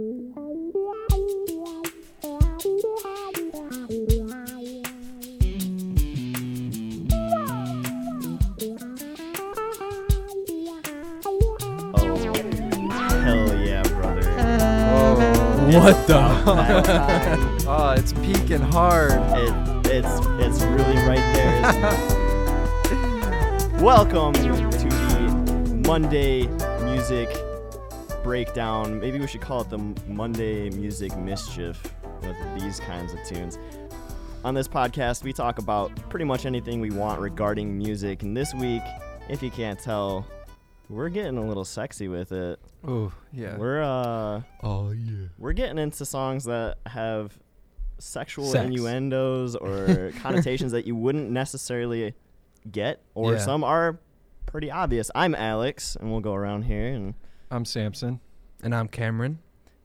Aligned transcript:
Oh, 0.00 0.06
what 15.68 16.06
the? 16.06 16.16
oh, 17.68 17.94
it's 17.98 18.14
peaking 18.14 18.62
hard. 18.62 19.12
It, 19.12 19.52
it's 19.86 20.18
it's 20.38 20.62
really 20.62 20.96
right 21.06 21.20
there. 21.34 21.60
Welcome 23.82 24.32
to 24.32 24.40
the 24.40 25.82
Monday 25.84 26.46
music 26.86 27.28
breakdown. 28.30 29.00
Maybe 29.00 29.18
we 29.18 29.26
should 29.26 29.40
call 29.40 29.62
it 29.62 29.70
the 29.70 29.78
Monday 30.06 30.70
music 30.70 31.16
mischief 31.16 31.82
with 32.22 32.36
these 32.60 32.78
kinds 32.78 33.12
of 33.12 33.18
tunes. 33.26 33.58
On 34.44 34.54
this 34.54 34.68
podcast, 34.68 35.24
we 35.24 35.32
talk 35.32 35.58
about 35.58 35.92
pretty 36.08 36.24
much 36.24 36.46
anything 36.46 36.80
we 36.80 36.92
want 36.92 37.20
regarding 37.20 37.76
music. 37.76 38.22
And 38.22 38.36
this 38.36 38.54
week, 38.54 38.82
if 39.28 39.42
you 39.42 39.50
can't 39.50 39.80
tell, 39.80 40.28
we're 40.88 41.08
getting 41.08 41.38
a 41.38 41.44
little 41.44 41.64
sexy 41.64 42.06
with 42.06 42.30
it. 42.30 42.60
Oh, 42.86 43.10
yeah. 43.32 43.56
We're 43.56 43.82
uh 43.82 44.42
Oh 44.62 44.92
yeah. 44.92 45.26
we're 45.36 45.52
getting 45.52 45.78
into 45.78 46.04
songs 46.04 46.44
that 46.44 46.76
have 46.86 47.36
sexual 47.98 48.44
Sex. 48.44 48.64
innuendos 48.64 49.56
or 49.56 50.12
connotations 50.22 50.70
that 50.70 50.86
you 50.86 50.94
wouldn't 50.94 51.30
necessarily 51.32 52.14
get, 52.70 53.02
or 53.16 53.32
Yeah. 53.32 53.38
some 53.40 53.64
are 53.64 53.98
pretty 54.46 54.70
obvious. 54.70 55.10
I'm 55.16 55.34
Alex, 55.34 55.96
and 55.96 56.12
we'll 56.12 56.20
go 56.20 56.34
around 56.34 56.62
here 56.66 56.86
and 56.92 57.14
I'm 57.50 57.64
Samson. 57.64 58.20
And 58.62 58.74
I'm 58.74 58.88
Cameron. 58.88 59.38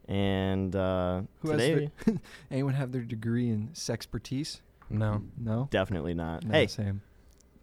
and 0.08 0.76
uh, 0.76 1.22
Who 1.42 1.52
has 1.52 1.62
today 1.62 1.92
Anyone 2.52 2.73
have 2.73 2.92
their 2.92 3.02
degree 3.02 3.50
in 3.50 3.70
sexpertise? 3.70 4.59
No, 4.89 5.23
No. 5.38 5.67
definitely 5.72 6.14
not. 6.14 6.44
No, 6.45 6.52
hey, 6.54 6.67
Sam. 6.67 7.02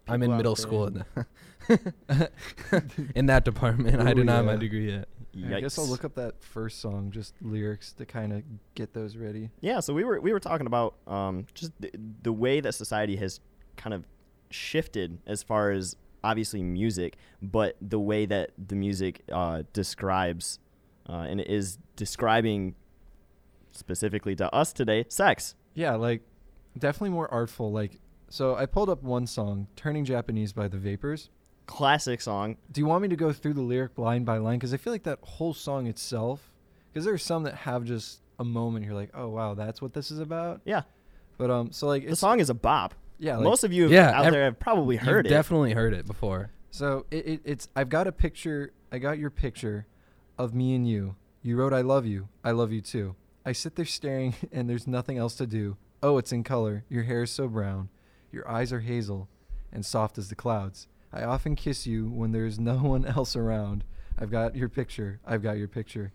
I'm 0.09 0.23
in 0.25 0.33
out 0.33 0.37
middle 0.39 0.55
there. 0.57 0.63
school. 0.63 0.87
In, 0.89 1.05
the 2.09 2.31
in 3.15 3.27
that 3.27 3.45
department, 3.45 4.01
I 4.03 4.11
Ooh, 4.11 4.15
do 4.15 4.25
not 4.25 4.37
have 4.39 4.45
my 4.47 4.57
degree 4.57 4.91
yet. 4.91 5.09
I 5.47 5.61
guess 5.61 5.79
I'll 5.79 5.87
look 5.87 6.05
up 6.05 6.17
that 6.17 6.43
first 6.43 6.81
song, 6.81 7.11
just 7.13 7.35
lyrics 7.41 7.93
to 7.95 8.05
kind 8.05 8.33
of 8.33 8.43
get 8.75 8.93
those 8.93 9.17
ready. 9.17 9.51
Yeah, 9.61 9.79
so 9.81 9.95
we 9.95 10.03
were 10.05 10.21
we 10.21 10.33
were 10.33 10.41
talking 10.41 10.67
about 10.67 10.95
um, 11.07 11.47
just 11.55 11.71
the, 11.81 11.91
the 12.23 12.33
way 12.33 12.61
that 12.61 12.75
society 12.75 13.17
has 13.17 13.39
kind 13.77 13.95
of 13.95 14.05
shifted 14.51 15.19
as 15.27 15.43
far 15.45 15.71
as 15.71 15.97
obviously 16.25 16.63
music, 16.63 17.17
but 17.41 17.77
the 17.81 17.99
way 17.99 18.27
that 18.27 18.51
the 18.59 18.75
music 18.75 19.23
uh, 19.31 19.63
describes 19.73 20.59
uh, 21.09 21.27
and 21.29 21.41
is 21.41 21.79
describing 21.97 22.75
specifically 23.73 24.37
to 24.37 24.55
us 24.55 24.73
today 24.73 25.05
sex. 25.09 25.55
Yeah, 25.75 25.95
like 25.95 26.23
definitely 26.79 27.11
more 27.11 27.33
artful. 27.33 27.73
Like, 27.73 27.99
so 28.29 28.55
I 28.55 28.67
pulled 28.67 28.89
up 28.91 29.03
one 29.03 29.27
song, 29.27 29.67
"Turning 29.77 30.05
Japanese" 30.05 30.53
by 30.53 30.69
the 30.69 30.79
Vapors. 30.79 31.31
Classic 31.67 32.21
song. 32.21 32.57
Do 32.71 32.81
you 32.81 32.87
want 32.87 33.03
me 33.03 33.09
to 33.09 33.17
go 33.17 33.33
through 33.33 33.55
the 33.55 33.63
lyric 33.63 33.97
line 33.97 34.25
by 34.25 34.39
line? 34.39 34.59
Because 34.59 34.75
I 34.75 34.77
feel 34.77 34.93
like 34.93 35.05
that 35.05 35.21
whole 35.23 35.55
song 35.55 35.87
itself, 35.87 36.53
because 36.93 37.05
there 37.05 37.15
are 37.15 37.19
some 37.19 37.45
that 37.45 37.55
have 37.55 37.85
just 37.85 38.21
a 38.39 38.45
moment 38.45 38.85
you're 38.85 38.95
like, 38.95 39.11
oh 39.15 39.29
wow, 39.29 39.55
that's 39.55 39.81
what 39.81 39.95
this 39.95 40.11
is 40.11 40.19
about. 40.19 40.61
Yeah, 40.65 40.83
But 41.39 41.51
um, 41.51 41.73
so 41.73 41.87
like 41.87 42.07
the 42.07 42.17
song 42.17 42.41
is 42.41 42.51
a 42.51 42.55
bop. 42.55 42.95
Yeah, 43.23 43.37
like, 43.37 43.45
Most 43.45 43.63
of 43.63 43.73
you 43.73 43.89
Yeah, 43.89 44.11
out 44.11 44.27
ev- 44.27 44.33
there 44.33 44.45
have 44.45 44.59
probably 44.59 44.97
heard 44.97 45.25
You've 45.27 45.33
it. 45.33 45.37
definitely 45.37 45.73
heard 45.75 45.95
it 45.95 46.07
before. 46.07 46.51
So 46.73 47.07
it, 47.11 47.27
it, 47.27 47.41
it's 47.45 47.69
I've 47.77 47.89
got 47.89 48.07
a 48.09 48.13
picture. 48.13 48.73
I 48.91 48.99
got 48.99 49.19
your 49.19 49.31
picture 49.31 49.87
of 50.37 50.55
me 50.55 50.75
and 50.75 50.87
you. 50.89 51.15
You 51.41 51.57
wrote 51.57 51.73
I 51.73 51.83
love 51.83 52.05
you. 52.05 52.29
I 52.43 52.51
love 52.51 52.73
you 52.73 52.81
too. 52.81 53.15
I 53.47 53.53
sit 53.53 53.77
there 53.77 53.85
staring 53.85 54.35
and 54.53 54.69
there's 54.69 54.87
nothing 54.89 55.19
else 55.19 55.37
to 55.37 55.47
do. 55.47 55.77
Oh, 56.03 56.19
it's 56.19 56.33
in 56.33 56.43
color. 56.43 56.85
Your 56.89 57.05
hair 57.05 57.23
is 57.23 57.31
so 57.31 57.47
brown. 57.47 57.91
Your 58.33 58.49
eyes 58.51 58.73
are 58.73 58.81
hazel 58.81 59.29
and 59.73 59.87
soft 59.87 60.19
as 60.19 60.29
the 60.29 60.35
clouds. 60.35 60.89
I 61.13 61.23
often 61.23 61.55
kiss 61.55 61.87
you 61.87 62.09
when 62.09 62.33
there's 62.33 62.59
no 62.59 62.75
one 62.79 63.05
else 63.05 63.37
around. 63.37 63.85
I've 64.19 64.31
got 64.33 64.57
your 64.57 64.69
picture. 64.69 65.21
I've 65.25 65.43
got 65.43 65.59
your 65.59 65.69
picture. 65.69 66.13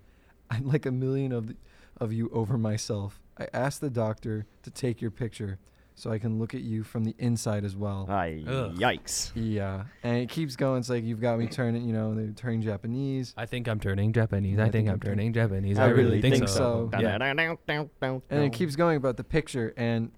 I'd 0.49 0.65
like 0.65 0.85
a 0.85 0.91
million 0.91 1.31
of 1.31 1.47
the, 1.47 1.55
of 2.01 2.11
you 2.11 2.29
over 2.33 2.57
myself. 2.57 3.21
I 3.39 3.47
asked 3.53 3.79
the 3.79 3.89
doctor 3.89 4.45
to 4.63 4.71
take 4.71 5.01
your 5.01 5.11
picture 5.11 5.57
so 5.97 6.11
I 6.11 6.19
can 6.19 6.37
look 6.37 6.53
at 6.53 6.61
you 6.61 6.83
from 6.83 7.03
the 7.03 7.15
inside 7.17 7.65
as 7.65 7.75
well. 7.75 8.05
Ay, 8.07 8.43
Ugh. 8.47 8.77
yikes. 8.77 9.31
Yeah, 9.33 9.85
and 10.03 10.17
it 10.17 10.29
keeps 10.29 10.55
going. 10.55 10.79
It's 10.79 10.89
like 10.89 11.03
you've 11.03 11.19
got 11.19 11.39
me 11.39 11.47
turning, 11.47 11.85
you 11.85 11.91
know, 11.91 12.13
they're 12.13 12.27
turning 12.27 12.61
Japanese, 12.61 13.33
I 13.35 13.47
think 13.47 13.67
I'm 13.67 13.79
turning 13.79 14.13
Japanese. 14.13 14.59
I, 14.59 14.69
think, 14.69 14.87
I'm 14.87 14.99
turning 14.99 15.33
Japanese. 15.33 15.79
I 15.79 15.85
I, 15.85 15.87
really 15.87 16.03
really 16.03 16.21
think, 16.21 16.35
think 16.35 16.47
so. 16.49 16.89
so. 16.93 16.99
Yeah. 16.99 17.17
and 17.19 18.43
it 18.43 18.53
keeps 18.53 18.75
going 18.75 18.95
about 18.95 19.17
the 19.17 19.23
picture. 19.23 19.73
And 19.75 20.11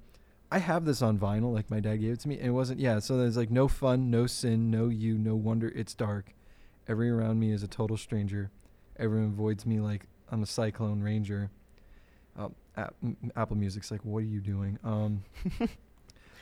I 0.51 0.59
have 0.59 0.83
this 0.83 1.01
on 1.01 1.17
vinyl, 1.17 1.53
like 1.53 1.71
my 1.71 1.79
dad 1.79 1.97
gave 1.97 2.13
it 2.13 2.19
to 2.21 2.27
me, 2.27 2.37
and 2.37 2.47
it 2.47 2.51
wasn't. 2.51 2.81
Yeah, 2.81 2.99
so 2.99 3.17
there's 3.17 3.37
like 3.37 3.49
no 3.49 3.69
fun, 3.69 4.11
no 4.11 4.27
sin, 4.27 4.69
no 4.69 4.89
you, 4.89 5.17
no 5.17 5.35
wonder 5.35 5.69
it's 5.69 5.93
dark. 5.93 6.33
Every 6.89 7.09
around 7.09 7.39
me 7.39 7.53
is 7.53 7.63
a 7.63 7.67
total 7.67 7.95
stranger. 7.95 8.51
Everyone 8.97 9.29
avoids 9.29 9.65
me 9.65 9.79
like 9.79 10.07
I'm 10.29 10.43
a 10.43 10.45
cyclone 10.45 11.01
ranger. 11.01 11.51
Um, 12.39 12.55
App- 12.77 12.95
Apple 13.35 13.57
Music's 13.57 13.91
like, 13.91 14.03
what 14.05 14.19
are 14.19 14.27
you 14.27 14.39
doing? 14.39 14.79
Um, 14.83 15.23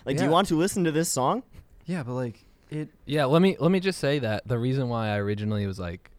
Like, 0.06 0.16
do 0.18 0.24
you 0.24 0.30
want 0.30 0.47
to 0.47 0.56
listen 0.56 0.85
to 0.85 0.91
this 0.91 1.09
song? 1.09 1.44
yeah, 1.85 2.02
but 2.03 2.13
like 2.13 2.46
it. 2.69 2.88
Yeah, 3.06 3.25
let 3.25 3.41
me 3.41 3.58
let 3.59 3.72
me 3.72 3.80
just 3.81 4.00
say 4.00 4.19
that 4.19 4.47
the 4.47 4.58
reason 4.58 4.88
why 4.88 5.09
I 5.09 5.18
originally 5.18 5.68
was 5.68 5.80
like 5.80 6.12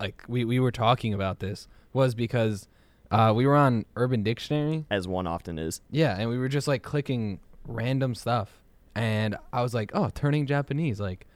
like 0.00 0.22
we, 0.28 0.44
we 0.46 0.58
were 0.60 0.70
talking 0.72 1.12
about 1.12 1.40
this 1.40 1.68
was 1.92 2.14
because 2.14 2.66
uh, 3.10 3.32
we 3.36 3.46
were 3.46 3.56
on 3.56 3.84
Urban 3.96 4.22
Dictionary. 4.22 4.86
As 4.90 5.06
one 5.08 5.26
often 5.26 5.58
is. 5.58 5.80
Yeah, 5.90 6.16
and 6.18 6.30
we 6.30 6.38
were 6.38 6.48
just 6.48 6.66
like 6.68 6.82
clicking 6.82 7.40
random 7.66 8.14
stuff. 8.14 8.62
And 8.94 9.36
I 9.52 9.60
was 9.62 9.74
like, 9.74 9.90
"Oh, 9.94 10.10
turning 10.14 10.46
Japanese. 10.46 10.98
Like 11.00 11.26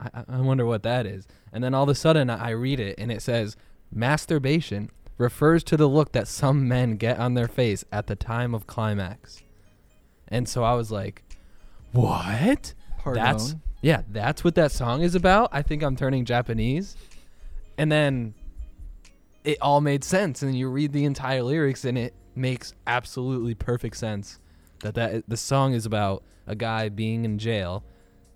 I, 0.00 0.08
I- 0.14 0.24
I 0.36 0.40
wonder 0.40 0.64
what 0.64 0.84
that 0.84 1.04
is." 1.06 1.26
And 1.52 1.62
then 1.62 1.74
all 1.74 1.82
of 1.82 1.88
a 1.90 1.94
sudden 1.94 2.30
I 2.30 2.46
I 2.48 2.50
read 2.50 2.80
it 2.80 2.94
and 2.98 3.12
it 3.12 3.20
says 3.20 3.56
masturbation 3.92 4.90
refers 5.18 5.62
to 5.64 5.76
the 5.76 5.88
look 5.88 6.12
that 6.12 6.26
some 6.28 6.66
men 6.68 6.96
get 6.96 7.18
on 7.18 7.34
their 7.34 7.48
face 7.48 7.84
at 7.92 8.06
the 8.06 8.16
time 8.16 8.54
of 8.54 8.66
climax. 8.66 9.42
And 10.28 10.48
so 10.48 10.64
I 10.64 10.74
was 10.74 10.90
like, 10.90 11.22
"What?" 11.92 12.74
Pardon. 12.98 13.22
That's 13.22 13.54
yeah, 13.82 14.02
that's 14.10 14.42
what 14.42 14.54
that 14.54 14.72
song 14.72 15.02
is 15.02 15.14
about. 15.14 15.50
I 15.52 15.62
think 15.62 15.82
I'm 15.82 15.94
turning 15.96 16.24
Japanese. 16.24 16.96
And 17.76 17.92
then 17.92 18.34
it 19.44 19.58
all 19.60 19.80
made 19.82 20.02
sense 20.02 20.42
and 20.42 20.56
you 20.56 20.68
read 20.70 20.92
the 20.92 21.04
entire 21.04 21.42
lyrics 21.42 21.84
and 21.84 21.98
it 21.98 22.14
makes 22.34 22.72
absolutely 22.86 23.54
perfect 23.54 23.96
sense 23.96 24.38
that 24.80 24.94
that 24.94 25.24
the 25.28 25.36
song 25.36 25.74
is 25.74 25.84
about 25.84 26.22
a 26.46 26.54
guy 26.54 26.88
being 26.88 27.24
in 27.26 27.38
jail 27.38 27.84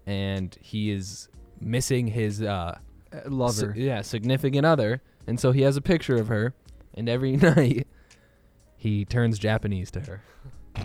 and 0.06 0.56
he 0.60 0.91
is 0.91 1.28
missing 1.60 2.09
his 2.09 2.43
uh 2.43 2.77
Uh, 3.10 3.21
lover. 3.31 3.72
yeah, 3.77 4.03
significant 4.03 4.66
other 4.66 5.00
and 5.27 5.41
so 5.41 5.50
he 5.53 5.62
has 5.62 5.77
a 5.78 5.81
picture 5.81 6.16
of 6.16 6.28
her 6.28 6.53
and 6.98 7.09
every 7.09 7.36
night 7.36 7.86
he 8.76 9.04
turns 9.04 9.38
Japanese 9.38 9.91
to 9.92 10.00
her. 10.00 10.22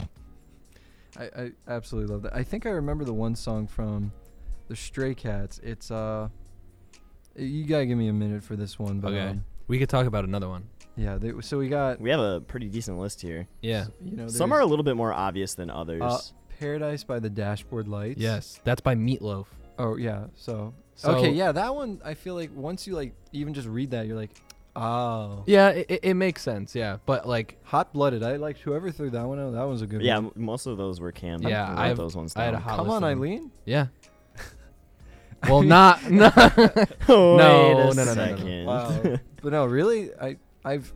I, 1.17 1.23
I 1.23 1.51
absolutely 1.67 2.11
love 2.13 2.23
that. 2.23 2.35
I 2.35 2.43
think 2.43 2.65
I 2.65 2.69
remember 2.69 3.03
the 3.05 3.13
one 3.13 3.35
song 3.35 3.67
from 3.67 4.11
the 4.67 4.75
Stray 4.75 5.13
Cats. 5.13 5.59
It's 5.63 5.91
uh, 5.91 6.29
you 7.35 7.65
gotta 7.65 7.85
give 7.85 7.97
me 7.97 8.07
a 8.07 8.13
minute 8.13 8.43
for 8.43 8.55
this 8.55 8.79
one, 8.79 8.99
but 8.99 9.09
Okay. 9.13 9.27
um, 9.29 9.43
We 9.67 9.77
could 9.79 9.89
talk 9.89 10.07
about 10.07 10.23
another 10.25 10.49
one. 10.49 10.67
yeah. 10.95 11.17
They, 11.17 11.33
so 11.41 11.57
we 11.59 11.69
got 11.69 11.99
We 12.01 12.09
have 12.09 12.19
a 12.19 12.41
pretty 12.41 12.67
decent 12.67 12.97
list 12.97 13.21
here. 13.21 13.47
Yeah. 13.61 13.85
you 14.03 14.15
know 14.17 14.27
Some 14.27 14.51
are 14.51 14.59
a 14.59 14.65
little 14.65 14.83
bit 14.83 14.95
more 14.95 15.13
obvious 15.13 15.53
than 15.53 15.69
others. 15.69 16.01
uh, 16.01 16.17
Paradise 16.59 17.03
by 17.03 17.19
the 17.19 17.29
Dashboard 17.29 17.87
Lights. 17.87 18.19
Yes, 18.19 18.59
that's 18.63 18.81
by 18.81 18.95
Meatloaf. 18.95 19.45
Oh 19.77 19.97
yeah. 19.97 20.27
So, 20.35 20.73
So- 20.95 21.11
okay, 21.15 21.31
yeah, 21.31 21.51
that 21.51 21.75
one. 21.75 22.01
I 22.03 22.13
feel 22.15 22.33
like 22.35 22.49
once 22.55 22.87
you 22.87 22.95
like 22.95 23.13
even 23.33 23.53
just 23.53 23.67
read 23.67 23.91
that, 23.91 24.07
you're 24.07 24.17
like, 24.17 24.31
oh, 24.75 25.43
Yeah, 25.45 25.69
it, 25.69 25.85
it- 25.89 25.99
it 26.03 26.13
makes 26.15 26.41
sense. 26.41 26.73
Yeah, 26.75 26.97
but 27.05 27.27
like, 27.27 27.57
hot 27.63 27.93
blooded. 27.93 28.23
I 28.23 28.35
liked 28.37 28.59
whoever 28.59 28.91
threw 28.91 29.09
that 29.11 29.23
one 29.27 29.39
out. 29.39 29.53
That 29.53 29.63
was 29.63 29.81
a 29.81 29.87
good 29.87 30.01
yeah, 30.01 30.17
one. 30.17 30.25
m- 30.35 30.43
most 30.45 30.65
of 30.65 30.77
those 30.77 30.99
were 30.99 31.11
canned. 31.11 31.43
Yeah, 31.43 31.65
I 31.65 31.69
wrote 31.69 31.77
I 31.79 31.87
have- 31.89 31.97
those 31.97 32.15
ones 32.15 32.33
I 32.35 32.43
had 32.45 32.53
a 32.53 32.59
hot 32.59 32.77
Come 32.77 32.87
list 32.87 32.95
on, 32.97 33.03
of 33.03 33.09
them. 33.09 33.17
Eileen. 33.19 33.51
yeah. 33.65 33.87
well, 35.49 35.61
not 35.61 36.03
no. 36.09 36.31
Oh, 37.09 37.37
No, 37.37 37.67
wait 37.67 37.71
a 37.71 37.75
no, 37.75 37.93
no, 37.93 37.93
no, 37.93 37.93
no, 37.93 38.05
no. 38.05 38.13
second. 38.13 38.65
Wow. 38.65 39.17
but 39.41 39.51
no, 39.51 39.65
really, 39.65 40.09
I 40.19 40.37
I've. 40.63 40.93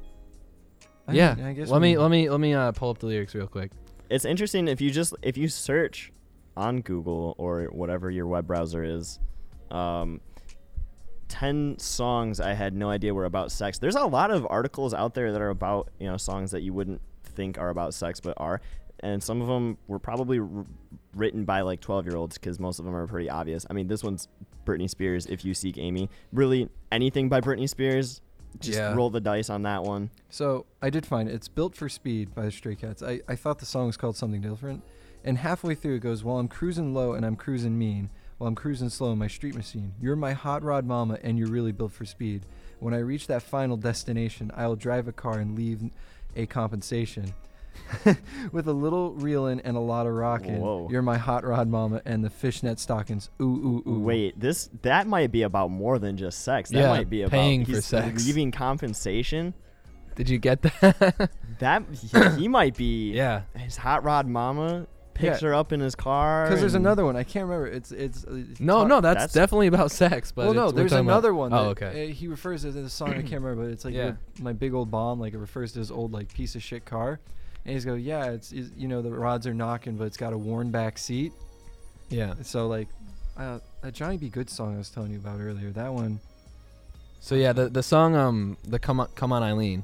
I 1.08 1.14
yeah. 1.14 1.36
mean, 1.36 1.46
I 1.46 1.54
guess 1.54 1.70
let 1.70 1.82
we- 1.82 1.90
me 1.94 1.98
let 1.98 2.12
me 2.12 2.30
let 2.30 2.40
me 2.40 2.54
uh, 2.54 2.72
pull 2.72 2.90
up 2.90 3.00
the 3.00 3.06
lyrics 3.08 3.34
real 3.36 3.48
quick. 3.48 3.72
it's 4.10 4.26
interesting 4.26 4.68
if 4.68 4.82
you 4.82 4.90
just 4.92 5.14
if 5.22 5.38
you 5.38 5.48
search 5.48 6.12
on 6.56 6.82
Google 6.82 7.36
or 7.38 7.66
whatever 7.66 8.10
your 8.10 8.26
web 8.28 8.48
browser 8.48 8.84
is, 8.84 9.20
um, 9.70 10.20
ten 11.28 11.78
songs 11.80 12.40
I 12.40 12.54
had 12.54 12.74
no 12.74 12.90
idea 12.90 13.14
were 13.14 13.26
about 13.26 13.52
sex. 13.52 13.78
There's 13.80 13.96
a 13.96 14.06
lot 14.06 14.32
of 14.32 14.46
articles 14.50 14.94
out 14.94 15.14
there 15.14 15.32
that 15.32 15.42
are 15.42 15.50
about 15.50 15.90
you 16.00 16.08
know 16.08 16.18
songs 16.18 16.52
that 16.52 16.62
you 16.62 16.74
wouldn't 16.74 17.02
think 17.24 17.58
are 17.58 17.70
about 17.70 17.94
sex 17.94 18.20
but 18.20 18.34
are, 18.38 18.62
and 19.02 19.22
some 19.22 19.42
of 19.42 19.48
them 19.48 19.78
were 19.88 20.00
probably 20.00 20.40
r- 20.40 20.48
written 21.16 21.46
by 21.46 21.62
like 21.62 21.80
12 21.82 22.06
year 22.06 22.16
olds 22.16 22.38
because 22.38 22.60
most 22.60 22.80
of 22.80 22.86
them 22.86 22.96
are 22.96 23.08
pretty 23.08 23.30
obvious. 23.30 23.66
I 23.70 23.74
mean, 23.74 23.88
this 23.88 24.04
one's 24.04 24.28
Britney 24.66 24.90
Spears. 24.90 25.26
If 25.28 25.46
you 25.46 25.54
seek 25.54 25.78
Amy, 25.78 26.10
really 26.34 26.70
anything 26.92 27.30
by 27.30 27.42
Britney 27.42 27.70
Spears, 27.70 28.22
just 28.60 28.78
Yeah. 28.80 28.94
roll 28.96 29.10
the 29.10 29.22
dice 29.22 29.50
on 29.50 29.64
that 29.64 29.84
one. 29.84 30.10
So 30.30 30.66
I 30.82 30.90
did 30.90 31.06
find 31.06 31.30
it. 31.30 31.36
It's 31.36 31.48
built 31.48 31.76
for 31.76 31.88
speed 31.90 32.34
by 32.36 32.44
the 32.46 32.52
Stray 32.52 32.76
Cats. 32.76 33.02
I, 33.04 33.22
I 33.28 33.36
thought 33.36 33.60
the 33.60 33.66
song 33.66 33.88
was 33.88 33.98
called 33.98 34.16
something 34.16 34.42
different. 34.42 34.84
And 35.24 35.38
halfway 35.38 35.76
through 35.76 35.96
it 35.96 36.00
goes, 36.00 36.24
While 36.24 36.38
I'm 36.40 36.48
cruising 36.48 36.94
low 36.94 37.14
and 37.14 37.26
I'm 37.26 37.36
cruising 37.36 37.78
mean, 37.78 38.10
while 38.38 38.48
I'm 38.48 38.56
cruising 38.56 38.90
slow 38.90 39.12
in 39.12 39.18
my 39.18 39.28
street 39.28 39.56
machine, 39.56 39.94
you're 40.02 40.16
my 40.16 40.34
hot 40.34 40.64
rod 40.64 40.86
mama 40.86 41.18
and 41.24 41.38
you're 41.38 41.48
really 41.50 41.72
built 41.72 41.92
for 41.92 42.06
speed. 42.06 42.44
When 42.80 42.94
I 42.94 43.00
reach 43.00 43.28
that 43.28 43.42
final 43.42 43.78
destination, 43.78 44.52
I'll 44.56 44.76
drive 44.76 45.08
a 45.08 45.12
car 45.12 45.40
and 45.40 45.56
leave 45.58 45.82
a 46.36 46.46
compensation. 46.46 47.34
With 48.52 48.68
a 48.68 48.74
little 48.74 49.14
reeling 49.14 49.60
and 49.62 49.78
a 49.78 49.80
lot 49.80 50.08
of 50.08 50.14
rocking. 50.14 50.60
Whoa. 50.60 50.88
You're 50.92 51.02
my 51.04 51.18
hot 51.18 51.44
rod 51.46 51.68
mama 51.68 52.02
and 52.06 52.24
the 52.24 52.30
fishnet 52.30 52.80
stockings. 52.80 53.30
Ooh, 53.42 53.46
ooh, 53.46 53.90
ooh. 53.90 54.00
Wait, 54.00 54.40
this 54.40 54.70
that 54.82 55.06
might 55.08 55.32
be 55.32 55.44
about 55.44 55.70
more 55.70 56.00
than 56.00 56.18
just 56.18 56.42
sex. 56.44 56.70
That 56.72 56.80
Yeah, 56.80 56.90
might 56.90 57.10
be 57.10 57.22
about 57.22 57.32
paying 57.32 57.66
for 57.66 57.80
sex. 57.82 58.26
leaving 58.26 58.52
compensation. 58.52 59.54
Did 60.16 60.28
you 60.30 60.38
get 60.40 60.62
that? 60.64 61.30
That 61.60 61.84
he, 61.92 62.42
he 62.42 62.48
might 62.48 62.78
be. 62.78 63.14
yeah. 63.14 63.42
His 63.56 63.78
hot 63.78 64.04
rod 64.04 64.28
mama 64.28 64.86
picks 65.18 65.42
Yeah. 65.42 65.50
her 65.50 65.54
up 65.56 65.72
in 65.74 65.80
his 65.80 65.96
car. 65.96 66.46
Because 66.46 66.62
there's 66.62 66.74
another 66.76 67.04
one. 67.06 67.16
I 67.16 67.24
can't 67.24 67.46
remember. 67.48 67.68
It's 67.68 67.92
it's. 67.92 68.24
it's 68.24 68.60
No, 68.60 68.80
talk- 68.80 68.88
no, 68.88 69.02
that's, 69.02 69.16
that's- 69.16 69.34
definitely 69.34 69.68
about 69.68 69.92
sex. 69.92 70.32
But 70.32 70.46
well, 70.46 70.54
no, 70.54 70.72
there's 70.72 70.92
talking 70.92 71.06
about- 71.06 71.14
another 71.14 71.34
one. 71.34 71.54
Oh, 71.54 71.70
okay. 71.70 72.10
uh, 72.10 72.14
he 72.14 72.28
refers 72.28 72.62
to 72.62 72.70
it 72.70 72.76
in 72.76 72.84
the 72.84 72.90
song. 72.90 73.10
I 73.10 73.22
can't 73.22 73.42
remember, 73.42 73.64
but 73.64 73.72
it's 73.72 73.84
like 73.86 73.94
Yeah. 73.94 74.14
My 74.40 74.54
big 74.54 74.74
old 74.74 74.90
bomb. 74.92 75.20
Like 75.20 75.34
it 75.34 75.40
refers 75.40 75.74
to 75.74 75.80
his 75.80 75.92
old 75.92 76.14
like 76.14 76.34
piece 76.34 76.56
of 76.56 76.64
shit 76.64 76.86
car. 76.86 77.20
And 77.66 77.74
he's 77.74 77.84
go, 77.84 77.96
yeah, 77.96 78.32
it's, 78.32 78.52
it's 78.54 78.70
you 78.78 78.88
know 78.88 79.02
the 79.02 79.12
rods 79.12 79.46
are 79.46 79.54
knocking, 79.54 79.98
but 79.98 80.06
it's 80.06 80.16
got 80.18 80.32
a 80.32 80.38
worn 80.38 80.72
back 80.72 80.98
seat. 80.98 81.34
yeah. 82.10 82.36
So 82.44 82.68
like, 82.68 82.88
uh, 83.38 83.60
that 83.82 83.94
Johnny 83.94 84.18
B. 84.18 84.30
Goode 84.30 84.50
song 84.50 84.76
I 84.76 84.78
was 84.78 84.90
telling 84.90 85.12
you 85.12 85.18
about 85.20 85.40
earlier. 85.42 85.72
That 85.72 85.94
one. 85.94 86.20
So 87.20 87.36
yeah, 87.36 87.52
the 87.54 87.68
the 87.68 87.84
song 87.84 88.16
um 88.16 88.58
the 88.66 88.80
come 88.80 89.00
on 89.02 89.10
come 89.16 89.34
on 89.34 89.44
Eileen, 89.44 89.84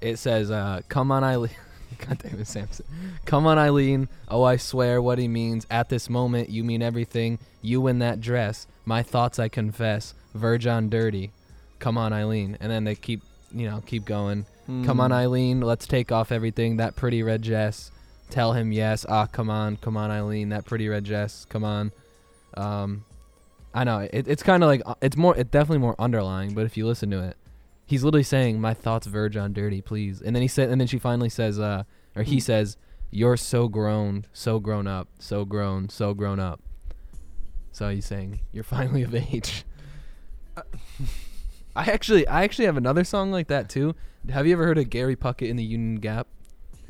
it 0.00 0.16
says 0.18 0.50
uh 0.50 0.80
come 0.88 1.12
on 1.12 1.22
Eileen. 1.22 1.50
God 2.06 2.18
damn 2.18 2.40
it, 2.40 2.46
Samson. 2.46 2.86
Come 3.24 3.46
on 3.46 3.58
Eileen. 3.58 4.08
Oh, 4.28 4.42
I 4.42 4.56
swear 4.56 5.00
what 5.02 5.18
he 5.18 5.28
means. 5.28 5.66
At 5.70 5.88
this 5.88 6.08
moment, 6.10 6.48
you 6.50 6.64
mean 6.64 6.82
everything. 6.82 7.38
You 7.60 7.86
in 7.88 7.98
that 8.00 8.20
dress. 8.20 8.66
My 8.84 9.02
thoughts 9.02 9.38
I 9.38 9.48
confess. 9.48 10.14
Verge 10.34 10.66
on 10.66 10.88
dirty. 10.88 11.30
Come 11.78 11.98
on 11.98 12.12
Eileen. 12.12 12.56
And 12.60 12.70
then 12.70 12.84
they 12.84 12.94
keep 12.94 13.22
you 13.54 13.68
know 13.68 13.82
keep 13.86 14.04
going. 14.04 14.46
Come 14.66 15.00
on 15.00 15.10
Mm. 15.10 15.14
Eileen. 15.14 15.60
Let's 15.60 15.86
take 15.86 16.10
off 16.12 16.32
everything. 16.32 16.76
That 16.78 16.96
pretty 16.96 17.22
red 17.22 17.42
dress. 17.42 17.90
Tell 18.30 18.52
him 18.54 18.72
yes. 18.72 19.04
Ah, 19.08 19.26
come 19.26 19.50
on, 19.50 19.76
come 19.76 19.96
on 19.96 20.10
Eileen. 20.10 20.48
That 20.50 20.64
pretty 20.64 20.88
red 20.88 21.04
dress. 21.04 21.44
Come 21.50 21.64
on. 21.64 21.92
Um, 22.56 23.04
I 23.74 23.84
know 23.84 23.98
it, 24.10 24.26
it's 24.28 24.42
kind 24.42 24.62
of 24.62 24.68
like 24.68 24.82
uh, 24.86 24.94
it's 25.02 25.16
more. 25.16 25.36
It's 25.36 25.50
definitely 25.50 25.78
more 25.78 25.96
underlying. 25.98 26.54
But 26.54 26.64
if 26.66 26.76
you 26.76 26.86
listen 26.86 27.10
to 27.10 27.22
it, 27.24 27.36
he's 27.92 28.02
literally 28.02 28.22
saying, 28.22 28.58
"My 28.60 28.72
thoughts 28.72 29.06
verge 29.06 29.36
on 29.36 29.52
dirty, 29.52 29.82
please." 29.82 30.22
And 30.22 30.34
then 30.34 30.40
he 30.40 30.48
said, 30.48 30.70
and 30.70 30.80
then 30.80 30.88
she 30.88 30.98
finally 30.98 31.28
says, 31.28 31.58
uh, 31.58 31.82
or 32.16 32.22
he 32.22 32.36
Hmm. 32.36 32.40
says, 32.40 32.76
"You're 33.10 33.36
so 33.36 33.68
grown, 33.68 34.24
so 34.32 34.58
grown 34.60 34.86
up, 34.86 35.08
so 35.18 35.44
grown, 35.44 35.88
so 35.90 36.14
grown 36.14 36.40
up." 36.40 36.60
So 37.70 37.90
he's 37.90 38.06
saying, 38.06 38.40
"You're 38.52 38.64
finally 38.64 39.02
of 39.02 39.14
age." 39.14 39.64
Uh, 40.54 40.62
I 41.74 41.84
actually, 41.84 42.26
I 42.28 42.42
actually 42.44 42.66
have 42.66 42.76
another 42.76 43.04
song 43.04 43.30
like 43.32 43.48
that 43.48 43.70
too. 43.70 43.94
Have 44.28 44.46
you 44.46 44.52
ever 44.52 44.64
heard 44.64 44.76
of 44.76 44.90
Gary 44.90 45.16
Puckett 45.16 45.48
in 45.48 45.56
the 45.56 45.64
Union 45.64 45.94
Gap? 45.94 46.26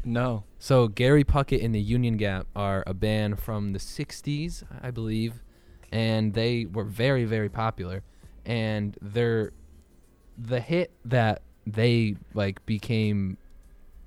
No. 0.04 0.42
So 0.58 0.88
Gary 0.88 1.22
Puckett 1.22 1.64
and 1.64 1.72
the 1.72 1.80
Union 1.80 2.16
Gap 2.16 2.48
are 2.56 2.82
a 2.86 2.92
band 2.94 3.38
from 3.38 3.72
the 3.72 3.78
'60s, 3.78 4.64
I 4.82 4.90
believe, 4.90 5.44
and 5.92 6.34
they 6.34 6.66
were 6.66 6.82
very, 6.82 7.24
very 7.24 7.48
popular. 7.48 8.02
And 8.44 8.96
they're 9.00 9.52
the 10.38 10.60
hit 10.60 10.90
that 11.04 11.42
they 11.66 12.16
like 12.34 12.64
became 12.66 13.36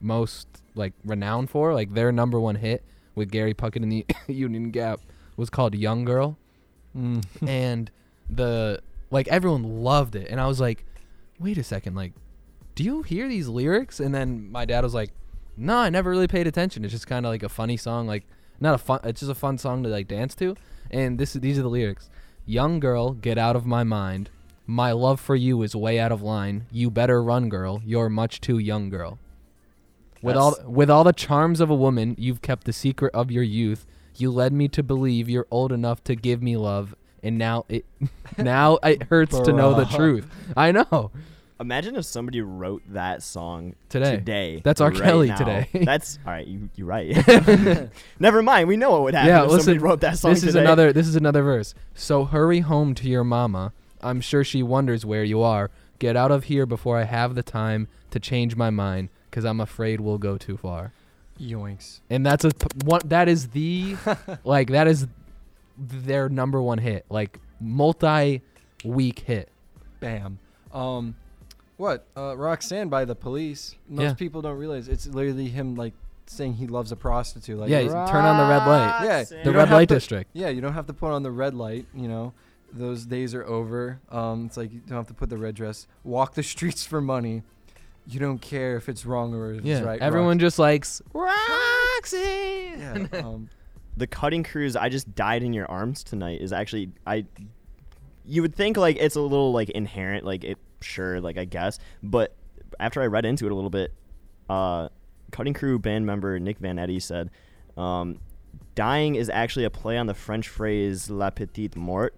most 0.01 0.47
like 0.75 0.93
renowned 1.03 1.49
for, 1.49 1.73
like 1.73 1.93
their 1.93 2.11
number 2.11 2.39
one 2.39 2.55
hit 2.55 2.83
with 3.15 3.31
Gary 3.31 3.53
Puckett 3.53 3.83
and 3.83 3.91
the 3.91 4.05
Union 4.27 4.71
Gap 4.71 5.01
was 5.37 5.49
called 5.49 5.75
"Young 5.75 6.05
Girl." 6.05 6.37
Mm. 6.95 7.23
and 7.47 7.91
the 8.29 8.81
like 9.11 9.27
everyone 9.27 9.63
loved 9.83 10.15
it. 10.15 10.27
And 10.29 10.39
i 10.39 10.47
was 10.47 10.59
like 10.59 10.85
wait 11.39 11.57
a 11.57 11.63
second 11.63 11.95
like 11.95 12.13
do 12.75 12.83
you 12.83 13.03
hear 13.03 13.27
these 13.27 13.47
lyrics? 13.47 13.99
And 13.99 14.13
then 14.13 14.51
my 14.51 14.65
dad 14.65 14.83
was 14.83 14.93
like 14.93 15.11
no 15.57 15.77
i 15.77 15.89
never 15.89 16.09
really 16.09 16.27
paid 16.27 16.47
attention. 16.47 16.83
It's 16.83 16.93
just 16.93 17.07
kind 17.07 17.25
of 17.25 17.31
like 17.31 17.43
a 17.43 17.49
funny 17.49 17.77
song 17.77 18.07
like 18.07 18.25
not 18.59 18.75
a 18.75 18.77
fun 18.77 18.99
it's 19.03 19.19
just 19.21 19.31
a 19.31 19.35
fun 19.35 19.57
song 19.57 19.83
to 19.83 19.89
like 19.89 20.07
dance 20.07 20.35
to. 20.35 20.55
And 20.91 21.17
this 21.17 21.35
is 21.35 21.41
these 21.41 21.57
are 21.59 21.63
the 21.63 21.69
lyrics. 21.69 22.09
Young 22.45 22.79
girl 22.79 23.11
get 23.13 23.37
out 23.37 23.55
of 23.55 23.65
my 23.65 23.83
mind 23.83 24.29
my 24.67 24.91
love 24.91 25.19
for 25.19 25.35
you 25.35 25.61
is 25.61 25.75
way 25.75 25.99
out 25.99 26.11
of 26.11 26.21
line 26.21 26.65
you 26.71 26.89
better 26.89 27.21
run 27.21 27.49
girl 27.49 27.81
you're 27.85 28.09
much 28.09 28.41
too 28.41 28.57
young 28.57 28.89
girl 28.89 29.19
with 30.21 30.35
all 30.35 30.55
with 30.65 30.89
all 30.89 31.03
the 31.03 31.13
charms 31.13 31.59
of 31.59 31.69
a 31.69 31.75
woman 31.75 32.15
you've 32.17 32.41
kept 32.41 32.63
the 32.65 32.73
secret 32.73 33.13
of 33.13 33.29
your 33.31 33.43
youth 33.43 33.85
you 34.17 34.31
led 34.31 34.51
me 34.53 34.67
to 34.67 34.81
believe 34.81 35.29
you're 35.29 35.47
old 35.51 35.71
enough 35.71 36.03
to 36.03 36.15
give 36.15 36.41
me 36.41 36.57
love 36.57 36.95
and 37.21 37.37
now 37.37 37.65
it 37.69 37.85
now 38.37 38.77
it 38.83 39.03
hurts 39.03 39.39
to 39.39 39.53
know 39.53 39.73
the 39.73 39.85
truth 39.85 40.27
i 40.57 40.71
know 40.71 41.11
Imagine 41.57 41.95
if 41.95 42.03
somebody 42.03 42.41
wrote 42.41 42.83
that 42.89 43.23
song 43.23 43.75
Today. 43.87 44.17
Today. 44.17 44.61
That's 44.61 44.81
R. 44.81 44.89
right 44.89 45.01
Kelly 45.01 45.27
now. 45.29 45.37
today. 45.37 45.69
That's 45.85 46.19
all 46.25 46.33
right. 46.33 46.45
You 46.45 46.69
you're 46.75 46.85
right. 46.85 47.89
Never 48.19 48.43
mind. 48.43 48.67
We 48.67 48.75
know 48.75 48.91
what 48.91 49.03
would 49.03 49.13
happen 49.13 49.29
yeah 49.29 49.45
if 49.45 49.51
listen 49.51 49.63
somebody 49.65 49.79
wrote 49.79 50.01
that 50.01 50.17
song 50.17 50.33
this 50.33 50.43
is 50.43 50.53
today. 50.53 50.65
another 50.65 50.91
this 50.91 51.07
is 51.07 51.15
another 51.15 51.43
verse 51.43 51.73
so 51.93 52.25
hurry 52.25 52.59
home 52.59 52.93
to 52.95 53.07
your 53.07 53.23
mama 53.23 53.71
i'm 54.05 54.21
sure 54.21 54.43
she 54.43 54.61
wonders 54.63 55.05
where 55.05 55.23
you 55.23 55.41
are 55.41 55.69
get 55.99 56.15
out 56.15 56.31
of 56.31 56.45
here 56.45 56.65
before 56.65 56.97
i 56.97 57.03
have 57.03 57.35
the 57.35 57.43
time 57.43 57.87
to 58.11 58.19
change 58.19 58.55
my 58.55 58.69
mind 58.69 59.09
because 59.29 59.43
i'm 59.45 59.59
afraid 59.59 59.99
we'll 59.99 60.17
go 60.17 60.37
too 60.37 60.55
far 60.57 60.91
Yoinks. 61.39 61.99
and 62.09 62.25
that's 62.25 62.45
a 62.45 62.51
one 62.85 63.01
that 63.05 63.27
is 63.27 63.49
the 63.49 63.95
like 64.45 64.69
that 64.69 64.87
is 64.87 65.07
their 65.77 66.29
number 66.29 66.61
one 66.61 66.77
hit 66.77 67.05
like 67.09 67.39
multi 67.59 68.41
week 68.83 69.19
hit 69.19 69.49
Bam. 69.99 70.39
Um, 70.73 71.15
what? 71.77 72.05
Uh, 72.15 72.35
Roxanne 72.37 72.89
by 72.89 73.05
the 73.05 73.15
police. 73.15 73.75
Most 73.89 74.03
Yeah. 74.03 74.13
people 74.13 74.41
don't 74.41 74.57
realize 74.57 74.87
it's 74.87 75.07
literally 75.07 75.47
him 75.47 75.75
like 75.75 75.93
saying 76.27 76.53
he 76.55 76.67
loves 76.67 76.91
a 76.91 76.95
prostitute. 76.95 77.57
Like 77.57 77.69
Yeah, 77.69 77.81
turn 77.81 78.23
on 78.23 78.37
the 78.37 78.45
red 78.47 78.65
light. 78.67 79.01
Yeah, 79.03 79.43
the 79.43 79.51
red 79.51 79.69
light 79.71 79.87
to- 79.89 79.95
district 79.95 80.29
Yeah, 80.33 80.49
you 80.49 80.61
don't 80.61 80.73
have 80.73 80.85
to 80.87 80.93
put 80.93 81.11
on 81.11 81.23
the 81.23 81.31
red 81.31 81.53
light. 81.55 81.85
You 81.95 82.07
know, 82.07 82.33
those 82.75 83.05
days 83.05 83.33
are 83.33 83.45
over. 83.45 83.99
Um, 84.09 84.45
it's 84.45 84.57
like 84.57 84.71
you 84.71 84.81
don't 84.81 84.97
have 84.97 85.07
to 85.07 85.13
put 85.13 85.29
the 85.29 85.37
red 85.37 85.55
dress. 85.55 85.87
Walk 86.03 86.33
the 86.33 86.43
streets 86.43 86.85
for 86.85 87.01
money. 87.01 87.43
You 88.07 88.19
don't 88.19 88.39
care 88.39 88.77
if 88.77 88.87
it's 88.87 89.05
wrong 89.05 89.33
or 89.33 89.53
if 89.53 89.65
yeah 89.65 89.77
it's 89.77 89.85
right. 89.85 89.99
everyone 89.99 90.37
Rox- 90.37 90.41
just 90.41 90.59
likes 90.59 91.01
roxy 91.11 92.17
yeah, 92.77 93.07
um, 93.13 93.49
the 93.97 94.05
cutting 94.05 94.43
crew's 94.43 94.75
i 94.75 94.89
just 94.89 95.15
died 95.15 95.41
in 95.41 95.53
your 95.53 95.65
arms 95.71 96.03
tonight 96.03 96.39
is 96.39 96.53
actually 96.53 96.91
i 97.07 97.25
you 98.23 98.43
would 98.43 98.53
think 98.53 98.77
like 98.77 98.97
it's 98.97 99.15
a 99.15 99.21
little 99.21 99.51
like 99.51 99.71
inherent 99.71 100.23
like 100.23 100.43
it 100.43 100.59
sure 100.81 101.19
like 101.19 101.39
i 101.39 101.45
guess 101.45 101.79
but 102.03 102.35
after 102.79 103.01
i 103.01 103.07
read 103.07 103.25
into 103.25 103.47
it 103.47 103.51
a 103.51 103.55
little 103.55 103.71
bit 103.71 103.91
uh 104.51 104.87
cutting 105.31 105.55
crew 105.55 105.79
band 105.79 106.05
member 106.05 106.39
nick 106.39 106.59
Van 106.59 106.77
Eede 106.77 107.01
said 107.01 107.31
um 107.75 108.19
dying 108.75 109.15
is 109.15 109.29
actually 109.29 109.65
a 109.65 109.69
play 109.71 109.97
on 109.97 110.05
the 110.05 110.13
french 110.13 110.47
phrase 110.47 111.09
la 111.09 111.31
petite 111.31 111.75
mort 111.75 112.15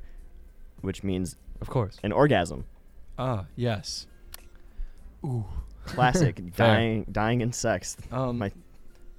which 0.82 1.04
means 1.04 1.36
of 1.62 1.70
course 1.70 1.98
an 2.04 2.12
orgasm 2.12 2.66
ah, 3.20 3.46
yes. 3.56 4.08
Ooh. 5.26 5.46
classic 5.86 6.42
dying 6.56 7.06
dying 7.12 7.42
in 7.42 7.52
sex 7.52 7.98
Um, 8.12 8.38
My- 8.40 8.52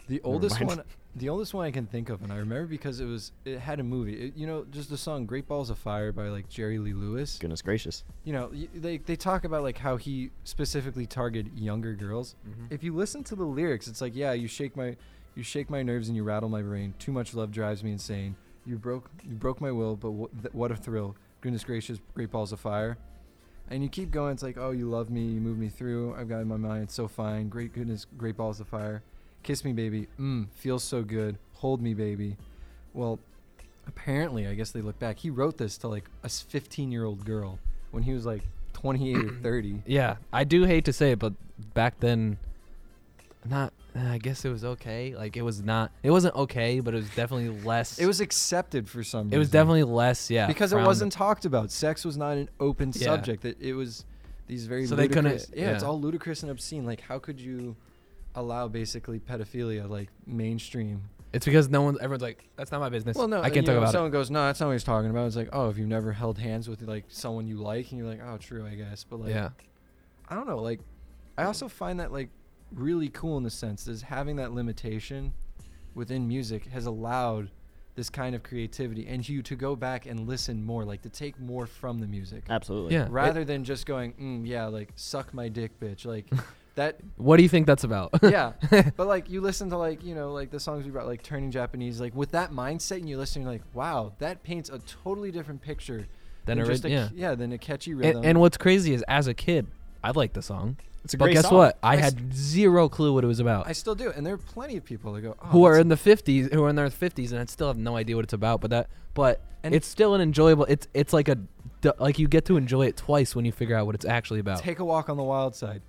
the 0.08 0.20
oldest 0.22 0.54
mind. 0.60 0.68
one, 0.68 0.82
the 1.16 1.28
oldest 1.28 1.52
one 1.52 1.66
I 1.66 1.70
can 1.70 1.84
think 1.86 2.08
of, 2.08 2.22
and 2.22 2.32
I 2.32 2.36
remember 2.36 2.64
because 2.66 2.98
it 3.00 3.04
was 3.04 3.32
it 3.44 3.58
had 3.58 3.78
a 3.78 3.82
movie. 3.82 4.14
It, 4.14 4.36
you 4.36 4.46
know, 4.46 4.64
just 4.70 4.88
the 4.88 4.96
song 4.96 5.26
"Great 5.26 5.46
Balls 5.46 5.68
of 5.68 5.76
Fire" 5.78 6.12
by 6.12 6.28
like 6.28 6.48
Jerry 6.48 6.78
Lee 6.78 6.94
Lewis. 6.94 7.36
goodness 7.38 7.60
gracious 7.60 8.04
You 8.24 8.32
know, 8.32 8.50
y- 8.54 8.68
they 8.74 8.96
they 8.98 9.16
talk 9.16 9.44
about 9.44 9.62
like 9.64 9.76
how 9.76 9.96
he 9.98 10.30
specifically 10.44 11.04
targeted 11.04 11.58
younger 11.58 11.92
girls. 11.94 12.36
If 12.70 12.82
you 12.82 12.94
listen 12.94 13.22
to 13.24 13.36
the 13.36 13.44
lyrics, 13.44 13.86
it's 13.86 14.00
like, 14.00 14.16
yeah, 14.16 14.32
you 14.32 14.48
shake 14.48 14.76
my, 14.78 14.96
you 15.34 15.42
shake 15.42 15.68
my 15.68 15.82
nerves 15.82 16.08
and 16.08 16.16
you 16.16 16.22
rattle 16.24 16.48
my 16.48 16.62
brain. 16.62 16.94
Too 16.98 17.12
much 17.12 17.34
love 17.34 17.50
drives 17.52 17.84
me 17.84 17.92
insane. 17.92 18.34
You 18.64 18.76
broke, 18.78 19.10
you 19.28 19.34
broke 19.34 19.60
my 19.60 19.70
will, 19.72 19.94
but 19.96 20.10
wh- 20.12 20.42
th- 20.42 20.54
what 20.54 20.70
a 20.70 20.76
thrill! 20.76 21.16
Goodness 21.40 21.64
gracious, 21.64 21.98
great 22.14 22.30
balls 22.30 22.52
of 22.52 22.60
fire. 22.60 22.98
And 23.70 23.82
you 23.82 23.88
keep 23.88 24.10
going. 24.10 24.32
It's 24.32 24.42
like, 24.42 24.56
oh, 24.58 24.70
you 24.70 24.88
love 24.88 25.10
me, 25.10 25.20
you 25.20 25.40
move 25.40 25.58
me 25.58 25.68
through. 25.68 26.14
I've 26.14 26.28
got 26.28 26.40
in 26.40 26.48
my 26.48 26.56
mind, 26.56 26.84
it's 26.84 26.94
so 26.94 27.06
fine. 27.06 27.48
Great 27.48 27.72
goodness, 27.72 28.06
great 28.16 28.36
balls 28.36 28.60
of 28.60 28.68
fire. 28.68 29.02
Kiss 29.42 29.64
me, 29.64 29.72
baby. 29.72 30.08
Mmm, 30.18 30.48
feels 30.52 30.82
so 30.82 31.02
good. 31.02 31.38
Hold 31.54 31.82
me, 31.82 31.94
baby. 31.94 32.36
Well, 32.94 33.18
apparently, 33.86 34.46
I 34.46 34.54
guess 34.54 34.70
they 34.70 34.80
look 34.80 34.98
back. 34.98 35.18
He 35.18 35.30
wrote 35.30 35.58
this 35.58 35.76
to 35.78 35.88
like 35.88 36.08
a 36.22 36.28
15 36.28 36.90
year 36.90 37.04
old 37.04 37.24
girl 37.24 37.58
when 37.90 38.02
he 38.02 38.12
was 38.12 38.26
like 38.26 38.42
28 38.72 39.16
or 39.16 39.34
30. 39.42 39.82
Yeah, 39.86 40.16
I 40.32 40.44
do 40.44 40.64
hate 40.64 40.84
to 40.86 40.92
say 40.92 41.12
it, 41.12 41.18
but 41.18 41.34
back 41.74 42.00
then, 42.00 42.38
not. 43.44 43.72
I 44.06 44.18
guess 44.18 44.44
it 44.44 44.50
was 44.50 44.64
okay. 44.64 45.14
Like 45.16 45.36
it 45.36 45.42
was 45.42 45.62
not. 45.62 45.90
It 46.02 46.10
wasn't 46.10 46.34
okay, 46.36 46.80
but 46.80 46.94
it 46.94 46.98
was 46.98 47.10
definitely 47.10 47.50
less. 47.64 47.98
It 47.98 48.06
was 48.06 48.20
accepted 48.20 48.88
for 48.88 49.02
some 49.02 49.24
reason. 49.26 49.34
It 49.34 49.38
was 49.38 49.50
definitely 49.50 49.84
less. 49.84 50.30
Yeah, 50.30 50.46
because 50.46 50.72
it 50.72 50.76
frowned- 50.76 50.86
wasn't 50.86 51.12
talked 51.12 51.44
about. 51.44 51.70
Sex 51.70 52.04
was 52.04 52.16
not 52.16 52.36
an 52.36 52.48
open 52.60 52.92
Yeah. 52.94 53.04
subject. 53.06 53.42
That 53.42 53.60
it 53.60 53.74
was 53.74 54.04
these 54.46 54.66
very 54.66 54.86
So 54.86 54.94
they 54.96 55.08
couldn't- 55.08 55.24
ludicrous. 55.24 55.50
yeah, 55.54 55.70
it's 55.72 55.82
yeah. 55.82 55.88
all 55.88 56.00
ludicrous 56.00 56.42
and 56.42 56.50
obscene. 56.50 56.84
Like, 56.86 57.00
how 57.02 57.18
could 57.18 57.40
you 57.40 57.76
allow 58.34 58.68
basically 58.68 59.18
pedophilia 59.18 59.88
like 59.88 60.08
mainstream? 60.26 61.02
It's 61.32 61.44
because 61.44 61.68
no 61.68 61.82
one, 61.82 61.96
everyone's 62.00 62.22
like, 62.22 62.48
that's 62.56 62.72
not 62.72 62.80
my 62.80 62.88
business. 62.88 63.14
Well, 63.16 63.28
no, 63.28 63.40
I 63.42 63.50
can't 63.50 63.56
you 63.56 63.62
talk 63.62 63.66
know, 63.66 63.72
if 63.72 63.78
about 63.78 63.88
it. 63.90 63.92
Someone 63.92 64.10
goes, 64.12 64.30
no, 64.30 64.46
that's 64.46 64.60
not 64.60 64.66
what 64.68 64.72
he's 64.72 64.84
talking 64.84 65.10
about. 65.10 65.26
It's 65.26 65.36
like, 65.36 65.50
oh, 65.52 65.68
if 65.68 65.76
you've 65.76 65.86
never 65.88 66.12
held 66.12 66.38
hands 66.38 66.68
with 66.70 66.80
like 66.82 67.04
someone 67.08 67.46
you 67.46 67.56
like, 67.58 67.90
and 67.90 67.98
you're 67.98 68.08
like, 68.08 68.20
oh, 68.26 68.38
true, 68.38 68.66
I 68.66 68.74
guess. 68.74 69.04
But 69.04 69.20
like, 69.20 69.30
yeah. 69.30 69.50
I 70.28 70.34
don't 70.34 70.46
know. 70.46 70.58
Like, 70.62 70.80
I 71.36 71.44
also 71.44 71.68
find 71.68 72.00
that 72.00 72.12
like 72.12 72.30
really 72.72 73.08
cool 73.08 73.36
in 73.36 73.42
the 73.42 73.50
sense 73.50 73.88
is 73.88 74.02
having 74.02 74.36
that 74.36 74.52
limitation 74.52 75.32
within 75.94 76.28
music 76.28 76.66
has 76.66 76.86
allowed 76.86 77.50
this 77.94 78.08
kind 78.08 78.34
of 78.36 78.44
creativity 78.44 79.06
and 79.08 79.28
you 79.28 79.42
to 79.42 79.56
go 79.56 79.74
back 79.74 80.06
and 80.06 80.28
listen 80.28 80.62
more, 80.62 80.84
like 80.84 81.02
to 81.02 81.08
take 81.08 81.38
more 81.40 81.66
from 81.66 81.98
the 81.98 82.06
music, 82.06 82.44
Absolutely. 82.48 82.94
Yeah. 82.94 83.08
rather 83.10 83.44
than 83.44 83.64
just 83.64 83.86
going, 83.86 84.12
mm, 84.12 84.46
yeah, 84.46 84.66
like 84.66 84.92
suck 84.94 85.34
my 85.34 85.48
dick, 85.48 85.80
bitch. 85.80 86.06
Like 86.06 86.30
that, 86.76 87.00
What 87.16 87.38
do 87.38 87.42
you 87.42 87.48
think 87.48 87.66
that's 87.66 87.82
about? 87.82 88.10
yeah. 88.22 88.52
But 88.96 89.08
like 89.08 89.28
you 89.28 89.40
listen 89.40 89.68
to 89.70 89.76
like 89.76 90.04
you 90.04 90.14
know 90.14 90.32
like 90.32 90.50
the 90.50 90.60
songs 90.60 90.84
we 90.84 90.92
brought, 90.92 91.08
like 91.08 91.24
turning 91.24 91.50
Japanese, 91.50 92.00
like 92.00 92.14
with 92.14 92.30
that 92.30 92.52
mindset, 92.52 92.98
and 92.98 93.08
you 93.08 93.18
listen, 93.18 93.42
you're 93.42 93.50
like, 93.50 93.64
wow, 93.74 94.12
that 94.18 94.44
paints 94.44 94.70
a 94.70 94.78
totally 94.78 95.32
different 95.32 95.60
picture 95.60 96.06
then 96.44 96.58
than 96.58 96.66
just 96.66 96.84
a, 96.84 96.90
yeah. 96.90 97.08
yeah, 97.14 97.34
than 97.34 97.52
a 97.52 97.58
catchy 97.58 97.94
rhythm. 97.94 98.18
And, 98.18 98.26
and 98.26 98.40
what's 98.40 98.56
crazy 98.56 98.94
is, 98.94 99.02
as 99.08 99.26
a 99.26 99.34
kid, 99.34 99.66
I 100.02 100.12
liked 100.12 100.34
the 100.34 100.42
song, 100.42 100.76
It's 101.04 101.14
a 101.14 101.16
but 101.18 101.26
great 101.26 101.34
guess 101.34 101.44
song. 101.48 101.54
what? 101.58 101.78
I 101.82 101.96
had 101.96 102.34
zero 102.34 102.88
clue 102.88 103.12
what 103.14 103.24
it 103.24 103.26
was 103.28 103.40
about. 103.40 103.66
I 103.66 103.72
still 103.72 103.94
do, 103.94 104.10
and 104.10 104.26
there 104.26 104.34
are 104.34 104.38
plenty 104.38 104.76
of 104.76 104.84
people 104.84 105.12
that 105.14 105.22
go, 105.22 105.36
oh, 105.42 105.46
who 105.46 105.64
are 105.64 105.78
in 105.78 105.88
the 105.88 105.94
50s, 105.96 106.52
who 106.52 106.62
are 106.64 106.68
in 106.68 106.76
their 106.76 106.88
50s, 106.88 107.30
and 107.30 107.40
I 107.40 107.44
still 107.46 107.68
have 107.68 107.78
no 107.78 107.96
idea 107.96 108.14
what 108.16 108.24
it's 108.24 108.32
about. 108.34 108.60
But 108.60 108.70
that, 108.70 108.88
but 109.14 109.40
And- 109.62 109.74
it's 109.74 109.86
still 109.86 110.14
an 110.14 110.20
enjoyable. 110.20 110.64
It's 110.66 110.86
it's 110.94 111.12
like 111.12 111.28
a 111.28 111.38
like 111.98 112.18
you 112.18 112.26
get 112.28 112.44
to 112.46 112.56
enjoy 112.56 112.86
it 112.86 112.96
twice 112.96 113.36
when 113.36 113.44
you 113.44 113.52
figure 113.52 113.76
out 113.76 113.86
what 113.86 113.94
it's 113.94 114.04
actually 114.04 114.40
about. 114.40 114.58
Take 114.60 114.80
a 114.80 114.84
walk 114.84 115.08
on 115.08 115.16
the 115.16 115.22
wild 115.22 115.54
side. 115.54 115.80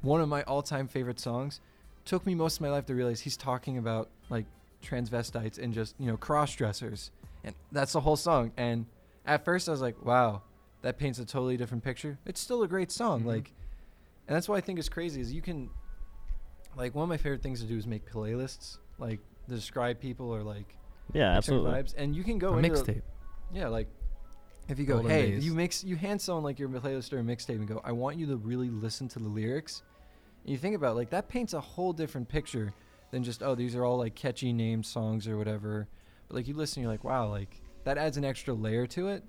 One 0.00 0.20
of 0.20 0.28
my 0.28 0.42
all-time 0.44 0.88
favorite 0.88 1.18
songs. 1.20 1.60
Took 2.04 2.24
me 2.26 2.34
most 2.34 2.56
of 2.56 2.60
my 2.62 2.70
life 2.70 2.86
to 2.86 2.94
realize 2.94 3.20
he's 3.20 3.36
talking 3.36 3.76
about 3.78 4.08
like 4.30 4.46
transvestites 4.84 5.58
and 5.58 5.72
just 5.74 5.94
you 5.98 6.06
know 6.06 6.16
cross-dressers, 6.16 7.10
and 7.44 7.54
that's 7.70 7.92
the 7.92 8.00
whole 8.00 8.16
song. 8.16 8.52
And 8.56 8.86
at 9.26 9.44
first 9.44 9.68
I 9.68 9.72
was 9.72 9.80
like, 9.80 10.04
wow, 10.04 10.42
that 10.82 10.98
paints 10.98 11.18
a 11.18 11.24
totally 11.24 11.56
different 11.56 11.84
picture. 11.84 12.18
It's 12.26 12.40
still 12.40 12.62
a 12.62 12.68
great 12.68 12.90
song, 12.90 13.22
Mhm. 13.22 13.26
like, 13.26 13.52
and 14.28 14.36
that's 14.36 14.48
why 14.48 14.56
I 14.56 14.60
think 14.60 14.78
it's 14.78 14.88
crazy 14.88 15.20
is 15.20 15.32
you 15.32 15.42
can, 15.42 15.70
like, 16.76 16.94
one 16.94 17.02
of 17.04 17.08
my 17.08 17.16
favorite 17.16 17.42
things 17.42 17.60
to 17.60 17.66
do 17.66 17.76
is 17.76 17.86
make 17.86 18.10
playlists, 18.10 18.78
like 18.98 19.20
describe 19.48 20.00
people 20.00 20.30
or 20.30 20.42
like 20.42 20.76
Yeah, 21.12 21.34
like, 21.34 21.44
certain 21.44 21.66
absolutely. 21.66 21.70
vibes, 21.82 21.94
and 21.96 22.16
you 22.16 22.24
can 22.24 22.36
a 22.36 22.38
go 22.38 22.56
into 22.58 22.70
mixtape. 22.70 23.02
Yeah, 23.52 23.68
like 23.68 23.88
if 24.68 24.78
you 24.78 24.86
go, 24.86 24.94
Golden 24.94 25.10
hey, 25.10 25.30
days. 25.32 25.44
you 25.44 25.54
mix, 25.54 25.84
you 25.84 25.96
hand 25.96 26.20
someone 26.20 26.44
like 26.44 26.58
your 26.58 26.68
playlist 26.68 27.12
or 27.12 27.18
a 27.18 27.22
mixtape 27.22 27.56
and 27.56 27.66
go, 27.66 27.80
I 27.84 27.92
want 27.92 28.16
you 28.16 28.26
to 28.26 28.36
really 28.36 28.70
listen 28.70 29.08
to 29.08 29.18
the 29.18 29.28
lyrics. 29.28 29.82
And 30.44 30.50
you 30.52 30.58
think 30.58 30.76
about 30.76 30.92
it, 30.92 30.94
like 30.94 31.10
that 31.10 31.28
paints 31.28 31.52
a 31.52 31.60
whole 31.60 31.92
different 31.92 32.28
picture 32.28 32.72
than 33.10 33.22
just 33.22 33.42
oh 33.42 33.54
these 33.54 33.76
are 33.76 33.84
all 33.84 33.98
like 33.98 34.14
catchy 34.14 34.52
named 34.52 34.86
songs 34.86 35.28
or 35.28 35.36
whatever. 35.36 35.88
But 36.28 36.36
like 36.36 36.48
you 36.48 36.54
listen, 36.54 36.82
you're 36.82 36.90
like 36.90 37.04
wow, 37.04 37.28
like 37.28 37.60
that 37.84 37.98
adds 37.98 38.16
an 38.16 38.24
extra 38.24 38.54
layer 38.54 38.86
to 38.88 39.08
it. 39.08 39.24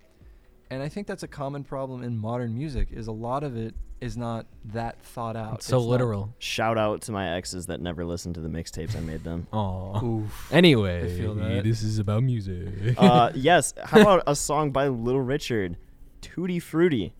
And 0.69 0.81
I 0.81 0.89
think 0.89 1.07
that's 1.07 1.23
a 1.23 1.27
common 1.27 1.63
problem 1.63 2.03
in 2.03 2.17
modern 2.17 2.55
music 2.55 2.87
is 2.91 3.07
a 3.07 3.11
lot 3.11 3.43
of 3.43 3.55
it 3.55 3.75
is 4.01 4.17
not 4.17 4.45
that 4.65 5.01
thought 5.01 5.35
out. 5.35 5.55
It's 5.55 5.65
so 5.67 5.77
not- 5.79 5.87
literal. 5.87 6.33
Shout 6.39 6.77
out 6.77 7.01
to 7.03 7.11
my 7.11 7.35
exes 7.37 7.67
that 7.67 7.79
never 7.79 8.03
listened 8.03 8.35
to 8.35 8.41
the 8.41 8.49
mixtapes 8.49 8.95
I 8.97 8.99
made 8.99 9.23
them. 9.23 9.47
Aw. 9.53 10.03
Oof. 10.03 10.49
Anyway, 10.51 11.03
I 11.05 11.17
feel 11.17 11.35
that. 11.35 11.63
this 11.63 11.83
is 11.83 11.99
about 11.99 12.23
music. 12.23 12.95
uh, 12.97 13.31
yes. 13.35 13.73
How 13.83 14.01
about 14.01 14.23
a 14.27 14.35
song 14.35 14.71
by 14.71 14.87
Little 14.87 15.21
Richard, 15.21 15.77
Tutti 16.21 16.59
Frutti? 16.59 17.13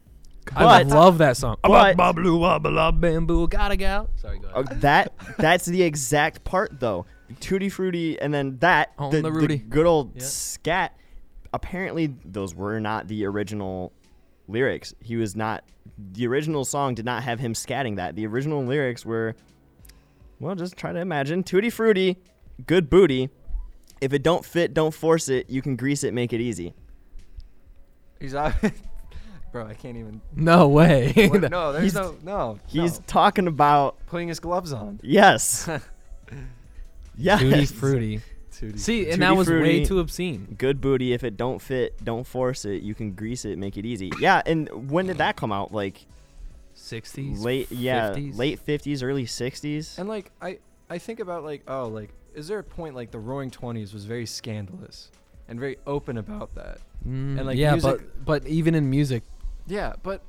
I 0.53 0.83
love 0.83 1.19
that 1.19 1.37
song. 1.37 1.55
but- 1.63 1.95
Ba- 1.95 2.11
blue, 2.13 2.37
wa- 2.37 2.59
bamboo, 2.59 3.47
gotta 3.47 3.77
go. 3.77 4.09
Sorry, 4.15 4.39
go 4.39 4.49
Uh, 4.49 4.61
ahead. 4.67 4.81
that 4.81 5.13
that's 5.37 5.65
the 5.65 5.83
exact 5.83 6.43
part 6.43 6.79
though. 6.81 7.05
Tutti 7.39 7.69
Frutti, 7.69 8.19
and 8.19 8.33
then 8.33 8.57
that 8.59 8.91
the, 8.97 9.21
the 9.21 9.31
the 9.31 9.57
good 9.57 9.85
old 9.85 10.15
Yeah. 10.15 10.23
scat. 10.23 10.97
Apparently, 11.53 12.07
those 12.25 12.55
were 12.55 12.79
not 12.79 13.07
the 13.07 13.25
original 13.25 13.91
lyrics. 14.47 14.93
He 15.01 15.15
was 15.15 15.35
not. 15.35 15.63
The 16.13 16.25
original 16.27 16.65
song 16.65 16.95
did 16.95 17.05
not 17.05 17.23
have 17.23 17.39
him 17.39 17.53
scatting 17.53 17.97
that. 17.97 18.15
The 18.15 18.25
original 18.25 18.63
lyrics 18.65 19.05
were, 19.05 19.35
well, 20.39 20.55
just 20.55 20.75
try 20.75 20.91
to 20.91 20.99
imagine 20.99 21.43
Tutti 21.43 21.69
Frutti, 21.69 22.17
good 22.65 22.89
booty. 22.89 23.29
If 24.01 24.11
it 24.13 24.23
don't 24.23 24.43
fit, 24.43 24.73
don't 24.73 24.93
force 24.93 25.29
it. 25.29 25.49
You 25.49 25.61
can 25.61 25.75
grease 25.75 26.03
it, 26.03 26.13
make 26.13 26.33
it 26.33 26.41
easy. 26.41 26.73
He's. 28.19 28.33
Bro, 29.51 29.67
I 29.67 29.75
can't 29.75 29.97
even. 29.97 30.19
No 30.35 30.67
way. 30.67 31.13
What? 31.29 31.51
No, 31.51 31.71
there's 31.73 31.83
He's- 31.83 31.93
no 31.93 32.15
no. 32.23 32.59
He's 32.67 32.99
no. 32.99 33.03
talking 33.05 33.47
about 33.47 33.97
putting 34.07 34.27
his 34.27 34.39
gloves 34.39 34.73
on. 34.73 34.99
yes, 35.03 35.69
yes, 37.15 37.39
Tutti 37.41 37.65
fruity. 37.67 38.21
Tutti. 38.53 38.77
See, 38.77 39.09
and 39.09 39.21
that 39.21 39.35
was 39.35 39.47
Frutti. 39.47 39.61
way 39.63 39.85
too 39.85 39.99
obscene. 39.99 40.55
good 40.57 40.79
booty. 40.81 41.13
If 41.13 41.23
it 41.23 41.35
don't 41.37 41.59
fit, 41.61 42.03
don't 42.03 42.25
force 42.25 42.65
it. 42.65 42.81
You 42.83 42.93
can 42.95 43.11
grease 43.13 43.45
it, 43.45 43.57
make 43.57 43.77
it 43.77 43.85
easy. 43.85 44.11
Yeah, 44.19 44.41
and 44.45 44.89
when 44.91 45.07
did 45.07 45.17
that 45.17 45.35
come 45.35 45.51
out? 45.51 45.71
Like 45.73 46.05
60s, 46.75 47.43
late, 47.43 47.71
yeah, 47.71 48.11
50s? 48.11 48.37
late 48.37 48.59
fifties, 48.59 49.03
early 49.03 49.25
sixties. 49.25 49.97
And 49.99 50.09
like 50.09 50.31
I, 50.41 50.59
I 50.89 50.97
think 50.97 51.19
about 51.19 51.43
like 51.43 51.63
oh 51.67 51.87
like 51.87 52.09
is 52.33 52.47
there 52.47 52.59
a 52.59 52.63
point 52.63 52.95
like 52.95 53.11
the 53.11 53.19
Roaring 53.19 53.51
Twenties 53.51 53.93
was 53.93 54.05
very 54.05 54.25
scandalous 54.25 55.11
and 55.47 55.59
very 55.59 55.77
open 55.85 56.17
about 56.17 56.55
that? 56.55 56.79
Mm, 57.07 57.37
and, 57.37 57.45
like, 57.45 57.57
yeah, 57.57 57.71
music- 57.73 58.01
but 58.25 58.25
but 58.43 58.47
even 58.47 58.75
in 58.75 58.89
music, 58.89 59.23
Yeah, 59.67 59.93
but 60.01 60.21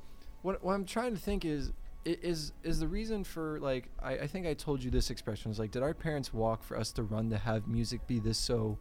what 0.42 0.62
what 0.62 0.74
I'm 0.74 0.84
trying 0.84 1.14
to 1.14 1.20
think 1.20 1.44
is 1.44 1.70
i- 1.70 1.72
is 2.04 2.52
is 2.62 2.80
the 2.80 2.88
reason 2.88 3.24
for 3.24 3.58
like 3.60 3.88
I, 4.02 4.12
I 4.12 4.26
think 4.26 4.46
I 4.46 4.54
told 4.54 4.82
you 4.82 4.90
this 4.90 5.10
expression 5.10 5.50
was 5.50 5.58
like 5.58 5.70
did 5.70 5.82
our 5.82 5.94
parents 5.94 6.32
walk 6.32 6.62
for 6.62 6.78
us 6.78 6.92
to 6.92 7.02
run 7.02 7.30
to 7.30 7.38
have 7.38 7.66
music 7.66 8.06
be 8.06 8.18
this 8.18 8.38
so 8.38 8.78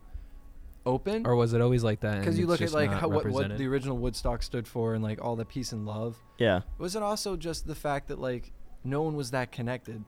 open? 0.86 1.25
or 1.25 1.36
was 1.36 1.53
it 1.53 1.62
always 1.62 1.84
like 1.84 2.01
that? 2.01 2.20
Because 2.20 2.38
you 2.38 2.48
look 2.48 2.62
at 2.62 2.72
like 2.72 2.92
how, 2.92 3.08
what, 3.08 3.27
what 3.27 3.58
the 3.58 3.68
original 3.68 3.98
Woodstock 3.98 4.44
stood 4.44 4.68
for 4.68 4.94
and 4.94 5.03
like 5.03 5.24
all 5.24 5.36
the 5.36 5.46
peace 5.46 5.72
and 5.72 5.86
love. 5.86 6.22
Yeah, 6.38 6.62
Was 6.77 6.96
it 6.96 7.03
also 7.03 7.38
just 7.38 7.68
the 7.68 7.75
fact 7.75 8.10
that 8.10 8.20
like 8.20 8.51
no 8.84 9.01
one 9.01 9.15
was 9.15 9.32
that 9.32 9.51
connected? 9.51 10.03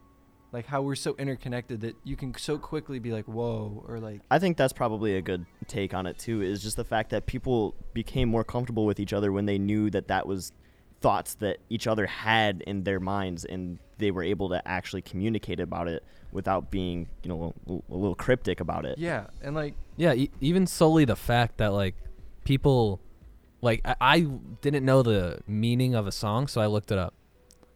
Like 0.52 0.66
how 0.66 0.82
we're 0.82 0.96
so 0.96 1.16
interconnected 1.18 1.82
that 1.82 1.96
you 2.04 2.16
can 2.16 2.34
so 2.38 2.58
quickly 2.58 3.00
be 3.00 3.12
like, 3.12 3.26
whoa, 3.26 3.84
or 3.88 4.00
like 4.00 4.22
I 4.32 4.40
think 4.40 4.58
that's 4.58 4.74
probably 4.74 5.18
a 5.18 5.22
good 5.22 5.46
take 5.68 5.94
on 5.94 6.06
it 6.06 6.18
too. 6.18 6.42
Is 6.42 6.62
just 6.62 6.78
the 6.78 6.86
fact 6.86 7.10
that 7.10 7.26
people 7.26 7.76
became 7.94 8.30
more 8.30 8.44
comfortable 8.44 8.86
with 8.86 9.00
each 9.00 9.12
other 9.12 9.32
when 9.32 9.46
they 9.46 9.58
knew 9.58 9.90
that 9.90 10.08
that 10.08 10.28
was 10.28 10.52
thoughts 11.06 11.36
that 11.36 11.58
each 11.70 11.86
other 11.88 12.06
had 12.08 12.64
in 12.66 12.84
their 12.84 13.00
minds, 13.00 13.46
and 13.46 13.78
they 14.00 14.10
were 14.12 14.24
able 14.24 14.50
to 14.50 14.60
actually 14.68 15.02
communicate 15.12 15.60
about 15.60 15.88
it 15.88 16.04
without 16.32 16.64
being, 16.72 17.08
you 17.24 17.30
know, 17.30 17.54
a, 17.68 17.72
a 17.94 17.98
little 18.04 18.16
cryptic 18.16 18.60
about 18.60 18.84
it. 18.86 18.98
yeah, 18.98 19.28
and 19.44 19.56
like 19.56 19.74
Yeah, 19.98 20.14
e- 20.14 20.32
even 20.42 20.66
solely 20.68 21.06
the 21.06 21.16
fact 21.16 21.58
that 21.58 21.72
like 21.74 21.96
people, 22.44 23.00
like 23.62 23.82
I, 23.86 23.96
I 24.02 24.20
didn't 24.62 24.84
know 24.86 25.04
the 25.04 25.40
meaning 25.48 25.94
of 25.96 26.08
a 26.08 26.12
song, 26.12 26.48
so 26.48 26.60
I 26.62 26.66
looked 26.66 26.92
it 26.92 26.98
up. 26.98 27.14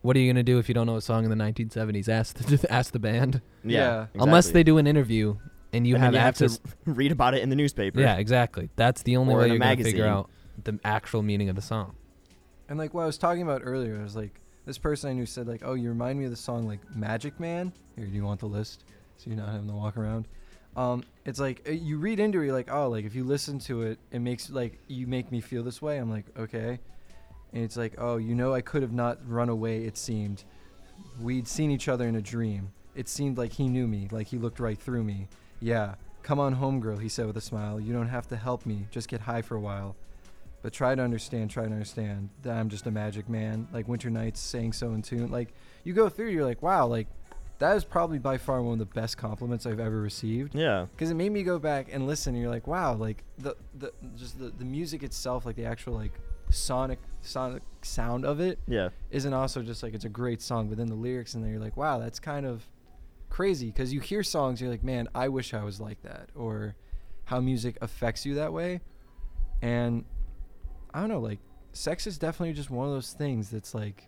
What 0.02 0.16
are 0.16 0.20
you 0.20 0.32
gonna 0.32 0.44
do 0.44 0.58
if 0.60 0.68
you 0.70 0.74
don't 0.74 0.88
know 0.88 0.96
a 0.96 1.02
song 1.02 1.24
in 1.26 1.30
the 1.30 1.36
1970s? 1.46 2.10
Ask 2.10 2.36
the, 2.38 2.72
ask 2.80 2.92
the 2.94 3.00
band. 3.00 3.42
Yeah. 3.64 4.08
Unless 4.16 4.46
exactly. 4.48 4.60
they 4.60 4.64
do 4.64 4.78
an 4.78 4.88
interview 4.88 5.36
and 5.74 5.86
you 5.86 5.96
And 5.96 6.04
have 6.04 6.14
you 6.14 6.20
have 6.20 6.36
to 6.38 6.50
read 6.86 7.12
about 7.12 7.34
it 7.36 7.44
in 7.44 7.50
the 7.50 7.56
newspaper. 7.56 8.00
yeah, 8.00 8.16
exactly. 8.16 8.70
That's 8.76 9.04
the 9.04 9.18
only 9.18 9.34
Or 9.36 9.40
way 9.40 9.48
you're 9.50 9.60
gonna 9.60 9.76
figure 9.78 10.08
out 10.08 10.30
the 10.64 10.80
actual 10.84 11.22
meaning 11.22 11.48
of 11.50 11.56
the 11.56 11.62
song. 11.62 11.96
And 12.70 12.78
like 12.78 12.94
what 12.94 13.04
I 13.04 13.08
was 13.08 13.18
talking 13.18 13.42
about 13.42 13.62
earlier, 13.66 14.00
I 14.00 14.04
was 14.04 14.16
like, 14.16 14.40
this 14.66 14.78
person 14.78 15.10
I 15.10 15.14
knew 15.14 15.26
said 15.26 15.48
like, 15.48 15.64
"Oh, 15.66 15.74
you 15.74 15.90
remind 15.90 16.20
me 16.20 16.26
of 16.26 16.32
the 16.32 16.38
song 16.38 16.68
like 16.68 16.80
Magic 16.96 17.40
Man." 17.40 17.74
Here, 17.96 18.06
do 18.06 18.14
you 18.14 18.24
want 18.24 18.40
the 18.40 18.46
list? 18.46 18.86
So 19.18 19.30
you're 19.30 19.40
not 19.40 19.50
having 19.50 19.68
to 19.68 19.74
walk 19.74 19.98
around. 19.98 20.28
Um, 20.78 21.04
it's 21.26 21.40
like 21.40 21.68
uh, 21.68 21.72
you 21.72 21.98
read 21.98 22.20
into 22.20 22.40
it, 22.42 22.46
you're 22.46 22.54
like, 22.54 22.72
oh, 22.72 22.88
like 22.88 23.04
if 23.04 23.16
you 23.16 23.24
listen 23.24 23.58
to 23.60 23.82
it, 23.82 23.98
it 24.12 24.20
makes 24.20 24.52
like 24.52 24.80
you 24.88 25.08
make 25.08 25.32
me 25.32 25.42
feel 25.42 25.64
this 25.64 25.82
way. 25.82 25.98
I'm 25.98 26.12
like, 26.12 26.26
okay. 26.38 26.80
And 27.52 27.64
it's 27.64 27.76
like, 27.76 27.96
oh, 27.98 28.18
you 28.18 28.36
know, 28.36 28.54
I 28.54 28.62
could 28.62 28.84
have 28.84 28.94
not 28.94 29.18
run 29.28 29.50
away. 29.50 29.86
It 29.86 29.98
seemed 29.98 30.44
we'd 31.20 31.48
seen 31.48 31.72
each 31.72 31.88
other 31.88 32.08
in 32.08 32.16
a 32.16 32.22
dream. 32.22 32.72
It 32.96 33.10
seemed 33.10 33.38
like 33.38 33.54
he 33.54 33.68
knew 33.68 33.88
me, 33.88 34.08
like 34.12 34.28
he 34.28 34.38
looked 34.38 34.60
right 34.60 34.78
through 34.78 35.04
me. 35.04 35.28
Yeah, 35.60 35.96
come 36.22 36.40
on 36.40 36.54
home, 36.54 36.80
girl, 36.80 36.98
he 36.98 37.10
said 37.10 37.26
with 37.26 37.38
a 37.38 37.42
smile. 37.42 37.80
You 37.80 37.92
don't 37.92 38.10
have 38.10 38.28
to 38.28 38.36
help 38.36 38.68
me. 38.68 38.86
Just 38.92 39.08
get 39.08 39.22
high 39.22 39.42
for 39.42 39.56
a 39.56 39.60
while. 39.60 39.96
But 40.62 40.74
try 40.74 40.94
to 40.94 41.02
understand, 41.02 41.50
try 41.50 41.66
to 41.66 41.72
understand 41.72 42.30
that 42.42 42.58
I'm 42.58 42.70
just 42.70 42.86
a 42.86 42.92
magic 42.92 43.30
man. 43.30 43.68
Like 43.72 43.88
Winter 43.88 44.10
Nights 44.10 44.40
saying 44.40 44.74
so 44.74 44.94
in 44.94 45.02
tune. 45.02 45.32
Like 45.32 45.54
you 45.84 45.94
go 45.94 46.10
through, 46.10 46.30
you're 46.30 46.46
like, 46.46 46.62
wow, 46.62 46.86
like 46.88 47.08
that 47.60 47.76
is 47.78 47.84
probably 47.84 48.20
by 48.20 48.38
far 48.38 48.62
one 48.62 48.74
of 48.74 48.80
the 48.80 48.86
best 48.86 49.18
compliments 49.18 49.66
I've 49.66 49.80
ever 49.80 50.00
received. 50.02 50.56
Yeah. 50.56 50.88
Because 50.92 51.12
it 51.12 51.16
made 51.16 51.32
me 51.32 51.44
go 51.44 51.60
back 51.60 51.88
and 51.92 52.08
listen, 52.08 52.34
and 52.34 52.42
you're 52.42 52.52
like, 52.52 52.68
wow, 52.68 52.94
like 52.94 53.24
the 53.38 53.56
the 53.78 53.92
just 54.16 54.40
the, 54.40 54.50
the 54.50 54.66
music 54.66 55.04
itself, 55.04 55.46
like 55.46 55.56
the 55.56 55.66
actual 55.66 55.94
like 55.94 56.14
sonic 56.50 57.00
sonic 57.22 57.62
sound 57.84 58.26
of 58.26 58.40
it 58.40 58.58
Yeah. 58.68 58.90
isn't 59.12 59.34
also 59.34 59.62
just 59.62 59.84
like 59.84 59.94
it's 59.94 60.06
a 60.06 60.10
great 60.10 60.42
song, 60.42 60.68
but 60.68 60.78
then 60.78 60.88
the 60.88 60.96
lyrics 60.96 61.36
in 61.36 61.42
there, 61.42 61.52
you're 61.52 61.60
like, 61.62 61.78
wow, 61.78 62.00
that's 62.00 62.20
kind 62.20 62.46
of 62.46 62.64
crazy. 63.30 63.68
Because 63.68 63.94
you 63.94 64.00
hear 64.00 64.24
songs, 64.24 64.60
you're 64.60 64.70
like, 64.72 64.84
man, 64.84 65.08
I 65.16 65.28
wish 65.30 65.54
I 65.54 65.64
was 65.64 65.80
like 65.80 66.02
that, 66.02 66.30
or 66.36 66.76
how 67.26 67.40
music 67.40 67.78
affects 67.82 68.26
you 68.26 68.36
that 68.36 68.52
way. 68.52 68.82
And 69.62 70.06
I 70.94 71.00
don't 71.02 71.10
know, 71.10 71.20
like 71.20 71.40
sex 71.74 72.08
is 72.08 72.18
definitely 72.18 72.54
just 72.54 72.70
one 72.70 72.88
of 72.88 72.94
those 72.94 73.14
things 73.14 73.50
that's 73.50 73.74
like 73.76 74.08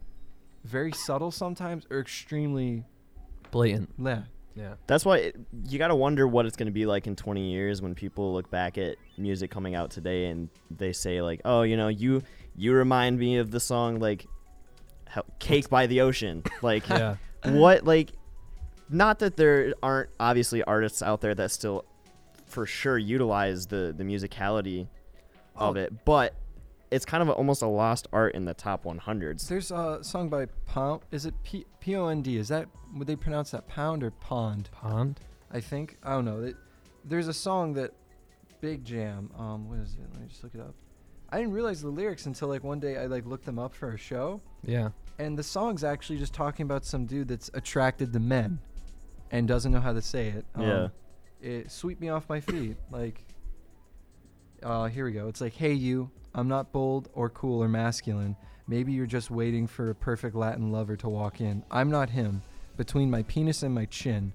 very 0.63 0.91
subtle 0.91 1.31
sometimes 1.31 1.85
or 1.89 2.00
extremely 2.00 2.83
Blatant. 3.51 3.89
yeah. 3.97 4.23
Yeah. 4.53 4.73
That's 4.85 5.05
why 5.05 5.17
it, 5.17 5.35
you 5.69 5.79
got 5.79 5.88
to 5.88 5.95
wonder 5.95 6.27
what 6.27 6.45
it's 6.45 6.57
going 6.57 6.65
to 6.67 6.73
be 6.73 6.85
like 6.85 7.07
in 7.07 7.15
20 7.15 7.51
years 7.51 7.81
when 7.81 7.95
people 7.95 8.33
look 8.33 8.50
back 8.51 8.77
at 8.77 8.97
music 9.17 9.50
coming 9.50 9.75
out 9.75 9.91
today 9.91 10.25
and 10.25 10.50
they 10.69 10.91
say 10.91 11.21
like, 11.21 11.39
"Oh, 11.45 11.61
you 11.61 11.77
know, 11.77 11.88
you 11.88 12.21
you 12.57 12.73
remind 12.73 13.17
me 13.17 13.38
of 13.38 13.50
the 13.50 13.61
song 13.61 14.00
like 14.00 14.25
Cake 15.39 15.69
by 15.69 15.88
the 15.88 16.01
Ocean." 16.01 16.43
Like 16.61 16.88
Yeah. 16.89 17.15
what 17.45 17.85
like 17.85 18.11
not 18.89 19.19
that 19.19 19.38
there 19.38 19.73
aren't 19.81 20.09
obviously 20.19 20.63
artists 20.63 21.01
out 21.01 21.21
there 21.21 21.33
that 21.33 21.50
still 21.51 21.85
for 22.45 22.65
sure 22.65 22.97
utilize 22.97 23.67
the 23.67 23.93
the 23.97 24.03
musicality 24.03 24.88
of 25.55 25.77
Oh. 25.77 25.79
it, 25.79 26.05
but 26.05 26.33
it's 26.91 27.05
kind 27.05 27.24
of 27.24 27.29
a, 27.29 27.31
almost 27.31 27.62
a 27.62 27.67
lost 27.67 28.07
art 28.12 28.36
in 28.36 28.45
the 28.45 28.53
top 28.53 28.83
100s. 28.83 29.48
There's 29.48 29.71
a 29.71 30.00
song 30.03 30.29
by 30.29 30.45
Pound. 30.67 31.01
Is 31.12 31.25
it 31.25 31.33
P 31.43 31.65
P 31.79 31.95
O 31.95 32.07
N 32.07 32.21
D? 32.21 32.38
Is 32.38 32.50
that 32.50 32.67
would 32.95 33.07
they 33.07 33.15
pronounce 33.15 33.51
that 33.51 33.67
pound 33.67 34.03
or 34.03 34.12
pond? 34.12 34.69
Pond. 34.71 35.19
I 35.51 35.60
think 35.62 35.98
I 36.03 36.12
don't 36.12 36.25
know. 36.25 36.41
It, 36.43 36.55
there's 37.05 37.27
a 37.27 37.33
song 37.33 37.74
that 37.74 37.91
Big 38.60 38.83
Jam. 38.86 39.31
Um, 39.38 39.67
what 39.69 39.79
is 39.79 39.93
it? 39.93 40.01
Let 40.12 40.21
me 40.21 40.27
just 40.27 40.43
look 40.43 40.53
it 40.53 40.62
up. 40.62 40.75
I 41.29 41.38
didn't 41.38 41.53
realize 41.53 41.81
the 41.81 41.88
lyrics 41.89 42.25
until 42.25 42.50
like 42.50 42.63
one 42.63 42.79
day 42.81 42.98
I 42.98 43.05
like 43.05 43.25
looked 43.25 43.45
them 43.45 43.57
up 43.57 43.74
for 43.74 43.93
a 43.93 43.98
show, 43.98 44.41
Yeah. 44.63 44.89
and 45.17 45.38
the 45.38 45.43
song's 45.43 45.81
actually 45.86 46.19
just 46.19 46.33
talking 46.33 46.65
about 46.65 46.83
some 46.83 47.05
dude 47.05 47.29
that's 47.29 47.50
attracted 47.53 48.12
to 48.12 48.19
men, 48.19 48.60
and 49.31 49.48
doesn't 49.48 49.71
know 49.71 49.79
how 49.79 49.93
to 49.93 50.01
say 50.01 50.27
it. 50.27 50.45
Um, 50.55 50.62
Yeah. 50.62 50.88
It 51.41 51.71
sweep 51.71 52.01
me 52.01 52.10
off 52.10 52.27
my 52.27 52.41
feet. 52.41 52.75
Like, 52.91 53.24
uh, 54.62 54.88
here 54.88 55.05
we 55.05 55.12
go. 55.13 55.27
It's 55.27 55.41
like, 55.41 55.53
hey 55.53 55.74
you, 55.74 56.12
I'm 56.33 56.47
not 56.47 56.71
bold 56.71 57.09
or 57.13 57.29
cool 57.29 57.61
or 57.61 57.67
masculine. 57.67 58.35
Maybe 58.67 58.93
you're 58.93 59.05
just 59.05 59.31
waiting 59.31 59.67
for 59.67 59.89
a 59.89 59.95
perfect 59.95 60.35
Latin 60.35 60.71
lover 60.71 60.95
to 60.97 61.09
walk 61.09 61.41
in. 61.41 61.63
I'm 61.69 61.89
not 61.91 62.09
him. 62.09 62.41
Between 62.77 63.11
my 63.11 63.23
penis 63.23 63.63
and 63.63 63.75
my 63.75 63.85
chin, 63.85 64.31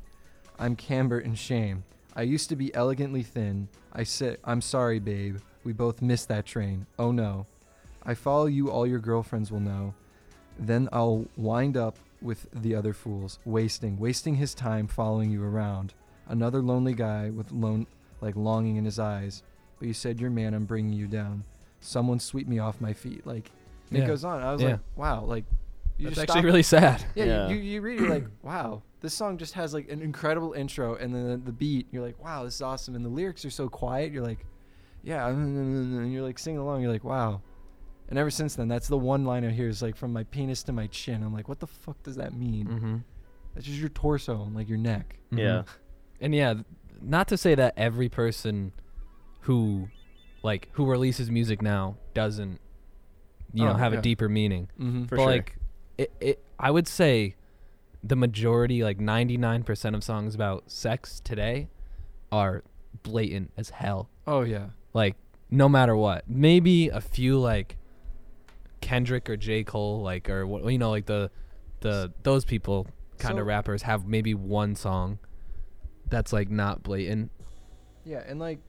I'm 0.59 0.76
camber 0.76 1.19
and 1.19 1.38
shame. 1.38 1.85
I 2.15 2.23
used 2.23 2.49
to 2.50 2.57
be 2.57 2.75
elegantly 2.75 3.23
thin. 3.23 3.69
I 3.93 4.03
say, 4.05 4.37
I'm 4.45 4.61
sorry, 4.61 4.99
babe. 4.99 5.38
We 5.65 5.73
both 5.73 6.03
missed 6.03 6.29
that 6.29 6.47
train. 6.47 6.87
Oh 6.99 7.12
no. 7.12 7.47
I 8.03 8.15
follow 8.15 8.47
you, 8.47 8.71
all 8.71 8.87
your 8.87 8.99
girlfriends 8.99 9.50
will 9.50 9.61
know. 9.61 9.95
Then 10.59 10.88
I'll 10.93 11.26
wind 11.37 11.76
up 11.76 11.99
with 12.23 12.47
the 12.53 12.75
other 12.75 12.93
fools, 12.93 13.38
wasting, 13.45 13.99
wasting 13.99 14.37
his 14.37 14.55
time 14.55 14.87
following 14.87 15.31
you 15.31 15.43
around. 15.43 15.93
Another 16.29 16.62
lonely 16.62 16.95
guy 16.95 17.31
with 17.31 17.53
lone, 17.53 17.87
like 18.21 18.37
longing 18.37 18.76
in 18.76 18.85
his 18.85 18.99
eyes. 18.99 19.43
But 19.79 19.88
you 19.88 19.95
said 19.95 20.21
you're 20.21 20.31
man, 20.31 20.55
I'm 20.55 20.65
bringing 20.65 20.93
you 20.93 21.07
down. 21.07 21.45
Someone 21.87 22.19
sweep 22.19 22.49
me 22.49 22.59
off 22.59 22.81
my 22.81 22.93
feet. 22.93 23.26
Like 23.26 23.50
it 23.90 23.99
Yeah. 24.00 24.07
goes 24.07 24.25
on. 24.25 24.43
I 24.43 24.52
was 24.52 24.61
Yeah. 24.62 24.69
like, 24.73 24.81
wow, 24.97 25.25
like 25.25 25.45
you 25.99 26.05
That's 26.07 26.16
just 26.16 26.23
actually 26.25 26.40
stop- 26.40 26.45
really 26.45 26.62
sad. 26.62 27.05
yeah, 27.14 27.25
Yeah. 27.25 27.49
You, 27.49 27.57
you, 27.57 27.62
you 27.62 27.81
read, 27.81 28.00
you're 28.00 28.11
like, 28.11 28.26
wow, 28.43 28.83
this 29.00 29.14
song 29.14 29.38
just 29.38 29.55
has 29.55 29.73
like 29.73 29.88
an 29.90 30.02
incredible 30.02 30.52
intro, 30.52 30.95
and 30.97 31.14
then 31.14 31.31
the, 31.31 31.37
the 31.38 31.52
beat, 31.52 31.87
you're 31.90 32.02
like, 32.05 32.23
wow, 32.23 32.45
this 32.45 32.57
is 32.57 32.62
awesome, 32.62 32.95
and 32.97 33.05
the 33.05 33.09
lyrics 33.09 33.45
are 33.45 33.50
so 33.50 33.69
quiet. 33.69 34.12
You're 34.12 34.25
like, 34.25 34.45
yeah, 35.02 35.26
and 35.28 36.12
you're 36.12 36.23
like 36.23 36.38
singing 36.38 36.59
along. 36.61 36.83
You're 36.83 36.93
like, 36.93 37.05
wow. 37.05 37.40
And 38.09 38.19
ever 38.19 38.31
since 38.31 38.55
then, 38.57 38.69
that's 38.69 38.88
the 38.88 38.99
one 38.99 39.25
line 39.25 39.45
I 39.45 39.50
hear 39.50 39.69
is 39.69 39.81
like 39.83 39.97
from 39.97 40.12
my 40.12 40.25
penis 40.25 40.62
to 40.64 40.73
my 40.73 40.87
chin. 40.88 41.23
I'm 41.23 41.33
like, 41.33 41.49
what 41.49 41.61
the 41.61 41.66
fuck 41.66 42.00
does 42.02 42.16
that 42.16 42.35
mean? 42.35 42.66
Mm-hmm. 42.66 42.97
That's 43.55 43.66
just 43.66 43.78
your 43.78 43.88
torso 43.88 44.43
and 44.43 44.55
like 44.55 44.69
your 44.69 44.78
neck. 44.78 45.19
Yeah. 45.31 45.62
And 46.21 46.35
yeah, 46.35 46.55
not 47.00 47.26
to 47.28 47.37
say 47.37 47.55
that 47.57 47.73
every 47.76 48.09
person 48.09 48.73
who 49.40 49.88
like 50.47 50.69
who 50.73 50.87
releases 50.87 51.31
music 51.31 51.61
now 51.61 51.97
doesn't 52.15 52.61
you 53.53 53.65
know 53.65 53.73
Oh, 53.73 53.75
have 53.75 53.93
yeah. 53.93 53.99
a 53.99 54.03
deeper 54.03 54.29
meaning. 54.29 54.69
Mm-hmm. 54.81 55.05
For 55.07 55.17
but 55.17 55.23
sure. 55.23 55.31
like 55.31 55.57
it, 55.99 56.12
it 56.21 56.45
I 56.59 56.71
would 56.71 56.87
say 56.88 57.35
the 58.05 58.17
majority 58.17 58.85
like 58.85 58.99
99% 58.99 59.95
of 59.97 60.05
songs 60.05 60.35
about 60.35 60.71
sex 60.71 61.21
today 61.25 61.69
are 62.30 62.63
blatant 63.02 63.50
as 63.56 63.71
hell. 63.71 64.09
Oh 64.26 64.43
yeah. 64.43 64.67
Like 64.95 65.17
no 65.50 65.69
matter 65.69 65.97
what. 65.97 66.25
Maybe 66.28 66.89
a 66.89 67.00
few 67.00 67.39
like 67.39 67.76
Kendrick 68.80 69.28
or 69.28 69.37
J. 69.37 69.65
Cole 69.65 70.02
like 70.02 70.28
or 70.30 70.47
what 70.47 70.71
you 70.71 70.78
know 70.78 70.91
like 70.91 71.06
the 71.06 71.30
the 71.80 72.13
those 72.23 72.45
people 72.45 72.87
kind 73.19 73.35
So- 73.37 73.41
of 73.41 73.47
rappers 73.47 73.82
have 73.82 74.06
maybe 74.06 74.35
one 74.35 74.75
song 74.75 75.19
that's 76.09 76.32
like 76.32 76.50
not 76.50 76.82
blatant. 76.82 77.30
Yeah, 78.04 78.23
and 78.26 78.39
like 78.39 78.61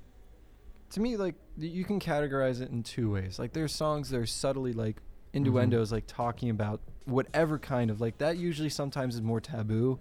to 0.92 1.00
me, 1.02 1.18
like 1.18 1.36
you 1.58 1.84
can 1.84 2.00
categorize 2.00 2.62
it 2.62 2.70
in 2.70 2.84
two 2.84 3.12
ways. 3.12 3.40
Like 3.40 3.54
there's 3.54 3.74
songs 3.74 4.10
that 4.10 4.18
are 4.18 4.26
subtly 4.26 4.74
like 4.74 4.98
innuendos, 5.34 5.88
mm-hmm. 5.88 5.96
like 5.96 6.08
talking 6.08 6.50
about 6.50 6.82
whatever 7.06 7.58
kind 7.58 7.90
of 7.90 8.00
like 8.00 8.18
that. 8.20 8.38
Usually, 8.38 8.70
sometimes 8.70 9.16
is 9.16 9.22
more 9.22 9.42
taboo, 9.42 10.00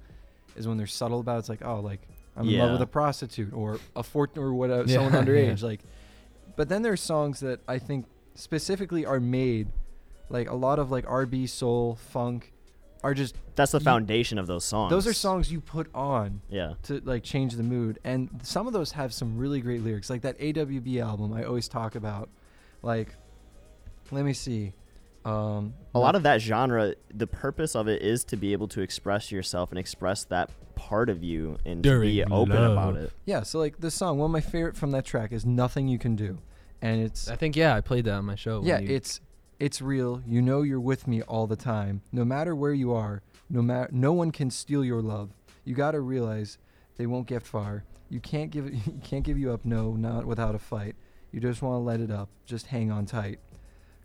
is 0.57 0.69
when 0.69 0.77
they're 0.77 0.87
subtle 0.87 1.21
about. 1.21 1.37
it. 1.37 1.39
It's 1.41 1.49
like 1.49 1.65
oh, 1.65 1.81
like 1.81 2.01
I'm 2.37 2.49
in 2.49 2.59
love 2.59 2.73
with 2.73 2.83
a 2.83 2.87
prostitute 2.87 3.53
or 3.53 3.81
a 3.95 4.03
fort 4.03 4.37
or 4.37 4.53
whatever, 4.53 4.83
uh, 4.83 4.87
Yeah, 4.87 4.95
someone 4.95 5.13
yeah. 5.15 5.23
underage. 5.23 5.63
Like, 5.63 5.81
but 6.57 6.69
then 6.69 6.83
there's 6.83 7.01
songs 7.01 7.41
that 7.41 7.61
I 7.67 7.79
think 7.79 8.07
specifically 8.35 9.07
are 9.07 9.21
made, 9.21 9.69
like 10.29 10.51
a 10.51 10.55
lot 10.55 10.79
of 10.79 10.91
like 10.91 11.05
R&B, 11.09 11.47
soul, 11.47 11.97
funk, 11.97 12.53
are 13.07 13.15
just 13.15 13.35
That's 13.55 13.73
the 13.73 13.79
You- 13.79 13.85
foundation 13.85 14.39
of 14.39 14.47
those 14.47 14.65
songs. 14.65 14.91
those 14.91 15.07
are 15.07 15.13
songs 15.13 15.51
you 15.53 15.61
put 15.61 15.89
on 15.95 16.41
Yeah. 16.49 16.75
to 16.85 17.01
like 17.05 17.23
change 17.23 17.55
the 17.55 17.63
mood 17.63 17.99
and 18.05 18.29
some 18.43 18.67
of 18.67 18.73
those 18.73 18.93
have 18.93 19.13
some 19.15 19.39
really 19.39 19.61
great 19.61 19.83
lyrics 19.83 20.11
like 20.11 20.23
that 20.23 20.39
awb 20.39 20.99
album 21.01 21.33
i 21.33 21.45
always 21.45 21.69
talk 21.69 21.95
about 21.95 22.29
like 22.83 23.15
let 24.11 24.25
me 24.25 24.33
see 24.33 24.73
um 25.25 25.75
A 25.95 25.99
lot 25.99 26.15
of 26.15 26.23
that 26.23 26.41
genre, 26.41 26.95
the 27.13 27.27
purpose 27.27 27.75
of 27.75 27.89
it 27.89 28.03
is 28.03 28.25
to 28.27 28.37
be 28.37 28.53
able 28.53 28.69
to 28.69 28.81
express 28.81 29.33
yourself 29.33 29.71
and 29.71 29.79
express 29.79 30.25
that 30.25 30.51
part 30.77 31.09
of 31.09 31.25
you 31.25 31.57
and 31.65 31.83
to 31.83 32.01
be 32.01 32.17
During 32.19 32.33
open 32.33 32.63
about 32.65 32.97
it. 32.97 33.11
yeah 33.25 33.43
so 33.43 33.59
like 33.59 33.79
this 33.79 33.95
song 33.95 34.19
one 34.19 34.27
of 34.27 34.33
my 34.33 34.41
favorite 34.41 34.77
from 34.77 34.91
that 34.93 35.05
track 35.05 35.33
is 35.33 35.45
nothing 35.47 35.89
you 35.89 35.99
can 35.99 36.15
do 36.17 36.39
and 36.83 37.01
it's 37.01 37.29
I 37.29 37.37
think 37.37 37.57
yeah, 37.57 37.75
I 37.75 37.81
played 37.81 38.05
that 38.05 38.15
on 38.15 38.25
my 38.27 38.35
show. 38.37 38.63
yeah 38.65 38.79
you- 38.79 38.95
it's 38.95 39.21
it's 39.59 39.81
real. 39.81 40.23
You 40.27 40.43
know 40.43 40.63
you're 40.63 40.81
with 40.81 41.07
me 41.07 41.23
all 41.23 41.47
the 41.47 41.57
time. 41.57 42.03
No 42.13 42.25
matter 42.25 42.55
where 42.55 42.75
you 42.75 42.93
are 42.93 43.23
no 43.49 43.63
matter 43.63 43.89
no 43.93 44.13
one 44.13 44.33
can 44.33 44.51
steal 44.51 44.85
your 44.85 45.03
love. 45.03 45.31
You 45.65 45.75
got 45.75 45.93
to 45.93 46.01
realize 46.01 46.59
they 46.97 47.07
won't 47.07 47.27
get 47.27 47.43
far. 47.43 47.85
You 48.09 48.21
can't 48.21 48.51
give 48.51 48.73
you 48.87 49.01
can't 49.03 49.25
give 49.25 49.39
you 49.39 49.53
up 49.53 49.65
no 49.65 49.93
not 49.93 50.27
without 50.27 50.55
a 50.55 50.59
fight. 50.59 50.97
You 51.33 51.41
just 51.41 51.63
want 51.63 51.75
to 51.75 51.85
let 51.85 52.01
it 52.01 52.11
up. 52.11 52.29
Just 52.45 52.67
hang 52.67 52.91
on 52.91 53.07
tight. 53.07 53.39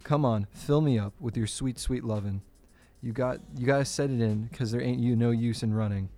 Come 0.03 0.25
on 0.25 0.47
fill 0.51 0.81
me 0.81 0.97
up 0.97 1.13
with 1.19 1.37
your 1.37 1.47
sweet 1.47 1.77
sweet 1.77 2.03
lovin' 2.03 2.41
you 3.03 3.11
got 3.13 3.39
you 3.55 3.65
got 3.65 3.79
to 3.79 3.85
set 3.85 4.09
it 4.09 4.21
in 4.21 4.49
cuz 4.53 4.71
there 4.71 4.81
ain't 4.81 4.99
you 4.99 5.15
no 5.15 5.31
use 5.31 5.63
in 5.63 5.73
running. 5.73 6.09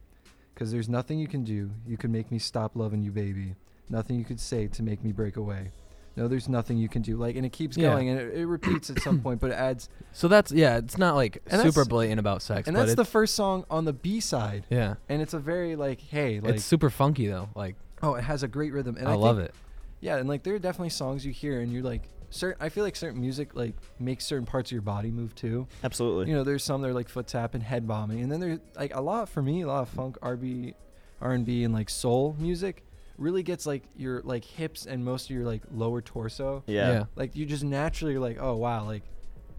Cuz 0.56 0.72
there's 0.72 0.90
nothing 0.90 1.20
you 1.20 1.28
can 1.28 1.44
do. 1.44 1.72
You 1.86 1.98
can 1.98 2.12
make 2.12 2.32
me 2.32 2.40
stop 2.40 2.76
loving 2.76 3.04
you 3.04 3.12
baby. 3.12 3.56
Nothing 3.90 4.18
you 4.18 4.26
could 4.26 4.40
say 4.40 4.68
to 4.68 4.84
make 4.84 5.04
me 5.04 5.12
break 5.12 5.36
away 5.36 5.72
no 6.16 6.28
there's 6.28 6.48
nothing 6.50 6.78
you 6.78 6.88
can 6.90 7.02
do 7.02 7.18
like 7.18 7.36
and 7.36 7.46
it 7.46 7.52
keeps 7.52 7.76
Yeah. 7.78 7.90
going 7.90 8.10
and 8.10 8.20
it, 8.20 8.34
it 8.40 8.46
repeats 8.46 8.90
at 8.90 9.00
some 9.02 9.20
point 9.22 9.40
but 9.40 9.52
it 9.52 9.56
adds 9.56 9.90
so 10.12 10.28
that's 10.28 10.52
yeah, 10.52 10.78
it's 10.78 10.98
not 10.98 11.16
like 11.16 11.40
And 11.48 11.62
super 11.62 11.86
blatant 11.86 12.20
about 12.20 12.42
sex, 12.42 12.68
and 12.68 12.76
but 12.76 12.82
that's 12.82 12.92
it's, 12.94 12.98
the 12.98 13.06
first 13.06 13.36
song 13.36 13.66
on 13.70 13.86
the 13.86 13.94
b 13.94 14.20
side 14.20 14.66
yeah, 14.70 14.96
and 15.10 15.22
it's 15.22 15.34
a 15.34 15.40
very 15.40 15.76
like 15.76 16.00
hey 16.02 16.40
like 16.40 16.56
it's 16.56 16.66
super 16.66 16.90
funky 16.90 17.28
though. 17.28 17.50
Like 17.56 17.76
oh 18.02 18.16
it 18.16 18.24
has 18.24 18.44
a 18.44 18.48
great 18.48 18.74
rhythm 18.74 18.98
and 18.98 19.08
I, 19.08 19.12
I, 19.14 19.16
love 19.16 19.38
think- 19.38 19.50
it. 19.50 19.56
yeah 20.02 20.18
and 20.18 20.28
like 20.30 20.44
there 20.44 20.54
are 20.56 20.60
definitely 20.60 20.90
songs 20.90 21.26
you 21.26 21.32
hear 21.32 21.62
and 21.62 21.72
you're 21.72 21.84
like 21.84 22.04
certain 22.30 22.62
i 22.62 22.68
feel 22.68 22.84
like 22.84 22.96
certain 22.96 23.22
music 23.22 23.56
like 23.56 23.76
makes 24.00 24.26
certain 24.26 24.46
parts 24.46 24.70
of 24.70 24.74
your 24.74 24.82
body 24.82 25.12
move 25.12 25.36
too 25.36 25.68
Absolutely. 25.84 26.28
you 26.30 26.36
know 26.36 26.44
there's 26.44 26.64
some 26.64 26.82
that 26.82 26.88
are 26.90 26.94
like 26.94 27.08
foot 27.08 27.28
tap 27.28 27.54
and 27.54 27.62
head 27.64 27.88
bombing 27.88 28.22
and 28.22 28.32
then 28.32 28.40
there's 28.40 28.60
like 28.76 28.94
a 28.96 29.00
lot 29.02 29.30
for 29.30 29.42
me 29.44 29.62
a 29.62 29.68
lot 29.68 29.84
of 29.84 29.90
funk 29.90 30.18
rb 30.22 30.74
r&b 31.22 31.64
and 31.64 31.74
like 31.74 31.90
soul 31.92 32.36
music 32.40 32.84
really 33.18 33.44
gets 33.44 33.66
like 33.66 33.84
your 33.96 34.22
like 34.24 34.44
hips 34.44 34.86
and 34.86 35.06
most 35.06 35.30
of 35.30 35.36
your 35.36 35.46
like 35.46 35.62
lower 35.72 36.02
torso 36.02 36.64
yeah. 36.68 36.92
yeah. 36.92 37.04
like 37.16 37.36
you 37.36 37.46
just 37.46 37.64
naturally 37.64 38.16
are 38.16 38.20
like 38.20 38.38
oh 38.40 38.56
wow 38.56 38.86
like 38.86 39.04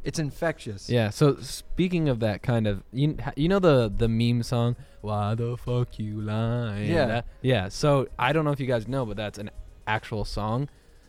it's 0.03 0.19
infectious 0.19 0.91
Yeah. 0.91 1.09
So 1.11 1.37
speaking 1.41 2.11
of 2.11 2.21
that 2.21 2.43
kind 2.43 2.67
of, 2.67 2.83
you 2.93 3.17
you 3.37 3.49
know 3.49 3.59
the 3.59 3.91
the 3.97 4.07
meme 4.07 4.43
song, 4.43 4.77
"Why 5.01 5.35
the 5.35 5.57
fuck 5.57 5.99
you 5.99 6.21
lying?" 6.21 6.91
Yeah. 6.91 7.07
That- 7.07 7.27
yeah. 7.41 7.69
So 7.71 8.09
I 8.19 8.35
don't 8.35 8.45
know 8.45 8.51
if 8.51 8.61
you 8.61 8.67
guys 8.67 8.87
know, 8.87 9.07
but 9.07 9.17
that's 9.17 9.39
an 9.39 9.51
actual 9.87 10.27
song. 10.27 10.69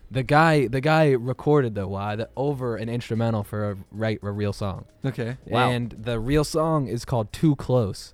The 0.09 0.23
guy 0.23 0.67
the 0.67 0.79
guy 0.79 1.11
recorded 1.11 1.75
the 1.75 1.89
"Why" 1.89 2.15
the, 2.15 2.29
over 2.37 2.77
an 2.77 2.87
instrumental 2.87 3.43
for 3.43 3.71
a 3.71 3.77
right 3.91 4.17
a 4.23 4.31
real 4.31 4.53
song. 4.53 4.85
okay 5.03 5.35
Wow. 5.45 5.71
And 5.71 5.91
the 5.91 6.17
real 6.17 6.45
song 6.45 6.87
is 6.87 7.03
called 7.03 7.33
"Too 7.33 7.57
Close," 7.57 8.13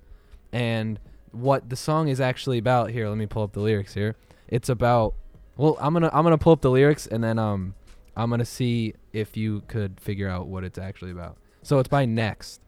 and 0.52 0.98
what 1.32 1.68
the 1.68 1.76
song 1.76 2.08
is 2.08 2.20
actually 2.20 2.58
about 2.58 2.90
here. 2.90 3.08
Let 3.08 3.18
me 3.18 3.26
pull 3.26 3.42
up 3.42 3.52
the 3.52 3.60
lyrics 3.60 3.94
here. 3.94 4.16
It's 4.48 4.68
about. 4.68 5.14
Well, 5.56 5.76
I'm 5.80 5.92
gonna 5.92 6.10
I'm 6.12 6.24
gonna 6.24 6.38
pull 6.38 6.52
up 6.52 6.62
the 6.62 6.70
lyrics 6.70 7.06
and 7.06 7.22
then 7.22 7.38
um 7.38 7.74
I'm 8.16 8.30
gonna 8.30 8.44
see 8.44 8.94
if 9.12 9.36
you 9.36 9.62
could 9.68 10.00
figure 10.00 10.28
out 10.28 10.46
what 10.46 10.64
it's 10.64 10.78
actually 10.78 11.10
about. 11.10 11.36
So 11.62 11.78
it's 11.78 11.88
by 11.88 12.04
Next. 12.04 12.60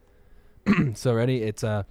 so 0.95 1.15
ready? 1.15 1.43
It's 1.43 1.63
a 1.63 1.69
uh, 1.69 1.83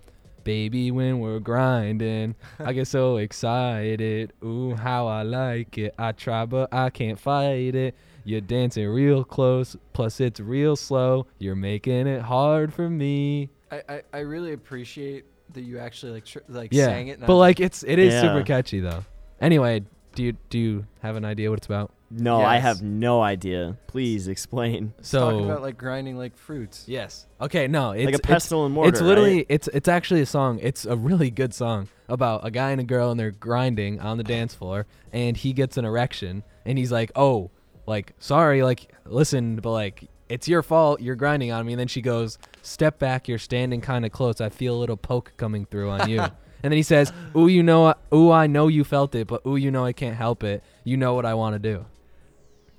baby 0.44 0.92
when 0.92 1.20
we're 1.20 1.40
grinding. 1.40 2.36
I 2.60 2.74
get 2.74 2.88
so 2.88 3.18
excited. 3.18 4.34
Ooh, 4.44 4.76
how 4.76 5.08
I 5.08 5.24
like 5.24 5.78
it. 5.78 5.94
I 5.98 6.12
try 6.12 6.46
but 6.46 6.74
I 6.74 6.90
can't 6.90 7.20
fight 7.20 7.76
it. 7.76 7.96
You're 8.26 8.42
dancing 8.42 8.88
real 8.88 9.24
close, 9.24 9.76
plus 9.92 10.20
it's 10.22 10.40
real 10.40 10.76
slow. 10.76 11.28
You're 11.40 11.56
making 11.56 12.08
it 12.08 12.22
hard 12.22 12.74
for 12.74 12.90
me. 12.90 13.50
I, 13.70 13.82
I, 13.90 14.02
I 14.14 14.20
really 14.20 14.54
appreciate 14.54 15.26
that 15.54 15.62
you 15.64 15.80
actually 15.80 16.12
like 16.14 16.26
tr- 16.26 16.40
like 16.48 16.70
yeah, 16.74 16.86
sang 16.86 17.08
it. 17.08 17.20
but 17.20 17.30
I'm- 17.34 17.38
like 17.40 17.60
it's 17.60 17.84
it 17.84 18.00
is 18.00 18.14
Yeah. 18.14 18.22
super 18.22 18.44
catchy 18.44 18.80
though. 18.80 19.04
Anyway, 19.42 19.84
do 20.16 20.24
you 20.24 20.34
do 20.50 20.58
you 20.60 20.86
have 21.02 21.16
an 21.16 21.26
idea 21.26 21.50
what 21.50 21.60
it's 21.60 21.66
about? 21.68 21.92
No, 22.16 22.42
I 22.42 22.56
Yes. 22.56 22.64
have 22.64 22.82
no 22.84 23.22
idea. 23.24 23.76
Please 23.88 24.28
explain. 24.28 24.94
So 25.02 25.20
talking 25.32 25.46
about 25.50 25.62
like 25.64 25.78
grinding 25.78 26.16
like 26.18 26.38
fruits. 26.38 26.86
yes, 26.88 27.26
okay, 27.42 27.68
no, 27.68 27.92
it's 27.92 28.06
like 28.06 28.14
a 28.14 28.18
it's, 28.18 28.28
pestle 28.28 28.66
and 28.66 28.74
mortar. 28.76 28.90
it's 28.90 29.02
literally 29.02 29.38
right? 29.38 29.46
it's 29.50 29.68
it's 29.70 29.88
actually 29.88 30.22
a 30.22 30.26
song. 30.28 30.60
It's 30.62 30.86
a 30.86 30.96
really 30.96 31.32
good 31.32 31.54
song 31.54 31.88
about 32.08 32.46
a 32.46 32.52
guy 32.52 32.72
and 32.72 32.80
a 32.82 32.84
girl 32.84 33.10
and 33.10 33.20
they're 33.20 33.32
grinding 33.32 34.00
on 34.00 34.18
the 34.18 34.24
dance 34.24 34.54
floor 34.54 34.86
and 35.12 35.36
he 35.38 35.54
gets 35.54 35.78
an 35.78 35.86
erection 35.86 36.44
and 36.66 36.78
he's 36.78 36.92
like, 36.92 37.12
"Oh, 37.16 37.50
like 37.88 38.14
sorry, 38.20 38.62
like 38.62 38.92
listen, 39.06 39.56
but 39.56 39.72
like 39.72 40.08
it's 40.34 40.48
your 40.48 40.64
fault. 40.64 41.02
You're 41.02 41.16
grinding 41.16 41.52
on 41.52 41.66
me." 41.66 41.74
And 41.74 41.80
then 41.80 41.88
she 41.88 42.02
goes, 42.02 42.38
"Step 42.62 43.00
back. 43.00 43.28
You're 43.28 43.38
standing 43.38 43.82
kind 43.82 44.06
of 44.06 44.12
close. 44.12 44.42
I 44.42 44.50
feel 44.50 44.76
a 44.76 44.80
little 44.80 44.98
poke 44.98 45.34
coming 45.38 45.66
through 45.66 45.90
on 45.90 46.10
you." 46.10 46.20
and 46.64 46.72
then 46.72 46.74
he 46.74 46.84
says, 46.84 47.12
"Ooh, 47.36 47.48
you 47.48 47.64
know, 47.64 47.94
ooh, 48.14 48.32
I 48.32 48.48
know 48.48 48.68
you 48.68 48.84
felt 48.84 49.16
it, 49.16 49.28
but 49.28 49.42
ooh, 49.46 49.56
you 49.56 49.72
know 49.72 49.86
I 49.86 49.94
can't 49.94 50.16
help 50.16 50.44
it. 50.44 50.64
You 50.84 50.98
know 50.98 51.14
what 51.14 51.26
I 51.26 51.34
want 51.34 51.54
to 51.56 51.60
do." 51.60 51.86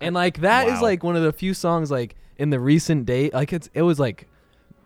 And 0.01 0.15
like 0.15 0.41
that 0.41 0.67
is 0.69 0.75
Wow. 0.75 0.83
like 0.83 1.03
one 1.03 1.17
of 1.17 1.23
the 1.23 1.33
few 1.33 1.55
songs 1.55 1.91
like 1.91 2.17
in 2.37 2.51
the 2.51 2.61
recent 2.61 3.07
date, 3.07 3.33
like 3.33 3.53
it's 3.53 3.71
it 3.75 3.83
was 3.83 3.99
like 4.01 4.29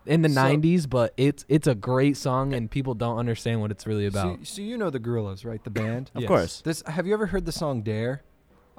in 0.05 0.21
the 0.21 0.29
So- 0.29 0.39
90s, 0.41 0.85
but 0.89 1.13
it's 1.17 1.45
it's 1.49 1.67
a 1.67 1.75
great 1.75 2.15
song 2.15 2.53
and 2.53 2.69
people 2.71 2.93
don't 2.93 3.17
understand 3.17 3.61
what 3.61 3.69
it's 3.71 3.85
really 3.85 4.05
about. 4.05 4.39
So, 4.39 4.43
so 4.55 4.61
you 4.61 4.77
know 4.77 4.89
the 4.89 4.99
Gorillaz, 4.99 5.45
right? 5.45 5.63
The 5.63 5.69
band. 5.69 6.11
of 6.15 6.21
Yes. 6.21 6.27
course. 6.27 6.61
This 6.61 6.83
have 6.87 7.05
you 7.07 7.13
ever 7.13 7.27
heard 7.27 7.45
the 7.45 7.51
song 7.51 7.81
"Dare" 7.81 8.21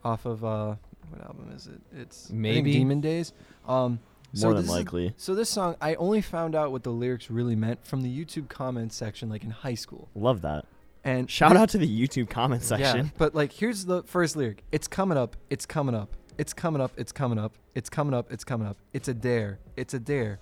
off 0.02 0.24
of 0.24 0.44
uh 0.44 0.76
what 1.10 1.20
album 1.22 1.52
is 1.54 1.66
it? 1.66 1.80
It's 1.96 2.30
Maybe. 2.30 2.72
Demon 2.72 3.00
Days. 3.00 3.32
Um, 3.66 3.98
so 4.32 4.46
More 4.46 4.54
than 4.54 4.62
this 4.62 4.70
is- 4.70 4.76
likely. 4.76 5.14
so 5.16 5.34
this 5.34 5.50
song, 5.50 5.76
I 5.80 5.94
only 5.96 6.20
found 6.20 6.54
out 6.54 6.70
what 6.72 6.82
the 6.84 6.90
lyrics 6.92 7.30
really 7.30 7.56
meant 7.56 7.84
from 7.84 8.02
the 8.02 8.24
YouTube 8.24 8.48
comments 8.48 8.94
section, 8.96 9.28
like 9.28 9.42
in 9.44 9.50
high 9.50 9.74
school. 9.74 10.08
Love 10.14 10.42
that. 10.42 10.66
And 11.02 11.30
Shout 11.30 11.56
out 11.56 11.70
to 11.70 11.78
the 11.78 11.88
YouTube 11.88 12.28
comment 12.30 12.62
Yeah, 12.62 12.68
section. 12.68 13.12
but 13.18 13.34
like 13.34 13.52
here's 13.52 13.86
the 13.86 14.02
first 14.04 14.36
lyric. 14.36 14.62
It's 14.70 14.86
coming 14.86 15.16
up. 15.18 15.36
It's 15.48 15.66
coming 15.66 15.94
up. 15.94 16.14
It's 16.38 16.52
coming 16.52 16.80
up. 16.80 16.92
It's 16.96 17.10
coming 17.12 17.38
up. 17.38 17.54
It's 17.74 17.88
coming 17.90 18.14
up. 18.14 18.30
It's 18.30 18.44
coming 18.44 18.66
up. 18.68 18.76
It's 18.92 19.08
a 19.08 19.14
dare. 19.14 19.58
It's 19.76 19.94
a 19.94 19.98
dare. 19.98 20.38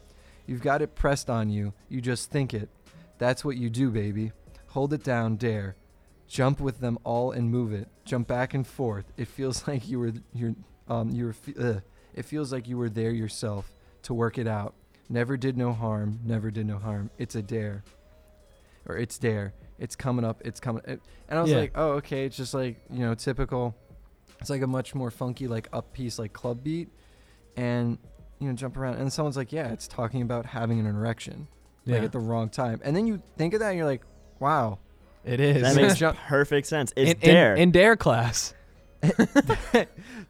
You've 0.47 0.63
got 0.63 0.83
it 0.83 0.95
pressed 0.95 1.29
on 1.31 1.49
you. 1.51 1.73
You 1.89 2.01
just 2.01 2.31
think 2.31 2.53
it. 2.55 2.69
That's 3.19 3.45
what 3.45 3.57
you 3.57 3.69
do, 3.71 3.91
baby. 3.91 4.33
Hold 4.69 4.93
it 4.93 5.03
down, 5.05 5.37
dare. 5.37 5.77
Jump 6.29 6.61
with 6.61 6.79
them 6.81 6.99
all 7.05 7.33
and 7.33 7.51
move 7.51 7.73
it. 7.73 7.89
Jump 8.05 8.29
back 8.29 8.53
and 8.55 8.67
forth. 8.67 9.13
It 9.17 9.27
feels 9.29 9.67
like 9.69 9.89
you 9.89 9.99
were 9.99 10.13
you're 10.35 10.55
um 10.89 11.11
you 11.11 11.25
were 11.27 11.33
fe- 11.33 11.55
ugh. 11.59 11.83
it 12.15 12.25
feels 12.25 12.53
like 12.53 12.69
you 12.69 12.77
were 12.79 12.89
there 12.91 13.11
yourself 13.11 13.73
to 14.03 14.15
work 14.15 14.39
it 14.39 14.47
out. 14.47 14.75
Never 15.09 15.37
did 15.39 15.57
no 15.57 15.73
harm. 15.73 16.21
Never 16.25 16.51
did 16.51 16.67
no 16.67 16.77
harm. 16.79 17.11
It's 17.19 17.35
a 17.35 17.43
dare. 17.43 17.83
Or 18.87 18.97
it's 18.97 19.19
dare. 19.19 19.55
It's 19.79 19.97
coming 19.97 20.25
up. 20.25 20.43
It's 20.45 20.61
coming. 20.61 20.83
It, 20.87 21.01
and 21.29 21.39
I 21.39 21.43
was 21.43 21.51
Yeah. 21.51 21.59
like, 21.59 21.73
oh, 21.75 21.93
okay. 21.93 22.25
It's 22.27 22.37
just 22.37 22.53
like 22.55 22.77
you 22.91 23.01
know, 23.01 23.15
typical. 23.15 23.75
It's 24.41 24.51
like 24.51 24.63
a 24.63 24.67
much 24.67 24.95
more 24.95 25.11
funky, 25.11 25.49
like 25.49 25.69
up 25.73 25.93
piece, 25.93 26.19
like 26.19 26.33
club 26.33 26.63
beat, 26.63 26.89
and 27.57 27.99
you 28.39 28.49
know, 28.49 28.55
jump 28.55 28.77
around. 28.77 28.97
And 28.99 29.13
someone's 29.13 29.37
like, 29.37 29.53
yeah, 29.53 29.69
it's 29.73 29.89
talking 29.89 30.23
about 30.23 30.47
having 30.47 30.79
an 30.79 30.87
erection, 30.87 31.49
like 31.87 31.97
Yeah. 31.99 32.05
at 32.05 32.13
the 32.13 32.21
wrong 32.21 32.49
time. 32.51 32.81
And 32.85 32.95
then 32.95 33.07
you 33.07 33.21
think 33.37 33.55
of 33.55 33.61
that, 33.61 33.71
and 33.71 33.79
you're 33.79 33.87
like, 33.87 34.03
wow. 34.41 34.79
It 35.25 35.41
is. 35.41 35.63
That 35.63 35.77
makes 35.77 36.17
perfect 36.29 36.67
sense. 36.67 36.93
It's 36.97 37.13
in, 37.13 37.17
in- 37.29 37.35
Dare. 37.35 37.55
in 37.55 37.71
Dare 37.71 37.97
class. 37.97 38.55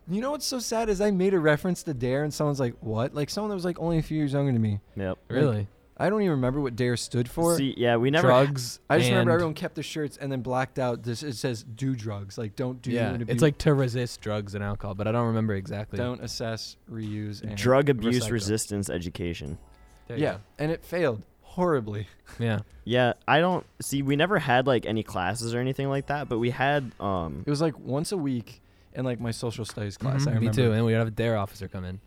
you 0.09 0.21
know 0.21 0.31
what's 0.33 0.47
so 0.47 0.59
sad 0.59 0.89
is 0.89 1.01
I 1.01 1.11
made 1.11 1.35
a 1.35 1.39
reference 1.39 1.83
to 1.85 1.95
Dare, 1.95 2.25
and 2.25 2.33
someone's 2.33 2.61
like, 2.61 2.75
what? 2.81 3.15
Like 3.15 3.31
someone 3.31 3.49
that 3.51 3.55
was 3.55 3.65
like 3.65 3.79
only 3.79 3.99
a 3.99 4.03
few 4.03 4.19
years 4.19 4.33
younger 4.33 4.53
than 4.53 4.61
me. 4.61 4.81
yep. 4.97 5.19
Really? 5.29 5.69
I 6.01 6.11
don't 6.11 6.21
even 6.21 6.31
remember 6.31 6.61
what 6.61 6.77
Dare 6.77 6.97
stood 6.97 7.29
for. 7.29 7.57
See, 7.57 7.75
yeah, 7.77 7.97
we 7.97 8.11
never. 8.13 8.29
Drugs. 8.29 8.79
I 8.89 8.99
just 8.99 9.11
remember 9.11 9.33
everyone 9.33 9.55
kept 9.55 9.75
their 9.75 9.83
shirts 9.83 10.17
and 10.17 10.31
then 10.31 10.43
blacked 10.43 10.79
out. 10.79 11.03
This 11.03 11.25
it 11.25 11.35
says 11.35 11.65
do 11.65 11.97
drugs, 11.97 12.39
like 12.39 12.55
don't 12.55 12.81
do. 12.81 12.93
yeah, 12.93 13.17
it's 13.27 13.43
like 13.43 13.59
to 13.59 13.75
resist 13.75 14.21
drugs 14.21 14.55
and 14.55 14.63
alcohol, 14.63 14.95
but 14.95 15.09
I 15.09 15.13
don't 15.13 15.27
remember 15.27 15.55
exactly. 15.55 15.97
don't 15.97 16.23
assess, 16.23 16.77
reuse, 16.89 17.43
and 17.43 17.57
Drug 17.57 17.89
abuse 17.89 18.27
recycle. 18.27 18.31
resistance 18.31 18.89
education. 18.91 19.59
There 20.07 20.17
you 20.17 20.23
Yeah, 20.23 20.37
and 20.61 20.71
it 20.71 20.85
failed 20.85 21.23
horribly. 21.59 22.07
Yeah. 22.39 22.61
Yeah, 22.85 23.15
I 23.27 23.41
don't 23.41 23.67
see. 23.83 24.03
We 24.03 24.15
never 24.17 24.39
had 24.39 24.67
like 24.67 24.87
any 24.87 25.03
classes 25.03 25.55
or 25.55 25.59
anything 25.59 25.89
like 25.89 26.07
that, 26.07 26.29
but 26.29 26.39
we 26.39 26.51
had. 26.51 26.93
um 27.01 27.43
It 27.47 27.51
was 27.51 27.61
like 27.61 27.79
once 27.79 28.13
a 28.13 28.17
week 28.17 28.63
in 28.95 29.05
like 29.05 29.21
my 29.21 29.33
social 29.33 29.65
studies 29.65 29.97
class. 29.97 30.23
Mhm, 30.25 30.29
I 30.29 30.31
me 30.31 30.37
remember. 30.39 30.53
too. 30.57 30.73
And 30.73 30.85
we'd 30.87 30.95
have 30.95 31.09
a 31.09 31.11
Dare 31.11 31.37
officer 31.37 31.67
come 31.69 31.85
in. 31.85 32.01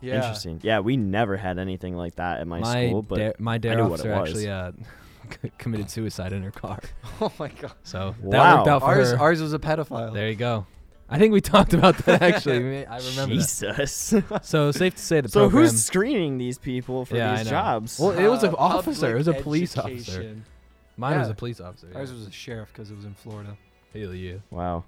Yeah. 0.00 0.16
Interesting. 0.16 0.60
Yeah, 0.62 0.80
we 0.80 0.96
never 0.96 1.36
had 1.36 1.58
anything 1.58 1.96
like 1.96 2.14
that 2.16 2.40
at 2.40 2.46
my, 2.46 2.60
my 2.60 2.86
school, 2.88 3.02
but 3.02 3.16
dare, 3.16 3.34
my 3.38 3.58
Dare 3.58 3.76
knew 3.76 3.86
what 3.88 4.00
it 4.00 4.10
officer 4.10 4.20
was. 4.20 4.28
actually 4.30 4.50
uh, 4.50 4.72
committed 5.58 5.90
suicide 5.90 6.32
in 6.32 6.42
her 6.42 6.50
car. 6.50 6.80
Oh 7.20 7.32
my 7.38 7.48
god. 7.48 7.72
So 7.84 8.14
that 8.22 8.38
Wow. 8.38 8.56
worked 8.56 8.68
out 8.68 8.80
for 8.82 8.86
Ours 8.88 9.10
her. 9.12 9.18
ours 9.20 9.40
was 9.40 9.52
a 9.54 9.58
pedophile. 9.58 10.12
There 10.12 10.28
you 10.28 10.34
go. 10.36 10.66
I 11.08 11.18
think 11.18 11.32
we 11.32 11.40
talked 11.40 11.74
about 11.74 11.98
that 11.98 12.22
actually. 12.30 12.86
I 12.86 12.96
remember 12.98 13.34
that. 13.36 13.40
Jesus. 13.40 14.14
So 14.42 14.70
safe 14.72 14.94
to 14.96 15.02
say 15.02 15.20
the 15.20 15.28
so 15.28 15.40
program. 15.40 15.62
who's 15.64 15.84
screening 15.84 16.38
these 16.38 16.58
people 16.58 17.04
for 17.04 17.16
Yeah, 17.16 17.32
I 17.32 17.36
these 17.36 17.44
know. 17.46 17.50
jobs? 17.50 17.98
Well, 18.00 18.10
it 18.12 18.26
was 18.26 18.42
an 18.42 18.54
Uh, 18.54 18.56
officer. 18.58 19.14
It 19.14 19.18
was 19.18 19.28
a 19.28 19.32
public 19.32 19.44
police 19.44 19.76
officer. 19.78 20.12
education. 20.12 20.44
Mine 20.96 21.18
was 21.18 21.28
yeah. 21.28 21.32
a 21.32 21.36
police 21.36 21.60
officer. 21.60 21.88
Ours 21.94 22.12
was 22.12 22.26
a 22.26 22.30
sheriff 22.30 22.70
because 22.72 22.90
it 22.90 22.96
was 22.96 23.04
in 23.04 23.14
Florida. 23.14 23.56
Hell 23.92 24.14
yeah. 24.14 24.36
wow. 24.50 24.84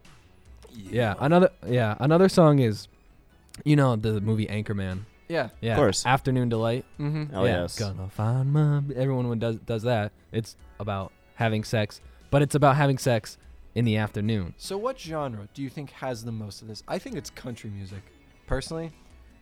Yeah. 0.74 1.14
Another. 1.20 1.50
Yeah. 1.66 1.96
Another 2.00 2.28
song 2.28 2.58
is, 2.60 2.88
you 3.64 3.76
know, 3.76 3.96
the 3.96 4.20
movie 4.20 4.46
Anchorman. 4.46 5.00
Yeah. 5.28 5.48
Yeah. 5.60 5.72
Of 5.72 5.78
course. 5.78 6.06
Afternoon 6.06 6.48
Delight. 6.48 6.84
Mm-hmm. 7.00 7.34
Oh, 7.36 7.44
yeah. 7.44 7.62
yes. 7.62 7.78
Gonna 7.78 8.08
find 8.08 8.52
my. 8.52 8.82
Everyone 8.94 9.28
would 9.28 9.40
does 9.40 9.56
does 9.56 9.82
that. 9.82 10.12
It's 10.32 10.56
about 10.80 11.12
having 11.34 11.64
sex, 11.64 12.00
but 12.30 12.42
it's 12.42 12.54
about 12.54 12.76
having 12.76 12.98
sex 12.98 13.36
in 13.76 13.84
the 13.84 13.96
afternoon. 13.96 14.54
So 14.56 14.76
what 14.78 14.98
genre 14.98 15.48
do 15.54 15.62
you 15.62 15.68
think 15.68 15.90
has 15.90 16.24
the 16.24 16.32
most 16.32 16.62
of 16.62 16.68
this? 16.68 16.82
I 16.88 16.98
think 16.98 17.14
it's 17.16 17.30
country 17.30 17.70
music. 17.70 18.02
Personally, 18.46 18.90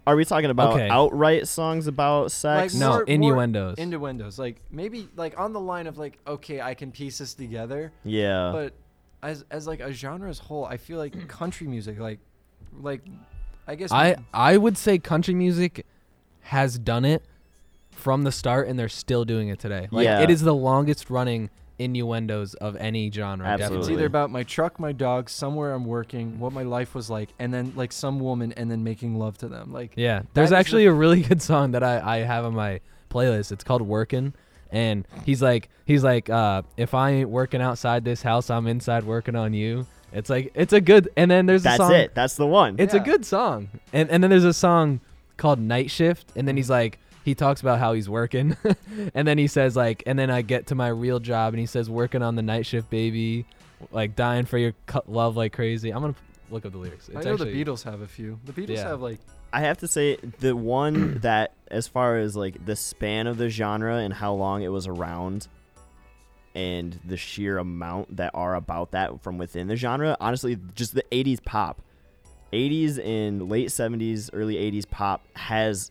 Are 0.07 0.17
we 0.17 0.27
talking 0.27 0.51
about 0.51 0.75
Okay. 0.75 0.87
outright 0.91 1.49
songs 1.49 1.87
about 1.87 2.31
sex? 2.31 2.75
Like, 2.75 2.79
No 2.81 2.89
more- 2.89 2.97
more 2.99 3.05
innuendos. 3.07 3.79
innuendos, 3.79 4.39
like 4.39 4.61
maybe 4.71 5.09
like 5.17 5.39
on 5.41 5.55
the 5.55 5.61
line 5.61 5.87
of 5.87 5.97
like, 5.97 6.19
okay, 6.27 6.61
I 6.61 6.75
can 6.75 6.93
piece 6.93 7.17
this 7.19 7.33
together, 7.33 7.91
yeah. 8.05 8.51
but 8.53 8.75
as 9.23 9.47
as 9.51 9.67
like 9.67 9.81
a 9.81 9.91
genre 9.93 10.29
as 10.29 10.41
whole, 10.41 10.67
I 10.67 10.77
feel 10.77 10.99
like 10.99 11.27
country 11.29 11.67
music, 11.67 11.99
like 11.99 12.19
like 12.83 13.01
I 13.67 13.77
guess 13.77 13.91
I 13.93 14.17
I 14.35 14.59
would 14.59 14.77
say 14.77 14.99
country 14.99 15.33
music 15.35 15.87
has 16.43 16.79
done 16.79 17.07
it 17.07 17.23
from 17.91 18.25
the 18.25 18.33
start, 18.33 18.69
and 18.69 18.79
they're 18.79 18.91
still 18.91 19.25
doing 19.25 19.49
it 19.49 19.59
today. 19.59 19.89
Like 19.91 20.05
Yeah. 20.05 20.21
it 20.21 20.29
is 20.29 20.43
the 20.43 20.55
longest 20.55 21.09
running 21.09 21.49
innuendos 21.79 22.55
of 22.55 22.77
any 22.77 23.11
genre. 23.11 23.47
Absolutely. 23.47 23.79
It's 23.79 23.91
either 23.91 24.07
about 24.07 24.31
my 24.31 24.43
truck, 24.43 24.79
my 24.79 24.93
dog, 24.93 25.29
somewhere 25.29 25.73
I'm 25.73 25.85
working, 25.85 26.39
what 26.39 26.53
my 26.53 26.63
life 26.63 26.95
was 26.95 27.11
like, 27.11 27.31
and 27.39 27.53
then 27.53 27.73
like 27.77 27.93
some 27.93 28.21
woman, 28.21 28.53
and 28.53 28.71
then 28.71 28.85
making 28.85 29.19
love 29.19 29.39
to 29.39 29.49
them. 29.49 29.73
Like 29.73 29.93
Yeah, 29.97 30.23
there's 30.35 30.47
is 30.47 30.51
the 30.51 30.57
actually 30.57 30.87
a 30.87 30.93
really 30.93 31.23
good 31.23 31.43
song 31.43 31.73
that 31.73 31.83
I, 31.83 32.01
I 32.01 32.19
have 32.19 32.45
on 32.45 32.55
my 32.55 32.81
playlist. 33.11 33.53
It's 33.53 33.65
called 33.65 33.83
Working. 33.83 34.35
and 34.71 35.07
he's 35.25 35.41
like 35.43 35.69
he's 35.85 36.03
like 36.03 36.29
uh, 36.31 36.63
if 36.77 36.95
I 36.95 37.11
ain't 37.11 37.29
working 37.31 37.61
outside 37.61 38.05
this 38.05 38.23
house, 38.23 38.51
I'm 38.51 38.67
inside 38.67 39.05
working 39.05 39.37
on 39.37 39.53
you. 39.55 39.87
It's 40.13 40.31
like 40.31 40.53
it's 40.55 40.73
a 40.73 40.81
good. 40.81 41.09
And 41.17 41.29
then 41.31 41.47
there's 41.47 41.63
a 41.63 41.65
That's 41.65 41.77
song. 41.79 41.93
it. 41.93 42.15
That's 42.15 42.37
the 42.37 42.47
one. 42.47 42.77
It's 42.79 42.95
a 42.95 43.01
good 43.01 43.25
song. 43.27 43.69
And 43.93 44.09
and 44.11 44.23
then 44.23 44.31
there's 44.31 44.45
a 44.45 44.53
song 44.55 45.01
called 45.37 45.59
"Night 45.59 45.91
Shift," 45.91 46.31
and 46.37 46.47
then 46.47 46.57
he's 46.57 46.71
like 46.71 46.99
he 47.25 47.35
talks 47.35 47.61
about 47.61 47.79
how 47.79 47.93
he's 47.95 48.09
working, 48.09 48.57
and 49.15 49.27
then 49.27 49.39
he 49.39 49.47
says 49.47 49.75
like, 49.77 50.03
and 50.07 50.19
then 50.19 50.31
I 50.31 50.43
get 50.43 50.67
to 50.69 50.75
my 50.75 50.89
real 50.89 51.19
job, 51.21 51.55
and 51.55 51.61
he 51.61 51.67
says 51.67 51.89
working 51.91 52.23
on 52.23 52.37
the 52.37 52.43
night 52.43 52.67
shift, 52.67 52.91
baby, 52.91 53.47
like 53.91 54.15
dying 54.15 54.45
for 54.45 54.59
your 54.59 54.73
cu- 54.87 55.01
love 55.07 55.37
like 55.37 55.53
crazy. 55.53 55.91
I'm 55.91 56.03
gonna 56.03 56.15
look 56.51 56.65
up 56.67 56.73
the 56.73 56.79
lyrics. 56.79 57.09
It's 57.09 57.17
I 57.17 57.23
know 57.23 57.33
actually, 57.33 57.53
the 57.55 57.65
Beatles 57.65 57.83
have 57.85 58.01
a 58.03 58.07
few. 58.09 58.39
The 58.45 58.53
Beatles 58.53 58.77
Yeah. 58.77 58.89
have 58.89 59.01
like 59.01 59.19
I 59.53 59.61
have 59.61 59.79
to 59.79 59.89
say 59.89 60.17
the 60.41 60.55
one 60.55 61.19
that, 61.23 61.53
as 61.69 61.87
far 61.89 62.19
as 62.19 62.37
like 62.37 62.65
the 62.67 62.77
span 62.77 63.27
of 63.27 63.37
the 63.39 63.49
genre 63.49 63.97
and 63.97 64.13
how 64.13 64.35
long 64.35 64.63
it 64.63 64.69
was 64.69 64.87
around, 64.87 65.49
and 66.55 66.99
the 67.05 67.17
sheer 67.17 67.59
amount 67.59 68.17
that 68.17 68.31
are 68.35 68.55
about 68.55 68.93
that 68.93 69.23
from 69.23 69.39
within 69.39 69.67
the 69.69 69.77
genre, 69.77 70.17
honestly, 70.21 70.59
just 70.75 70.95
the 70.95 71.05
'80s 71.11 71.43
pop, 71.45 71.81
'80s 72.53 73.05
and 73.05 73.49
late 73.49 73.69
'70s, 73.69 74.31
early 74.33 74.55
'80s 74.57 74.89
pop 74.89 75.23
has 75.37 75.91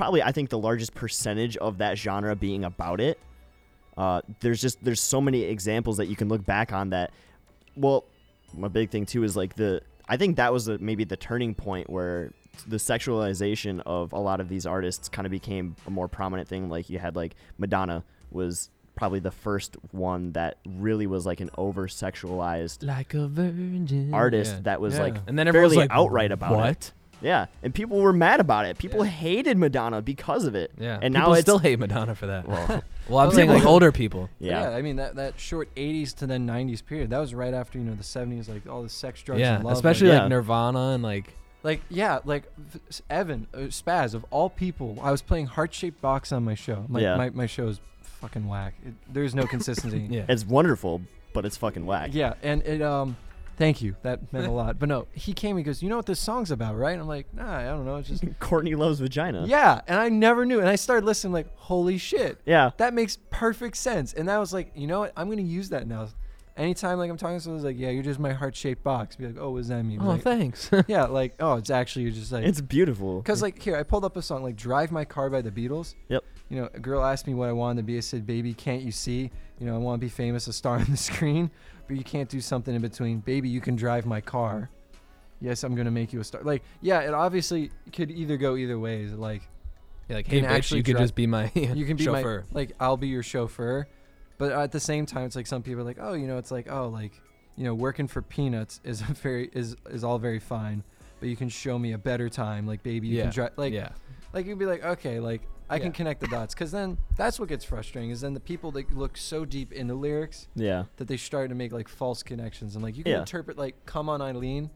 probably 0.00 0.22
I 0.22 0.32
think 0.32 0.48
the 0.50 0.58
largest 0.58 0.94
percentage 0.94 1.56
of 1.58 1.78
that 1.78 1.98
genre 1.98 2.34
being 2.34 2.64
about 2.64 3.00
it. 3.00 3.18
Uh, 3.96 4.22
there's 4.40 4.60
just 4.60 4.82
there's 4.82 5.00
so 5.00 5.20
many 5.20 5.42
examples 5.42 5.98
that 5.98 6.06
you 6.06 6.16
can 6.16 6.28
look 6.28 6.44
back 6.46 6.72
on 6.72 6.90
that. 6.90 7.10
Well, 7.76 8.04
my 8.56 8.68
big 8.68 8.90
thing 8.90 9.04
too 9.04 9.24
is 9.24 9.36
like 9.36 9.54
the 9.56 9.82
I 10.08 10.16
think 10.16 10.36
that 10.36 10.52
was 10.52 10.64
the, 10.64 10.78
maybe 10.78 11.04
the 11.04 11.16
turning 11.16 11.54
point 11.54 11.90
where 11.90 12.32
the 12.66 12.78
sexualization 12.78 13.80
of 13.86 14.12
a 14.12 14.18
lot 14.18 14.40
of 14.40 14.48
these 14.48 14.66
artists 14.66 15.08
kind 15.08 15.26
of 15.26 15.30
became 15.30 15.76
a 15.86 15.90
more 15.90 16.08
prominent 16.08 16.48
thing. 16.48 16.68
Like 16.70 16.88
you 16.88 16.98
had 16.98 17.14
like 17.14 17.34
Madonna 17.58 18.02
was 18.30 18.70
probably 18.96 19.20
the 19.20 19.30
first 19.30 19.76
one 19.92 20.32
that 20.32 20.56
really 20.66 21.06
was 21.06 21.24
like 21.26 21.40
an 21.40 21.50
over 21.56 21.86
sexualized 21.86 22.86
like 22.86 23.14
a 23.14 23.28
virgin 23.28 24.10
artist 24.12 24.54
Yeah. 24.56 24.60
that 24.62 24.80
was 24.80 24.94
Yeah. 24.96 25.02
like 25.02 25.16
And 25.26 25.38
then 25.38 25.46
everyone's 25.48 25.72
fairly 25.74 25.88
like, 25.88 25.96
outright 25.96 26.32
about 26.32 26.68
it. 26.70 26.92
What? 27.20 27.26
Yeah, 27.26 27.46
and 27.62 27.74
people 27.74 27.98
were 28.00 28.12
mad 28.12 28.40
about 28.40 28.66
it. 28.66 28.78
People 28.78 29.04
Yeah. 29.04 29.10
hated 29.10 29.58
Madonna 29.58 30.02
because 30.02 30.44
of 30.44 30.54
it. 30.54 30.72
Yeah, 30.78 30.98
and 31.02 31.14
people 31.14 31.28
now 31.28 31.32
it's 31.34 31.42
still 31.42 31.58
hate 31.58 31.78
Madonna 31.78 32.14
for 32.14 32.26
that. 32.26 32.48
well, 32.48 32.66
well, 32.68 32.78
I'm 32.78 32.82
Well, 33.28 33.30
saying 33.32 33.50
like 33.50 33.64
older 33.74 33.92
people. 33.92 34.28
yeah. 34.38 34.70
I 34.70 34.82
mean 34.82 34.96
that 34.96 35.16
that 35.16 35.38
short 35.38 35.68
'80s 35.74 36.14
to 36.16 36.26
then 36.26 36.46
'90s 36.46 36.84
period. 36.84 37.10
That 37.10 37.18
was 37.18 37.34
right 37.34 37.54
after 37.54 37.78
you 37.78 37.84
know 37.84 37.94
the 37.94 38.02
'70s, 38.02 38.48
like 38.48 38.66
all 38.68 38.82
the 38.82 38.88
sex, 38.88 39.22
drugs, 39.22 39.40
yeah, 39.40 39.56
and 39.56 39.64
love. 39.64 39.74
especially 39.74 40.08
like- 40.08 40.18
like 40.18 40.24
Yeah. 40.24 40.28
Nirvana 40.36 40.78
and 40.94 41.02
like 41.02 41.34
like, 41.62 41.80
like 41.80 41.80
yeah, 41.90 42.20
like 42.24 42.44
Evan 43.08 43.46
uh, 43.52 43.58
Spaz 43.68 44.14
of 44.14 44.24
all 44.30 44.48
people. 44.50 44.98
I 45.02 45.10
was 45.10 45.22
playing 45.22 45.46
heart 45.46 45.74
shaped 45.74 46.00
box 46.00 46.32
on 46.32 46.44
my 46.44 46.54
show. 46.54 46.84
My 46.88 47.00
Yeah. 47.00 47.16
my, 47.16 47.30
my 47.30 47.46
show 47.46 47.68
is 47.68 47.80
fucking 48.02 48.48
whack. 48.48 48.74
It, 48.86 48.94
there's 49.12 49.34
no 49.34 49.44
consistency. 49.44 50.06
yeah. 50.10 50.24
It's 50.28 50.44
wonderful, 50.46 51.02
but 51.34 51.44
it's 51.44 51.56
fucking 51.56 51.84
whack. 51.86 52.10
Yeah, 52.12 52.34
and 52.42 52.62
it 52.62 52.80
um, 52.82 53.16
thank 53.60 53.80
you. 53.80 53.94
That 54.02 54.32
meant 54.32 54.46
a 54.48 54.50
lot. 54.50 54.80
But 54.80 54.88
no, 54.88 55.06
he 55.12 55.32
came. 55.32 55.56
He 55.56 55.62
goes, 55.62 55.80
"You 55.84 55.88
know 55.88 55.96
what 55.96 56.06
this 56.06 56.18
song's 56.18 56.50
about, 56.50 56.76
right?" 56.76 56.90
And 56.92 57.02
I'm 57.02 57.06
like, 57.06 57.32
"Nah, 57.32 57.58
I 57.58 57.64
don't 57.66 57.84
know. 57.86 57.96
It's 57.96 58.08
just 58.08 58.24
Courtney 58.40 58.74
loves 58.74 58.98
vagina. 58.98 59.44
yeah." 59.46 59.80
And 59.86 60.00
I 60.00 60.08
never 60.08 60.44
knew. 60.44 60.58
And 60.58 60.68
I 60.68 60.74
started 60.74 61.06
listening, 61.06 61.32
like, 61.32 61.46
"Holy 61.56 61.96
shit, 61.98 62.40
Yeah. 62.44 62.70
that 62.78 62.92
makes 62.94 63.18
perfect 63.30 63.76
sense." 63.76 64.12
And 64.14 64.28
that 64.28 64.38
was 64.38 64.52
like, 64.52 64.72
you 64.74 64.88
know 64.88 64.98
what? 65.00 65.12
I'm 65.16 65.28
gonna 65.30 65.42
use 65.42 65.68
that 65.68 65.86
now. 65.86 66.08
Anytime 66.56 66.98
like 66.98 67.10
I'm 67.10 67.16
talking 67.16 67.38
to 67.38 67.42
someone, 67.42 67.62
like, 67.62 67.78
"Yeah, 67.78 67.90
you're 67.90 68.02
just 68.02 68.18
my 68.18 68.32
heart 68.32 68.54
shaped 68.56 68.82
box." 68.82 69.16
Be 69.16 69.26
like, 69.28 69.36
"Oh, 69.38 69.50
what 69.52 69.58
does 69.60 69.68
that 69.68 69.82
mean?" 69.84 70.00
Oh, 70.02 70.08
Like, 70.08 70.22
thanks. 70.22 70.68
yeah, 70.88 71.04
like, 71.04 71.34
oh, 71.40 71.54
it's 71.54 71.70
actually 71.70 72.02
you're 72.02 72.10
just 72.12 72.32
like 72.32 72.44
It's 72.44 72.60
beautiful. 72.60 73.18
Because 73.22 73.40
like 73.40 73.62
here, 73.62 73.76
I 73.76 73.82
pulled 73.82 74.04
up 74.04 74.16
a 74.16 74.22
song 74.22 74.42
like 74.42 74.56
"Drive 74.56 74.90
My 74.92 75.04
Car" 75.06 75.30
by 75.30 75.40
the 75.42 75.50
Beatles. 75.50 75.94
Yep. 76.08 76.24
You 76.50 76.56
know, 76.62 76.68
a 76.74 76.80
girl 76.80 77.02
asked 77.04 77.26
me 77.28 77.34
what 77.34 77.48
I 77.48 77.52
wanted 77.52 77.82
to 77.82 77.84
be. 77.84 77.96
I 77.96 78.00
said, 78.00 78.26
"Baby, 78.26 78.52
can't 78.52 78.82
you 78.82 78.90
see? 78.92 79.30
You 79.60 79.66
know, 79.66 79.74
I 79.74 79.78
want 79.78 80.00
to 80.00 80.04
be 80.04 80.10
famous, 80.10 80.48
a 80.48 80.52
star 80.52 80.76
on 80.78 80.86
the 80.90 80.96
screen, 80.96 81.50
but 81.86 81.96
you 81.96 82.02
can't 82.02 82.28
do 82.28 82.40
something 82.40 82.74
in 82.74 82.82
between. 82.82 83.20
Baby, 83.20 83.48
you 83.48 83.60
can 83.60 83.76
drive 83.76 84.06
my 84.06 84.20
car. 84.20 84.70
Yes, 85.40 85.64
I'm 85.64 85.74
gonna 85.74 85.90
make 85.90 86.12
you 86.12 86.20
a 86.20 86.24
star. 86.24 86.42
Like, 86.42 86.62
yeah, 86.82 87.00
it 87.00 87.14
obviously 87.14 87.70
could 87.92 88.10
either 88.10 88.36
go 88.36 88.56
either 88.56 88.78
ways. 88.78 89.12
Like, 89.12 89.42
Yeah, 90.08 90.16
like, 90.16 90.26
hey, 90.26 90.42
bitch, 90.42 90.48
actually 90.48 90.78
you 90.78 90.84
could 90.84 90.96
dri- 90.96 91.04
just 91.04 91.14
be 91.14 91.26
my 91.26 91.50
you 91.54 91.86
can 91.86 91.96
be 91.96 92.04
chauffeur. 92.04 92.44
my 92.50 92.60
like, 92.60 92.72
I'll 92.80 92.96
be 92.96 93.08
your 93.08 93.22
chauffeur. 93.22 93.86
But 94.38 94.52
at 94.52 94.72
the 94.72 94.80
same 94.80 95.06
time, 95.06 95.26
it's 95.26 95.36
like 95.36 95.46
some 95.46 95.62
people 95.62 95.82
are 95.82 95.84
like, 95.84 95.98
oh, 96.00 96.14
you 96.14 96.26
know, 96.26 96.38
it's 96.38 96.50
like, 96.50 96.70
oh, 96.70 96.88
like, 96.88 97.12
you 97.56 97.64
know, 97.64 97.74
working 97.74 98.06
for 98.06 98.22
peanuts 98.22 98.80
is 98.84 99.00
a 99.02 99.04
very 99.14 99.50
is 99.52 99.76
is 99.90 100.04
all 100.04 100.18
very 100.18 100.40
fine. 100.40 100.82
But 101.20 101.28
you 101.28 101.36
can 101.36 101.50
show 101.50 101.78
me 101.78 101.92
a 101.92 101.98
better 101.98 102.28
time, 102.28 102.66
like 102.66 102.82
baby. 102.82 103.08
You 103.08 103.16
yeah, 103.18 103.22
can 103.24 103.32
drive, 103.32 103.52
like 103.56 103.72
yeah, 103.72 103.90
like 104.32 104.46
you'd 104.46 104.58
be 104.58 104.66
like 104.66 104.84
okay 104.84 105.20
like 105.20 105.42
i 105.70 105.76
Yeah. 105.76 105.82
can 105.84 105.92
connect 105.92 106.20
the 106.20 106.26
dots 106.26 106.52
because 106.54 106.70
then 106.72 106.98
that's 107.16 107.38
what 107.40 107.48
gets 107.48 107.64
frustrating 107.64 108.10
is 108.10 108.20
then 108.20 108.34
the 108.34 108.40
people 108.40 108.70
that 108.72 108.94
look 108.94 109.16
so 109.16 109.44
deep 109.46 109.72
into 109.72 109.94
lyrics 109.94 110.48
Yeah. 110.54 110.84
that 110.96 111.08
they 111.08 111.16
start 111.16 111.48
to 111.48 111.54
make 111.54 111.72
like 111.72 111.88
false 111.88 112.22
connections 112.22 112.74
and 112.74 112.82
like 112.84 112.96
you 112.98 113.04
can 113.04 113.12
Yeah. 113.12 113.20
interpret 113.20 113.56
like 113.56 113.86
come 113.86 114.08
on 114.08 114.20
eileen 114.20 114.68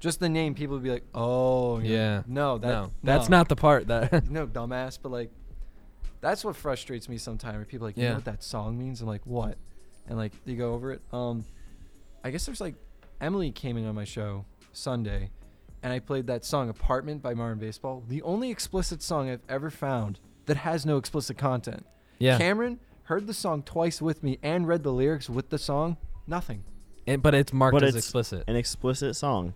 just 0.00 0.20
the 0.20 0.28
name 0.28 0.54
people 0.54 0.76
would 0.76 0.82
be 0.84 0.90
like 0.90 1.04
oh 1.14 1.78
you're- 1.80 1.92
Yeah. 1.92 2.22
no 2.26 2.56
that 2.58 2.68
no, 2.68 2.92
that's 3.02 3.28
not 3.28 3.48
the 3.48 3.56
part 3.56 3.88
that. 3.88 4.28
no 4.30 4.46
dumbass 4.46 4.98
but 5.02 5.10
like 5.12 5.30
that's 6.20 6.44
what 6.44 6.56
frustrates 6.56 7.08
me 7.08 7.18
sometimes 7.18 7.56
where 7.56 7.64
people 7.64 7.86
are 7.86 7.88
like 7.90 7.96
you 7.96 8.04
Yeah. 8.04 8.10
know 8.10 8.14
what 8.16 8.24
that 8.26 8.42
song 8.42 8.78
means 8.78 9.00
i'm 9.00 9.06
like 9.08 9.26
what 9.26 9.56
and 10.08 10.16
like 10.16 10.32
they 10.44 10.54
go 10.54 10.72
over 10.74 10.92
it 10.92 11.02
um 11.12 11.44
i 12.24 12.30
guess 12.30 12.46
there's 12.46 12.60
like 12.60 12.74
emily 13.20 13.50
came 13.50 13.76
in 13.76 13.86
on 13.86 13.94
my 13.96 14.04
show 14.04 14.44
sunday 14.72 15.30
and 15.82 15.92
i 15.92 15.98
played 15.98 16.26
that 16.28 16.44
song 16.44 16.68
apartment 16.68 17.22
by 17.22 17.34
modern 17.34 17.58
baseball 17.58 18.02
the 18.08 18.22
only 18.22 18.50
explicit 18.50 19.02
song 19.02 19.28
i've 19.30 19.42
ever 19.48 19.70
found 19.70 20.18
that 20.48 20.56
has 20.58 20.84
no 20.84 20.96
explicit 20.96 21.38
content 21.38 21.86
yeah, 22.18 22.36
cameron 22.36 22.80
heard 23.04 23.26
the 23.28 23.32
song 23.34 23.62
twice 23.62 24.02
with 24.02 24.22
me 24.22 24.38
and 24.42 24.66
read 24.66 24.82
the 24.82 24.92
lyrics 24.92 25.30
with 25.30 25.48
the 25.50 25.58
song 25.58 25.96
nothing 26.26 26.64
and, 27.06 27.22
but 27.22 27.34
it's 27.34 27.52
marked 27.54 27.72
But 27.72 27.84
as 27.84 27.94
it's 27.94 28.04
explicit. 28.06 28.44
An 28.48 28.54
explicit 28.56 29.16
song. 29.16 29.54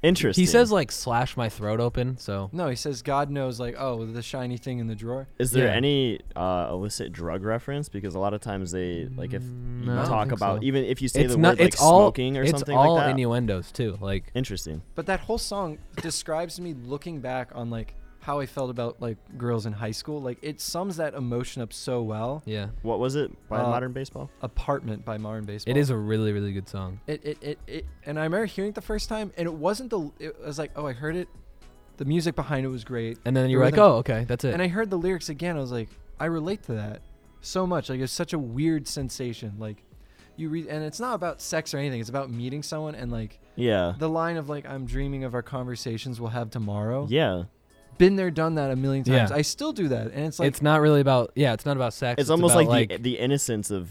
Interesting. 0.00 0.42
He 0.42 0.46
says 0.46 0.70
like 0.70 0.92
slash 0.92 1.34
my 1.36 1.48
throat 1.48 1.80
open. 1.80 2.18
So 2.18 2.50
no 2.52 2.68
he 2.68 2.76
says 2.76 3.00
god 3.02 3.30
knows 3.30 3.58
like 3.58 3.74
oh 3.78 4.04
the 4.06 4.20
shiny 4.22 4.58
thing 4.58 4.78
in 4.78 4.86
the 4.86 4.94
drawer 4.94 5.26
Is 5.38 5.50
there 5.50 5.66
Yeah. 5.66 5.72
any 5.72 6.20
uh, 6.36 6.68
illicit 6.70 7.10
drug 7.12 7.42
reference? 7.42 7.88
Because 7.88 8.14
a 8.14 8.18
lot 8.20 8.34
of 8.34 8.40
times 8.42 8.70
they 8.70 9.08
like 9.16 9.32
if 9.32 9.42
Mm, 9.42 9.80
you 9.80 9.86
no, 9.86 9.92
I 9.94 9.96
don't 9.96 10.06
talk 10.06 10.28
think 10.28 10.32
about 10.38 10.60
so. 10.60 10.64
even 10.66 10.84
if 10.84 11.00
you 11.02 11.08
say 11.08 11.22
it's 11.24 11.32
the 11.34 11.38
not. 11.40 11.48
word 11.54 11.58
like 11.60 11.68
it's 11.72 11.80
all. 11.82 12.00
smoking 12.02 12.36
or 12.36 12.42
it's 12.42 12.50
something 12.50 12.76
all 12.76 12.94
like 12.96 13.06
that. 13.06 13.10
innuendos 13.10 13.72
too. 13.72 13.96
Like 14.00 14.30
Interesting. 14.34 14.82
But 14.94 15.06
that 15.06 15.20
whole 15.20 15.38
song 15.38 15.78
describes 16.02 16.60
me 16.60 16.74
looking 16.74 17.20
back 17.20 17.48
on 17.54 17.70
like 17.70 17.94
how 18.24 18.40
I 18.40 18.46
felt 18.46 18.70
about 18.70 19.00
like 19.02 19.18
girls 19.36 19.66
in 19.66 19.72
high 19.74 19.90
school. 19.90 20.20
Like 20.22 20.38
it 20.42 20.60
sums 20.60 20.96
that 20.96 21.12
emotion 21.14 21.60
up 21.62 21.72
so 21.72 22.02
well. 22.02 22.42
yeah, 22.46 22.68
What 22.82 22.98
was 22.98 23.14
it 23.16 23.30
by 23.48 23.60
Uh, 23.60 23.64
Modern 23.68 23.92
Baseball? 23.92 24.30
Apartment 24.40 25.04
by 25.04 25.18
Modern 25.18 25.44
Baseball. 25.44 25.70
it 25.70 25.78
is 25.78 25.90
a 25.90 25.96
really 25.96 26.32
really 26.32 26.52
good 26.52 26.68
song. 26.68 27.00
It, 27.06 27.20
it 27.24 27.38
it 27.42 27.58
it 27.66 27.86
and 28.06 28.18
I 28.18 28.22
remember 28.24 28.46
hearing 28.46 28.70
it 28.70 28.74
the 28.74 28.80
first 28.80 29.08
time 29.08 29.32
and 29.36 29.46
it 29.46 29.52
wasn't 29.54 29.90
the 29.90 30.10
it 30.18 30.40
was 30.44 30.58
like 30.58 30.70
oh 30.76 30.86
I 30.86 30.92
heard 30.94 31.16
it, 31.16 31.28
the 31.98 32.04
music 32.06 32.34
behind 32.34 32.64
it 32.64 32.70
was 32.70 32.82
great. 32.84 33.18
And 33.26 33.36
then 33.36 33.50
you're 33.50 33.62
like, 33.62 33.74
rhythm- 33.74 33.90
oh 33.92 33.96
okay, 33.98 34.24
that's 34.26 34.44
it. 34.44 34.54
And 34.54 34.62
I 34.62 34.68
heard 34.68 34.88
the 34.90 34.98
lyrics 34.98 35.28
again. 35.28 35.56
I 35.56 35.60
was 35.60 35.70
like 35.72 35.88
I 36.18 36.24
relate 36.26 36.62
to 36.64 36.72
that 36.74 37.02
so 37.42 37.66
much. 37.66 37.90
Like 37.90 38.00
it's 38.00 38.12
such 38.12 38.32
a 38.32 38.38
weird 38.38 38.88
sensation. 38.88 39.54
Like 39.58 39.82
you 40.36 40.48
read 40.48 40.66
and 40.68 40.82
it's 40.82 40.98
not 40.98 41.14
about 41.14 41.42
sex 41.42 41.74
or 41.74 41.78
anything. 41.78 42.00
It's 42.00 42.08
about 42.08 42.30
meeting 42.30 42.62
someone 42.62 42.94
and 42.94 43.12
like 43.12 43.38
Yeah. 43.54 43.94
the 43.98 44.08
line 44.08 44.36
of 44.38 44.48
like 44.48 44.66
I'm 44.66 44.86
dreaming 44.86 45.24
of 45.24 45.34
our 45.34 45.42
conversations 45.42 46.20
we'll 46.20 46.30
have 46.30 46.48
tomorrow. 46.50 47.06
Yeah. 47.10 47.44
Been 47.98 48.16
there, 48.16 48.30
done 48.30 48.54
that 48.56 48.70
a 48.70 48.76
million 48.76 49.04
times. 49.04 49.30
Yeah. 49.30 49.36
I 49.36 49.42
still 49.42 49.72
do 49.72 49.88
that, 49.88 50.08
and 50.12 50.26
it's 50.26 50.38
like 50.38 50.48
it's 50.48 50.62
not 50.62 50.80
really 50.80 51.00
about. 51.00 51.32
Yeah, 51.34 51.52
it's 51.52 51.66
not 51.66 51.76
about 51.76 51.94
sex. 51.94 52.20
It's, 52.20 52.30
almost 52.30 52.54
about, 52.54 52.66
like, 52.68 52.88
the 52.90 52.96
the 52.98 53.18
innocence 53.18 53.70
of 53.70 53.90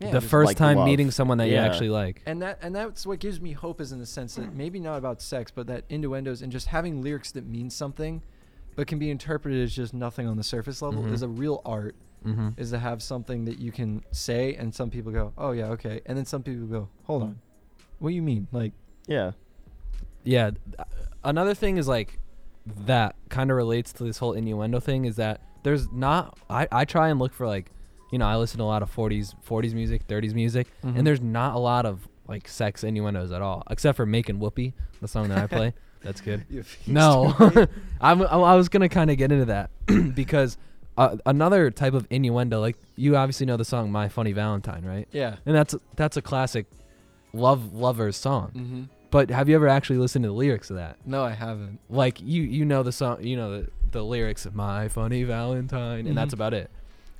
yeah, 0.00 0.10
the 0.12 0.20
first 0.20 0.46
like 0.48 0.56
time 0.56 0.78
love. 0.78 0.86
meeting 0.86 1.10
someone 1.10 1.38
that 1.38 1.48
Yeah. 1.48 1.62
you 1.64 1.70
actually 1.70 1.90
like. 1.90 2.22
and 2.26 2.40
that 2.42 2.58
and 2.62 2.74
that's 2.74 3.04
what 3.06 3.18
gives 3.20 3.40
me 3.40 3.52
hope 3.52 3.80
is 3.80 3.92
in 3.92 3.98
the 3.98 4.06
sense 4.06 4.34
that 4.36 4.54
maybe 4.54 4.78
not 4.80 4.96
about 4.96 5.20
sex, 5.20 5.50
but 5.54 5.66
that 5.66 5.84
innuendos 5.88 6.40
and 6.42 6.50
just 6.50 6.68
having 6.68 7.02
lyrics 7.02 7.32
that 7.32 7.46
mean 7.46 7.68
something, 7.70 8.22
but 8.76 8.86
can 8.86 8.98
be 8.98 9.10
interpreted 9.10 9.62
as 9.62 9.74
just 9.74 9.92
nothing 9.92 10.26
on 10.26 10.36
the 10.36 10.42
surface 10.44 10.80
level 10.82 11.02
Mhm. 11.02 11.12
is 11.12 11.22
a 11.22 11.28
real 11.28 11.60
art. 11.64 11.94
Mm-hmm. 12.26 12.48
Is 12.58 12.70
to 12.70 12.78
have 12.78 13.02
something 13.02 13.46
that 13.46 13.58
you 13.58 13.72
can 13.72 14.02
say, 14.10 14.54
and 14.54 14.74
some 14.74 14.90
people 14.90 15.10
go, 15.10 15.32
"Oh 15.38 15.52
yeah, 15.52 15.68
okay," 15.68 16.02
and 16.04 16.18
then 16.18 16.26
some 16.26 16.42
people 16.42 16.66
go, 16.66 16.88
"Hold 17.04 17.22
on, 17.22 17.38
what 17.98 18.10
do 18.10 18.14
you 18.14 18.20
mean?" 18.22 18.46
Like, 18.52 18.72
yeah. 19.06 19.30
Yeah. 20.22 20.50
Another 21.24 21.54
thing 21.54 21.78
is 21.78 21.88
like 21.88 22.18
that 22.86 23.16
kind 23.28 23.50
of 23.50 23.56
relates 23.56 23.92
to 23.94 24.04
this 24.04 24.18
whole 24.18 24.32
innuendo 24.32 24.80
thing 24.80 25.04
is 25.04 25.16
that 25.16 25.40
there's 25.62 25.90
not. 25.92 26.38
I 26.48 26.66
I 26.72 26.84
try 26.84 27.08
and 27.08 27.18
look 27.18 27.32
for 27.32 27.46
like, 27.46 27.70
you 28.12 28.18
know, 28.18 28.26
I 28.26 28.36
listen 28.36 28.58
to 28.58 28.64
a 28.64 28.66
lot 28.66 28.82
of 28.82 28.94
40s 28.94 29.34
40s 29.46 29.74
music, 29.74 30.06
30s 30.08 30.34
music, 30.34 30.66
Mhm. 30.84 30.98
and 30.98 31.06
there's 31.06 31.20
not 31.20 31.54
a 31.54 31.58
lot 31.58 31.86
of 31.86 32.08
like 32.28 32.48
sex 32.48 32.84
innuendos 32.84 33.32
at 33.32 33.42
all, 33.42 33.62
except 33.70 33.96
for 33.96 34.06
"Making 34.06 34.38
Whoopee," 34.38 34.72
the 35.00 35.08
song 35.08 35.28
that 35.28 35.38
I 35.38 35.46
play. 35.46 35.74
That's 36.02 36.20
good. 36.22 36.46
No, 36.86 37.34
I'm, 38.00 38.22
I 38.22 38.26
I 38.26 38.54
was 38.56 38.68
gonna 38.70 38.88
kind 38.88 39.10
of 39.10 39.18
get 39.18 39.30
into 39.32 39.44
that 39.46 39.70
because 40.14 40.56
uh, 40.96 41.16
another 41.26 41.70
type 41.70 41.92
of 41.92 42.06
innuendo, 42.10 42.58
like 42.60 42.76
you 42.96 43.16
obviously 43.16 43.44
know 43.46 43.56
the 43.58 43.64
song 43.66 43.92
"My 43.92 44.08
Funny 44.08 44.32
Valentine," 44.32 44.84
right? 44.84 45.06
yeah. 45.12 45.36
And 45.44 45.54
that's 45.54 45.74
that's 45.96 46.16
a 46.16 46.22
classic 46.22 46.66
love 47.34 47.74
lovers 47.74 48.16
song. 48.16 48.50
Mm-hmm. 48.54 48.82
But 49.10 49.30
have 49.30 49.48
you 49.48 49.54
ever 49.56 49.66
actually 49.68 49.98
listened 49.98 50.22
to 50.24 50.28
the 50.28 50.34
lyrics 50.34 50.70
of 50.70 50.76
that? 50.76 50.96
No, 51.04 51.24
I 51.24 51.30
haven't. 51.32 51.80
Like 51.88 52.20
you 52.20 52.42
you 52.42 52.64
know 52.64 52.82
the 52.82 52.92
song, 52.92 53.22
you 53.24 53.36
know 53.36 53.60
the, 53.62 53.68
the 53.90 54.02
lyrics 54.04 54.46
of 54.46 54.54
"My 54.54 54.88
Funny 54.88 55.24
Valentine," 55.24 56.06
and 56.06 56.16
that's 56.16 56.30
Mhm. 56.30 56.34
about 56.34 56.54
it. 56.54 56.70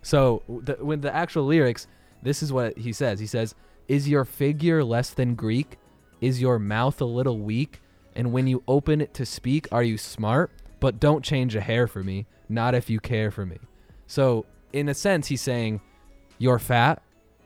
So 0.03 0.43
the, 0.49 0.77
with 0.81 1.03
the 1.03 1.15
actual 1.15 1.45
lyrics, 1.45 1.87
this 2.23 2.43
is 2.43 2.53
what 2.53 2.79
he 2.79 2.93
says. 2.93 3.19
He 3.21 3.27
says, 3.27 3.55
"Is 3.89 4.09
your 4.09 4.25
figure 4.25 4.85
less 4.85 5.11
than 5.11 5.35
Greek? 5.35 5.79
Is 6.21 6.41
your 6.41 6.59
mouth 6.59 7.01
a 7.01 7.05
little 7.07 7.39
weak? 7.39 7.81
And 8.15 8.33
when 8.33 8.47
you 8.47 8.63
open 8.69 9.01
it 9.01 9.15
to 9.15 9.27
speak, 9.27 9.67
are 9.73 9.83
you 9.83 9.97
smart? 9.99 10.51
But 10.81 10.99
don't 11.01 11.25
change 11.25 11.55
a 11.55 11.61
hair 11.61 11.87
for 11.87 12.03
me, 12.03 12.27
not 12.49 12.75
if 12.75 12.89
you 12.89 13.01
care 13.01 13.31
for 13.31 13.45
me." 13.45 13.59
So 14.07 14.47
in 14.73 14.89
a 14.89 14.95
sense, 14.95 15.27
he's 15.27 15.41
saying, 15.43 15.81
"You're 16.39 16.59
fat, 16.61 17.03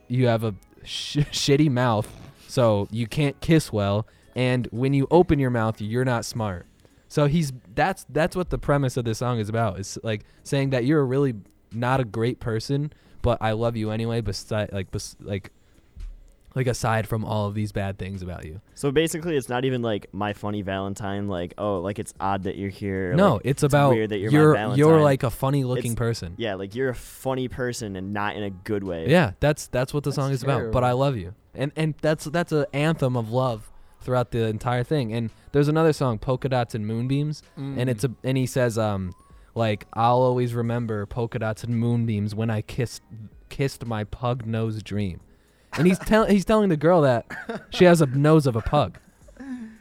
you 0.07 0.27
have 0.27 0.43
a 0.43 0.53
sh- 0.83 1.17
shitty 1.31 1.71
mouth, 1.71 2.07
so 2.47 2.87
you 2.91 3.07
can't 3.07 3.39
kiss 3.41 3.73
well, 3.73 4.05
and 4.35 4.67
when 4.71 4.93
you 4.93 5.07
open 5.09 5.39
your 5.39 5.49
mouth, 5.51 5.79
you're 5.81 6.05
not 6.05 6.25
smart." 6.25 6.65
So 7.07 7.27
he's 7.27 7.53
that's 7.73 8.05
that's 8.09 8.35
what 8.35 8.49
the 8.49 8.57
premise 8.57 8.97
of 8.97 9.05
this 9.05 9.19
song 9.19 9.39
is 9.39 9.47
about. 9.49 9.79
It's 9.79 9.97
like 10.03 10.25
saying 10.43 10.71
that 10.71 10.85
you're 10.85 11.05
really 11.05 11.35
not 11.71 11.99
a 11.99 12.05
great 12.05 12.39
person, 12.39 12.91
but 13.21 13.37
I 13.41 13.51
love 13.51 13.75
you 13.77 13.91
anyway. 13.91 14.21
Beside 14.21 14.71
like 14.73 14.91
bes- 14.91 15.15
like 15.21 15.51
like 16.55 16.67
aside 16.67 17.05
from 17.05 17.25
all 17.25 17.47
of 17.47 17.53
these 17.53 17.73
bad 17.73 17.97
things 17.97 18.21
about 18.21 18.45
you. 18.45 18.61
So 18.75 18.89
basically, 18.89 19.35
it's 19.35 19.49
not 19.49 19.65
even 19.65 19.81
like 19.81 20.07
my 20.13 20.31
funny 20.33 20.61
Valentine. 20.61 21.27
Like, 21.27 21.53
oh, 21.57 21.79
like 21.79 21.99
it's 21.99 22.13
odd 22.19 22.43
that 22.43 22.55
you're 22.55 22.69
here. 22.69 23.13
no, 23.13 23.33
like, 23.33 23.41
it's 23.45 23.61
about 23.63 23.91
weird 23.91 24.09
that 24.11 24.19
you're 24.19 24.31
you're 24.31 24.53
my 24.53 24.75
you're 24.75 25.01
like 25.01 25.23
a 25.23 25.29
funny 25.29 25.63
looking 25.65 25.91
It's- 25.91 25.95
person. 25.95 26.33
yeah, 26.37 26.55
like 26.55 26.73
you're 26.73 26.89
a 26.89 26.95
funny 26.95 27.47
person 27.49 27.95
and 27.95 28.13
not 28.13 28.35
in 28.35 28.43
a 28.43 28.49
good 28.49 28.83
way. 28.83 29.09
Yeah, 29.09 29.33
that's 29.39 29.67
that's 29.67 29.93
what 29.93 30.03
the 30.03 30.09
That's 30.11 30.15
song 30.15 30.31
is 30.31 30.43
about. 30.43 30.71
But 30.71 30.83
I 30.83 30.93
love 30.93 31.17
you, 31.17 31.35
and 31.53 31.71
and 31.75 31.93
that's 32.01 32.25
that's 32.25 32.51
an 32.53 32.65
anthem 32.73 33.15
of 33.17 33.29
love 33.31 33.69
throughout 34.05 34.31
the 34.31 34.45
entire 34.45 34.83
thing. 34.83 35.11
And 35.11 35.31
there's 35.51 35.67
another 35.67 35.91
song, 35.91 36.19
polka 36.19 36.47
dots 36.47 36.75
and 36.75 36.87
moonbeams, 36.87 37.43
and 37.57 37.89
it's 37.89 38.03
a 38.05 38.11
and 38.23 38.37
he 38.37 38.45
says 38.45 38.77
um 38.77 39.13
like 39.55 39.85
I'll 39.93 40.21
always 40.21 40.53
remember 40.53 41.05
polka 41.05 41.39
dots 41.39 41.63
and 41.63 41.77
moonbeams 41.77 42.33
when 42.33 42.49
I 42.49 42.61
kissed 42.61 43.01
kissed 43.49 43.85
my 43.85 44.03
pug 44.05 44.45
nose 44.45 44.81
dream, 44.83 45.19
and 45.73 45.87
he's 45.87 45.99
telling 45.99 46.31
he's 46.31 46.45
telling 46.45 46.69
the 46.69 46.77
girl 46.77 47.01
that 47.01 47.25
she 47.71 47.85
has 47.85 48.01
a 48.01 48.05
nose 48.05 48.45
of 48.47 48.55
a 48.55 48.61
pug. 48.61 48.99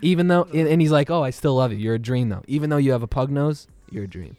Even 0.03 0.29
though, 0.29 0.43
and, 0.53 0.69
and 0.69 0.83
he's 0.83 0.91
like, 0.91 1.09
"Oh, 1.11 1.23
I 1.23 1.31
still 1.31 1.55
love 1.55 1.73
you. 1.73 1.79
You're 1.79 1.95
a 1.95 1.99
dream, 1.99 2.29
though. 2.29 2.43
Even 2.47 2.69
though 2.69 2.77
you 2.77 2.93
have 2.93 3.03
a 3.03 3.07
pug 3.07 3.31
nose, 3.31 3.67
you're 3.91 4.05
a 4.05 4.09
dream." 4.09 4.37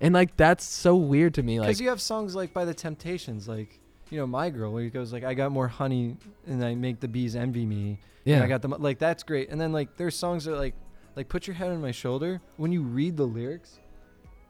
And 0.00 0.14
like 0.14 0.36
that's 0.36 0.64
so 0.64 0.96
weird 0.96 1.34
to 1.34 1.42
me. 1.42 1.60
like 1.60 1.68
Because 1.68 1.80
you 1.80 1.88
have 1.90 2.00
songs 2.00 2.34
like 2.34 2.52
by 2.52 2.64
the 2.64 2.74
Temptations, 2.74 3.46
like 3.46 3.78
you 4.10 4.18
know 4.18 4.26
My 4.26 4.50
Girl, 4.50 4.72
where 4.72 4.82
he 4.82 4.90
goes 4.90 5.12
like, 5.12 5.24
"I 5.24 5.34
got 5.34 5.52
more 5.52 5.68
honey 5.68 6.16
and 6.46 6.64
I 6.64 6.74
make 6.74 7.00
the 7.00 7.08
bees 7.08 7.34
envy 7.36 7.64
me." 7.66 7.98
yeah, 8.24 8.36
And 8.36 8.44
I 8.44 8.48
got 8.48 8.62
them 8.62 8.74
like 8.78 8.98
that's 8.98 9.22
great. 9.22 9.50
And 9.50 9.60
then 9.60 9.72
like 9.72 9.96
there's 9.96 10.14
songs 10.16 10.44
that 10.46 10.56
like 10.56 10.74
like 11.14 11.28
put 11.28 11.46
your 11.46 11.54
head 11.54 11.70
on 11.70 11.80
my 11.80 11.92
shoulder. 11.92 12.40
When 12.56 12.72
you 12.72 12.82
read 12.82 13.16
the 13.16 13.24
lyrics, 13.26 13.78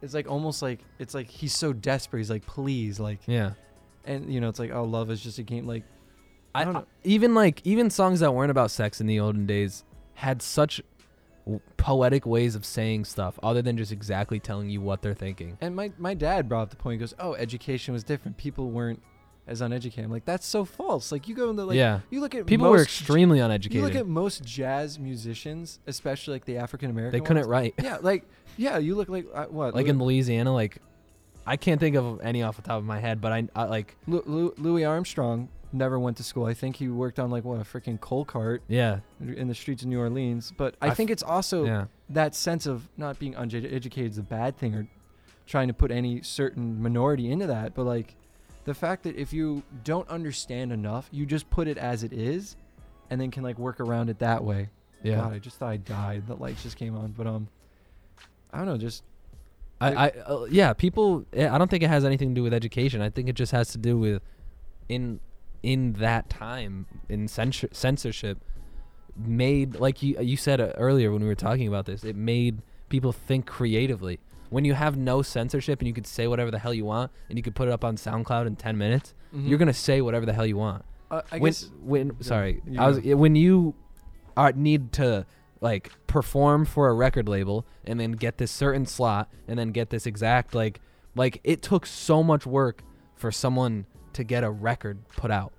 it's 0.02 0.14
like 0.14 0.28
almost 0.30 0.62
like 0.62 0.80
it's 0.98 1.14
like 1.14 1.28
he's 1.28 1.54
so 1.54 1.72
desperate. 1.72 2.20
He's 2.20 2.30
like, 2.30 2.46
please, 2.46 2.98
like, 3.00 3.20
yeah. 3.26 3.52
and 4.04 4.32
you 4.32 4.40
know, 4.40 4.48
it's 4.48 4.58
like, 4.58 4.72
oh, 4.72 4.84
love 4.84 5.10
is 5.10 5.20
just 5.22 5.38
a 5.38 5.42
game. 5.42 5.66
Like, 5.66 5.84
I 6.54 6.62
I, 6.62 6.64
don't 6.64 6.76
I- 6.76 6.80
know. 6.80 6.86
even 7.04 7.34
like 7.34 7.60
even 7.64 7.90
songs 7.90 8.20
that 8.20 8.32
weren't 8.32 8.50
about 8.50 8.70
sex 8.70 9.00
in 9.00 9.06
the 9.06 9.20
olden 9.20 9.46
days 9.46 9.84
had 10.14 10.40
such 10.42 10.80
poetic 11.76 12.26
ways 12.26 12.54
of 12.56 12.64
saying 12.64 13.04
stuff 13.04 13.38
other 13.42 13.62
than 13.62 13.76
just 13.76 13.92
exactly 13.92 14.40
telling 14.40 14.68
you 14.68 14.80
what 14.80 15.02
they're 15.02 15.14
thinking. 15.14 15.56
And 15.60 15.76
my 15.76 15.92
my 15.98 16.14
dad 16.14 16.48
brought 16.48 16.62
up 16.62 16.70
the 16.70 16.76
point. 16.76 16.94
He 16.94 16.98
goes, 16.98 17.14
oh, 17.18 17.34
education 17.34 17.94
was 17.94 18.02
different. 18.02 18.36
People 18.36 18.70
weren't 18.70 19.02
as 19.46 19.60
uneducated. 19.60 20.04
I'm 20.04 20.10
like, 20.10 20.24
that's 20.24 20.46
so 20.46 20.64
false. 20.64 21.12
Like 21.12 21.28
you 21.28 21.34
go 21.34 21.50
in 21.50 21.56
the 21.56 21.64
like, 21.64 21.76
yeah, 21.76 22.00
you 22.10 22.20
look 22.20 22.34
at 22.34 22.46
people 22.46 22.66
most 22.66 22.76
were 22.78 22.82
extremely 22.82 23.38
uneducated. 23.38 23.76
You 23.76 23.82
look 23.82 23.94
at 23.94 24.06
most 24.06 24.44
jazz 24.44 24.98
musicians, 24.98 25.78
especially 25.86 26.34
like 26.34 26.44
the 26.44 26.58
African 26.58 26.90
American. 26.90 27.20
they 27.20 27.24
couldn't 27.24 27.48
write. 27.48 27.74
Yeah, 27.82 27.98
like 28.00 28.24
yeah, 28.56 28.78
you 28.78 28.94
look 28.94 29.08
like 29.08 29.26
uh, 29.32 29.44
what? 29.46 29.74
like 29.74 29.86
Lou- 29.86 29.90
in 29.90 29.98
Louisiana, 29.98 30.52
like 30.52 30.78
I 31.46 31.56
can't 31.56 31.78
think 31.78 31.96
of 31.96 32.20
any 32.22 32.42
off 32.42 32.56
the 32.56 32.62
top 32.62 32.78
of 32.78 32.84
my 32.84 32.98
head, 32.98 33.20
but 33.20 33.32
I, 33.32 33.48
I 33.54 33.64
like 33.64 33.96
Lou- 34.06 34.24
Lou- 34.26 34.54
Louis 34.58 34.84
Armstrong 34.84 35.48
never 35.72 35.98
went 35.98 36.16
to 36.16 36.24
school. 36.24 36.46
I 36.46 36.54
think 36.54 36.76
he 36.76 36.88
worked 36.88 37.18
on 37.18 37.30
like 37.30 37.44
what 37.44 37.60
a 37.60 37.64
freaking 37.64 38.00
coal 38.00 38.24
cart 38.24 38.62
yeah, 38.66 39.00
in 39.20 39.46
the 39.48 39.54
streets 39.54 39.82
of 39.82 39.88
New 39.88 40.00
Orleans. 40.00 40.52
But 40.56 40.74
I 40.80 40.90
think 40.90 41.10
it's 41.10 41.22
also 41.22 41.64
yeah, 41.64 41.84
that 42.10 42.34
sense 42.34 42.66
of 42.66 42.88
not 42.96 43.18
being 43.18 43.34
uneducated 43.34 44.10
is 44.10 44.18
a 44.18 44.22
bad 44.22 44.56
thing 44.56 44.74
or 44.74 44.88
trying 45.46 45.68
to 45.68 45.74
put 45.74 45.92
any 45.92 46.22
certain 46.22 46.82
minority 46.82 47.30
into 47.30 47.46
that. 47.46 47.74
But 47.74 47.84
like 47.84 48.16
the 48.66 48.74
fact 48.74 49.04
that 49.04 49.16
if 49.16 49.32
you 49.32 49.62
don't 49.84 50.08
understand 50.08 50.72
enough, 50.72 51.08
you 51.10 51.24
just 51.24 51.48
put 51.48 51.66
it 51.68 51.78
as 51.78 52.02
it 52.04 52.12
is, 52.12 52.56
and 53.10 53.20
then 53.20 53.30
can 53.30 53.42
like 53.42 53.58
work 53.58 53.80
around 53.80 54.10
it 54.10 54.18
that 54.18 54.44
way. 54.44 54.68
yeah. 55.02 55.16
God, 55.16 55.32
I 55.32 55.38
just 55.38 55.56
thought 55.58 55.70
I 55.70 55.76
died. 55.78 56.26
The 56.26 56.34
lights 56.36 56.62
just 56.62 56.76
came 56.76 56.96
on, 56.96 57.12
but 57.12 57.26
um, 57.26 57.48
I 58.52 58.58
don't 58.58 58.66
know. 58.66 58.76
Just 58.76 59.02
I, 59.80 59.94
I 59.94 60.08
uh, 60.08 60.46
yeah, 60.50 60.72
people. 60.72 61.24
eh, 61.32 61.48
I 61.48 61.58
don't 61.58 61.70
think 61.70 61.82
it 61.82 61.88
has 61.88 62.04
anything 62.04 62.30
to 62.30 62.34
do 62.34 62.42
with 62.42 62.52
education. 62.52 63.00
I 63.00 63.08
think 63.10 63.28
it 63.28 63.34
just 63.34 63.52
has 63.52 63.68
to 63.68 63.78
do 63.78 63.98
with 63.98 64.22
in 64.88 65.20
in 65.62 65.94
that 65.94 66.28
time 66.28 66.86
in 67.08 67.26
censor- 67.28 67.68
censorship 67.72 68.38
made 69.16 69.76
like 69.76 70.02
you 70.02 70.20
you 70.20 70.36
said 70.36 70.60
uh, 70.60 70.72
earlier 70.76 71.10
when 71.10 71.22
we 71.22 71.28
were 71.28 71.34
talking 71.34 71.68
about 71.68 71.86
this. 71.86 72.04
It 72.04 72.16
made 72.16 72.62
people 72.88 73.12
think 73.12 73.46
creatively. 73.46 74.18
When 74.50 74.64
you 74.64 74.74
have 74.74 74.96
no 74.96 75.22
censorship 75.22 75.80
and 75.80 75.88
you 75.88 75.94
could 75.94 76.06
say 76.06 76.26
whatever 76.26 76.50
the 76.50 76.58
hell 76.58 76.72
you 76.74 76.84
want 76.84 77.10
and 77.28 77.36
you 77.38 77.42
could 77.42 77.54
put 77.54 77.68
it 77.68 77.72
up 77.72 77.84
on 77.84 77.96
SoundCloud 77.96 78.46
in 78.46 78.56
10 78.56 78.76
minutes, 78.78 79.14
you're 79.32 79.58
going 79.58 79.66
to 79.68 79.74
say 79.74 80.00
whatever 80.00 80.24
the 80.24 80.32
hell 80.32 80.46
you 80.46 80.56
want. 80.56 80.84
Uh, 81.10 81.22
I 81.30 81.38
when, 81.38 81.50
guess 81.52 81.70
when 81.82 82.06
yeah, 82.08 82.12
sorry, 82.20 82.62
you 82.66 82.80
I 82.80 82.88
was 82.88 82.98
when 83.00 83.36
you 83.36 83.74
are 84.36 84.52
need 84.52 84.92
to 84.94 85.24
like 85.60 85.90
perform 86.06 86.64
for 86.64 86.88
a 86.88 86.94
record 86.94 87.28
label 87.28 87.64
and 87.84 87.98
then 88.00 88.12
get 88.12 88.38
this 88.38 88.50
certain 88.50 88.86
slot 88.86 89.28
and 89.46 89.58
then 89.58 89.70
get 89.72 89.90
this 89.90 90.06
exact 90.06 90.54
like 90.54 90.80
like 91.14 91.40
it 91.44 91.62
took 91.62 91.86
so 91.86 92.22
much 92.22 92.44
work 92.46 92.82
for 93.14 93.30
someone 93.32 93.86
to 94.14 94.24
get 94.24 94.42
a 94.44 94.50
record 94.50 94.98
put 95.16 95.30
out. 95.30 95.52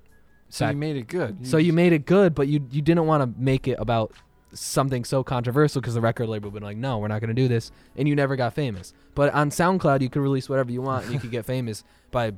so. 0.49 0.65
back- 0.65 0.73
You 0.73 0.79
made 0.79 0.95
it 0.97 1.07
good. 1.07 1.47
So 1.47 1.57
you 1.57 1.71
made 1.73 1.93
it 1.93 2.05
good, 2.05 2.35
but 2.35 2.47
you 2.47 2.67
you 2.71 2.81
didn't 2.81 3.05
want 3.05 3.21
to 3.23 3.41
make 3.41 3.67
it 3.67 3.77
about 3.79 4.11
something 4.53 5.03
so 5.03 5.23
controversial 5.23 5.81
because 5.81 5.93
the 5.93 6.01
record 6.01 6.27
label 6.27 6.49
would 6.49 6.59
be 6.59 6.65
like, 6.65 6.77
no, 6.77 6.97
we're 6.97 7.07
not 7.07 7.21
going 7.21 7.29
to 7.29 7.33
do 7.33 7.47
this, 7.47 7.71
and 7.95 8.07
you 8.07 8.15
never 8.15 8.35
got 8.35 8.53
famous. 8.53 8.93
But 9.15 9.33
on 9.33 9.49
SoundCloud, 9.49 10.01
you 10.01 10.09
could 10.09 10.21
release 10.21 10.49
whatever 10.49 10.71
you 10.71 10.81
want, 10.81 11.05
and 11.05 11.13
you 11.13 11.19
could 11.19 11.31
get 11.31 11.45
famous 11.45 11.83
by 12.11 12.33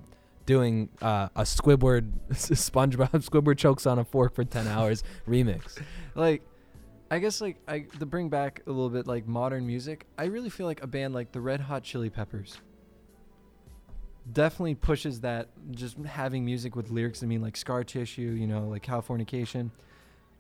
doing 0.46 0.90
uh, 1.02 1.30
a 1.36 1.44
Squidward 1.44 2.12
SpongeBob 2.32 3.12
Squidward 3.30 3.58
chokes 3.58 3.86
on 3.86 4.00
a 4.00 4.04
fork 4.04 4.34
for 4.34 4.44
ten 4.44 4.68
hours 4.68 5.04
remix. 5.28 5.80
like 6.16 6.42
I 7.12 7.20
guess 7.20 7.40
like 7.40 7.58
I 7.68 7.82
to 8.00 8.06
bring 8.06 8.30
back 8.30 8.64
a 8.66 8.70
little 8.72 8.90
bit 8.90 9.06
like 9.06 9.28
modern 9.28 9.68
music, 9.68 10.06
I 10.18 10.26
really 10.26 10.50
feel 10.50 10.66
like 10.66 10.82
a 10.84 10.88
band 10.88 11.14
like 11.14 11.32
the 11.32 11.42
Red 11.42 11.60
Hot 11.60 11.84
Chili 11.84 12.10
Peppers 12.10 12.58
definitely 14.32 14.76
pushes 14.76 15.22
that 15.22 15.50
just 15.72 15.98
having 16.00 16.46
music 16.46 16.76
with 16.76 16.92
lyrics 16.92 17.24
I 17.24 17.26
mean 17.26 17.42
like 17.42 17.56
scar 17.58 17.84
tissue, 17.84 18.36
you 18.40 18.48
know, 18.48 18.68
like 18.68 18.84
Californication. 18.84 19.72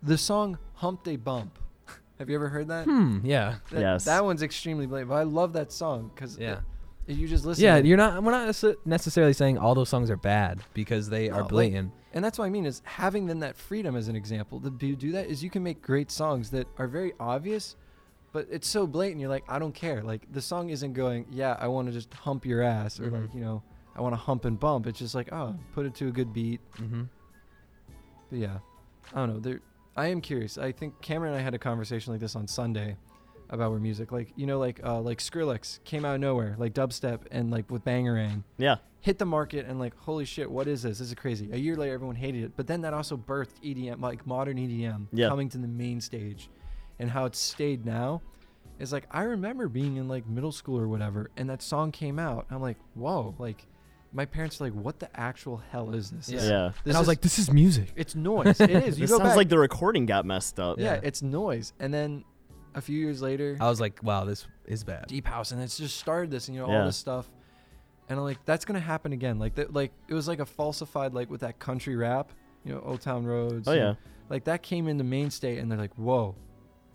The 0.04 0.18
song 0.18 0.58
Hump 0.76 1.04
de 1.04 1.16
Bump. 1.18 1.58
Have 2.20 2.30
you 2.30 2.36
ever 2.36 2.50
heard 2.50 2.68
that? 2.68 2.86
Hmm. 2.86 3.20
Yeah. 3.24 3.56
That, 3.72 3.80
Yes. 3.82 4.06
That 4.06 4.24
one's 4.24 4.44
extremely 4.44 4.86
blatant. 4.86 5.10
But 5.10 5.16
I 5.16 5.24
love 5.24 5.54
that 5.54 5.72
song 5.72 6.12
because 6.14 6.38
Yeah. 6.38 6.60
you 7.08 7.28
just 7.28 7.46
listen. 7.46 7.64
Yeah. 7.64 7.82
to. 7.82 7.88
You're 7.88 7.98
not. 7.98 8.22
We're 8.24 8.32
not 8.32 8.46
necessarily 8.86 9.34
saying 9.34 9.58
all 9.58 9.74
those 9.76 9.90
songs 9.90 10.10
are 10.10 10.18
bad 10.18 10.60
because 10.74 11.10
they 11.10 11.30
No, 11.30 11.36
are 11.36 11.42
like- 11.42 11.50
blatant. 11.50 11.92
And 12.14 12.26
that's 12.26 12.40
what 12.40 12.46
I 12.46 12.50
mean 12.50 12.66
is 12.66 12.82
having 12.86 13.28
then 13.28 13.40
that 13.42 13.56
freedom 13.56 13.96
as 13.96 14.08
an 14.08 14.16
example 14.16 14.60
to 14.62 14.70
do 14.72 15.12
that 15.12 15.28
is 15.28 15.44
you 15.44 15.50
can 15.52 15.62
make 15.64 15.82
great 15.82 16.10
songs 16.12 16.50
that 16.52 16.68
are 16.80 16.88
very 16.88 17.14
obvious, 17.20 17.76
but 18.34 18.48
it's 18.50 18.68
so 18.68 18.88
blatant. 18.88 19.22
You're 19.22 19.30
like, 19.30 19.44
I 19.48 19.60
don't 19.60 19.76
care. 19.76 20.02
Like 20.02 20.32
the 20.34 20.42
song 20.42 20.72
isn't 20.72 20.94
going, 20.94 21.28
yeah, 21.30 21.56
I 21.60 21.68
want 21.68 21.88
to 21.88 21.94
just 21.94 22.12
hump 22.14 22.46
your 22.48 22.64
ass 22.64 23.00
or 23.00 23.12
Mhm. 23.12 23.22
like 23.22 23.34
you 23.36 23.42
know, 23.42 23.62
I 23.96 24.02
want 24.02 24.14
to 24.14 24.18
hump 24.18 24.46
and 24.46 24.60
bump. 24.60 24.88
It's 24.88 24.98
just 25.00 25.14
like, 25.14 25.32
oh, 25.32 25.56
put 25.74 25.86
it 25.86 25.94
to 25.96 26.08
a 26.08 26.12
good 26.12 26.34
beat. 26.34 26.62
mm-hmm. 26.78 27.04
But 28.32 28.40
yeah, 28.40 28.58
I 29.14 29.18
don't 29.20 29.34
know. 29.36 29.40
There, 29.40 29.60
I 30.00 30.08
am 30.08 30.22
curious. 30.22 30.58
I 30.58 30.72
think 30.72 31.02
Cameron 31.02 31.34
and 31.34 31.42
I 31.42 31.44
had 31.44 31.54
a 31.54 31.60
conversation 31.60 32.14
like 32.14 32.22
this 32.22 32.36
on 32.36 32.48
Sunday 32.48 32.96
about 33.50 33.72
where 33.72 33.80
music, 33.80 34.12
like 34.12 34.32
you 34.36 34.46
know, 34.46 34.60
like 34.60 34.80
uh, 34.84 35.02
like 35.02 35.18
Skrillex 35.20 35.84
came 35.84 36.06
out 36.06 36.16
of 36.16 36.22
nowhere, 36.22 36.56
like 36.58 36.74
dubstep 36.74 37.22
and 37.32 37.52
like 37.52 37.70
with 37.72 37.84
Bangarang 37.84 38.44
Yeah. 38.58 38.76
hit 39.02 39.18
the 39.18 39.26
market 39.26 39.66
and 39.66 39.80
like 39.80 39.96
holy 39.98 40.26
shit 40.26 40.50
what 40.50 40.68
is 40.68 40.84
this 40.84 41.00
this 41.00 41.08
is 41.10 41.16
crazy 41.16 41.50
a 41.52 41.58
year 41.58 41.76
later 41.76 41.94
everyone 41.94 42.16
hated 42.16 42.44
it 42.44 42.52
but 42.58 42.68
then 42.68 42.82
that 42.82 42.94
also 42.94 43.16
birthed 43.18 43.58
edm 43.64 44.02
like 44.02 44.26
modern 44.28 44.58
edm 44.58 45.08
Yeah. 45.12 45.30
coming 45.30 45.48
to 45.50 45.58
the 45.58 45.68
main 45.70 46.00
stage 46.02 46.50
and 47.00 47.10
how 47.10 47.24
it's 47.26 47.40
stayed 47.40 47.86
now 47.86 48.22
is 48.78 48.92
like 48.92 49.06
i 49.10 49.24
remember 49.24 49.70
being 49.70 49.96
in 49.96 50.08
like 50.10 50.28
middle 50.28 50.52
school 50.52 50.78
or 50.78 50.88
whatever 50.90 51.30
and 51.38 51.50
that 51.50 51.62
song 51.62 51.92
came 51.94 52.20
out 52.20 52.46
i'm 52.52 52.62
like 52.62 52.78
whoa 52.94 53.34
like 53.40 53.66
my 54.12 54.26
parents 54.26 54.60
are 54.60 54.66
like 54.66 54.74
what 54.74 55.00
the 55.00 55.10
actual 55.20 55.58
hell 55.72 55.94
is 55.94 56.10
this 56.12 56.30
Yeah. 56.30 56.40
This- 56.40 56.50
Yeah. 56.50 56.68
this 56.70 56.76
and 56.86 56.96
I 56.96 57.00
was 57.00 57.06
is- 57.06 57.08
like, 57.08 57.22
this 57.22 57.40
is 57.40 57.52
music. 57.52 57.94
it's 57.96 58.16
noise 58.16 58.60
it 58.62 58.70
is 58.72 58.98
you 59.00 59.04
This 59.04 59.12
go 59.12 59.18
sounds 59.18 59.30
back 59.30 59.38
like 59.38 59.50
the 59.50 59.60
recording 59.60 60.06
got 60.06 60.26
messed 60.26 60.60
up. 60.60 60.80
yeah, 60.80 60.96
Yeah. 60.96 61.00
it's 61.04 61.22
noise 61.22 61.74
and 61.80 61.94
then 61.94 62.24
a 62.76 62.82
few 62.82 62.98
years 63.00 63.22
later 63.22 63.58
I 63.60 63.68
was 63.70 63.80
like, 63.82 64.02
wow, 64.04 64.26
this 64.26 64.48
is 64.66 64.84
bad. 64.84 65.08
deep 65.08 65.28
house 65.28 65.52
and 65.52 65.62
it's 65.62 65.78
just 65.78 65.98
started 65.98 66.32
this 66.32 66.48
and 66.48 66.56
you 66.56 66.62
know 66.62 66.72
all 66.72 66.86
this 66.86 66.98
stuff 66.98 67.30
and 68.08 68.18
I'm 68.20 68.24
like 68.26 68.44
that's 68.46 68.66
gonna 68.66 68.80
happen 68.80 69.14
again 69.14 69.38
like 69.40 69.56
that 69.56 69.74
like 69.74 69.92
it 70.08 70.14
was 70.14 70.28
like 70.28 70.40
a 70.40 70.46
falsified 70.46 71.14
like 71.14 71.30
with 71.30 71.42
that 71.42 71.60
country 71.60 71.96
rap 71.96 72.32
you 72.64 72.74
know 72.74 72.82
old 72.86 73.02
town 73.02 73.26
roads 73.26 73.68
Oh 73.68 73.72
and, 73.72 73.80
yeah. 73.82 73.94
like 74.30 74.46
that 74.46 74.64
came 74.64 74.88
into 74.88 75.04
mainstay 75.04 75.58
and 75.58 75.72
they're 75.72 75.78
like 75.80 75.94
whoa 75.96 76.36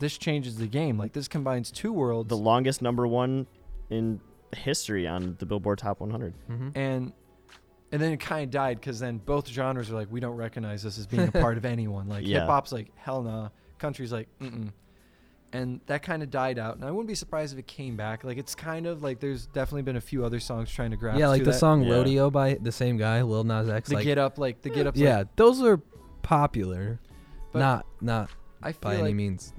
this 0.01 0.19
changes 0.19 0.57
the 0.57 0.67
game 0.67 0.99
like 0.99 1.13
this 1.13 1.29
combines 1.29 1.71
two 1.71 1.93
worlds 1.93 2.29
The 2.29 2.37
longest 2.37 2.83
number 2.83 3.07
one 3.07 3.47
in 3.91 4.21
history 4.57 5.07
on 5.07 5.37
the 5.39 5.47
Billboard 5.47 5.79
Top 5.79 6.01
100. 6.01 6.35
Mm-hmm. 6.51 6.69
and 6.75 7.13
and 7.93 8.03
then 8.03 8.13
it 8.13 8.19
kind 8.21 8.43
of 8.45 8.51
died 8.51 8.81
because 8.81 8.99
then 8.99 9.19
both 9.19 9.47
genres 9.49 9.91
are 9.91 9.95
like 9.95 10.09
we 10.11 10.19
don't 10.21 10.37
recognize 10.37 10.83
this 10.83 10.99
as 10.99 11.07
being 11.07 11.29
a 11.29 11.33
part 11.33 11.57
of 11.57 11.65
anyone 11.77 12.09
like 12.09 12.27
Yeah. 12.27 12.41
hip 12.41 12.49
hop's 12.49 12.73
like 12.73 12.91
hell 12.97 13.23
nah 13.23 13.51
country's 13.79 14.13
like 14.13 14.29
mm-mm 14.41 14.73
and 15.53 15.81
that 15.87 16.03
kind 16.03 16.21
of 16.25 16.31
died 16.31 16.59
out 16.59 16.75
and 16.75 16.85
i 16.85 16.91
wouldn't 16.91 17.07
be 17.07 17.15
surprised 17.15 17.53
if 17.53 17.59
it 17.61 17.67
came 17.69 17.97
back 17.97 18.25
like 18.25 18.37
it's 18.39 18.57
kind 18.57 18.87
of 18.87 19.05
like 19.05 19.21
there's 19.21 19.47
definitely 19.47 19.83
been 19.83 19.95
a 19.95 20.01
few 20.01 20.25
other 20.25 20.41
songs 20.41 20.69
trying 20.69 20.91
to 20.91 20.97
grab 20.97 21.17
Yeah, 21.17 21.29
like 21.29 21.43
to 21.43 21.45
the 21.45 21.51
that. 21.53 21.59
song 21.59 21.83
Yeah. 21.85 21.93
"Rodeo" 21.95 22.29
by 22.31 22.55
the 22.55 22.73
same 22.73 22.97
guy, 22.97 23.23
Lil 23.23 23.45
Nas 23.45 23.69
X. 23.69 23.89
the 23.91 23.95
like, 23.97 24.05
get 24.05 24.19
up 24.19 24.37
like 24.39 24.63
the 24.63 24.71
get 24.71 24.89
up 24.89 24.97
yeah, 24.97 25.23
those 25.37 25.63
are 25.63 25.81
popular, 26.23 26.99
But 27.53 27.59
not 27.61 27.87
not 28.01 28.31
i 28.63 28.73
feel 28.73 28.81
by 28.81 28.95
like 28.95 29.05
any 29.05 29.15
means 29.15 29.53